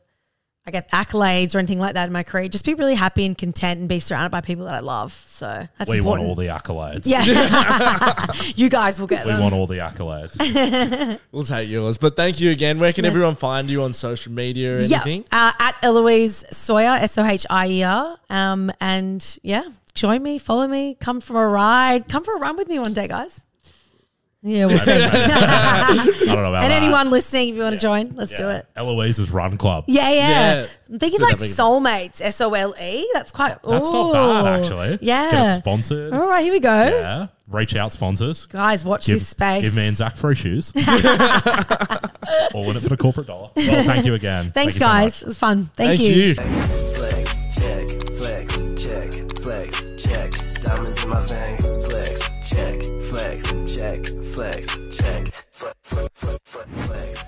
I 0.68 0.72
guess 0.72 0.86
accolades 0.92 1.56
or 1.56 1.60
anything 1.60 1.80
like 1.80 1.94
that 1.94 2.08
in 2.08 2.12
my 2.14 2.24
career. 2.24 2.50
Just 2.50 2.66
be 2.66 2.74
really 2.74 2.96
happy 2.96 3.26
and 3.26 3.38
content 3.38 3.80
and 3.80 3.88
be 3.88 4.00
surrounded 4.00 4.32
by 4.32 4.42
people 4.42 4.66
that 4.66 4.74
I 4.74 4.80
love. 4.82 5.14
So 5.28 5.66
that's 5.78 5.90
we 5.90 6.00
important. 6.00 6.28
want 6.28 6.30
all 6.30 6.44
the 6.44 6.48
accolades. 6.48 7.04
yeah, 7.06 8.36
you 8.56 8.70
guys 8.70 9.00
will 9.00 9.08
get 9.08 9.26
We 9.26 9.32
them. 9.32 9.42
want 9.42 9.54
all 9.54 9.66
the 9.68 9.78
accolades. 9.78 11.20
We'll 11.32 11.44
take 11.46 11.70
yours. 11.70 11.98
But 11.98 12.16
thank 12.16 12.40
you 12.42 12.52
again. 12.52 12.80
Where 12.80 12.92
can 12.92 13.06
everyone 13.06 13.36
find 13.36 13.70
you 13.70 13.84
on 13.84 13.94
social 13.94 14.32
media 14.34 14.76
or 14.76 14.80
anything? 14.80 15.24
Yeah, 15.32 15.48
uh, 15.50 15.64
at 15.64 15.76
Eloise 15.84 16.44
Sohier, 16.52 17.00
S 17.02 17.18
O 17.18 17.24
H 17.26 17.46
I 17.50 17.68
E 17.68 17.84
R. 17.84 18.18
Um, 18.30 18.72
and 18.82 19.38
yeah, 19.44 19.64
join 19.94 20.22
me, 20.24 20.38
follow 20.38 20.68
me, 20.68 20.96
come 21.00 21.22
for 21.22 21.44
a 21.46 21.48
ride, 21.48 22.10
come 22.10 22.24
for 22.24 22.36
a 22.36 22.40
run 22.40 22.58
with 22.58 22.68
me 22.68 22.80
one 22.80 22.94
day, 22.94 23.08
guys. 23.08 23.42
Yeah, 24.48 24.66
we'll 24.68 24.78
see. 24.80 24.92
I 25.04 25.94
don't 26.26 26.28
know 26.28 26.46
about 26.46 26.64
and 26.64 26.72
that. 26.72 26.82
anyone 26.84 27.10
listening, 27.10 27.50
if 27.50 27.56
you 27.56 27.62
want 27.62 27.74
to 27.74 27.80
join, 27.80 28.12
let's 28.16 28.34
do 28.34 28.44
Yeah. 28.44 28.58
it. 28.60 28.68
Eloise's 28.76 29.30
Run 29.32 29.58
Club. 29.58 29.84
Yeah, 29.88 30.10
yeah. 30.10 30.30
Yeah. 30.62 30.68
I'm 30.90 31.00
thinking 31.00 31.20
So 31.20 31.26
like 31.26 31.38
that 31.38 31.50
solemates, 31.50 32.22
S 32.22 32.40
O 32.42 32.54
L 32.54 32.74
E. 32.82 33.10
That's 33.14 33.32
quite. 33.32 33.62
That's 33.62 33.92
not 33.92 34.10
ooh. 34.10 34.14
bad, 34.14 34.60
actually. 34.62 35.00
Yeah. 35.02 35.32
Get 35.32 35.58
it 35.58 35.60
sponsored. 35.60 36.14
All 36.14 36.28
right, 36.28 36.44
here 36.44 36.54
we 36.54 36.60
go. 36.62 36.70
Yeah. 36.88 37.28
Reach 37.50 37.76
out, 37.76 37.94
sponsors. 37.94 38.46
Guys, 38.48 38.84
watch 38.86 39.06
Give, 39.08 39.16
this 39.20 39.28
space. 39.30 39.62
give 39.64 39.76
me 39.76 39.88
and 39.88 39.96
Zach 39.96 40.18
free 40.18 40.36
shoes. 40.36 40.72
or 40.76 40.82
win 42.66 42.76
it 42.76 42.82
for 42.84 42.90
the 42.90 42.98
corporate 43.00 43.28
dollar. 43.28 43.50
Well, 43.56 43.84
thank 43.84 44.06
you 44.06 44.14
again. 44.16 44.52
Thanks, 44.52 44.54
Thank 44.54 44.68
you 44.76 44.80
so 44.80 44.86
guys. 44.86 45.06
much. 45.16 45.22
it 45.22 45.28
was 45.28 45.38
fun. 45.38 45.66
Thank, 45.76 46.00
Thank 46.00 46.02
you. 46.02 46.16
you. 46.16 46.36
Flex, 46.36 47.58
check, 47.58 47.88
flex, 48.18 48.84
check, 48.84 49.14
flex, 49.42 49.90
check. 49.98 50.32
Diamonds 50.64 51.04
in 51.04 51.10
my 51.10 51.22
veins, 51.26 51.47
flex. 56.44 57.27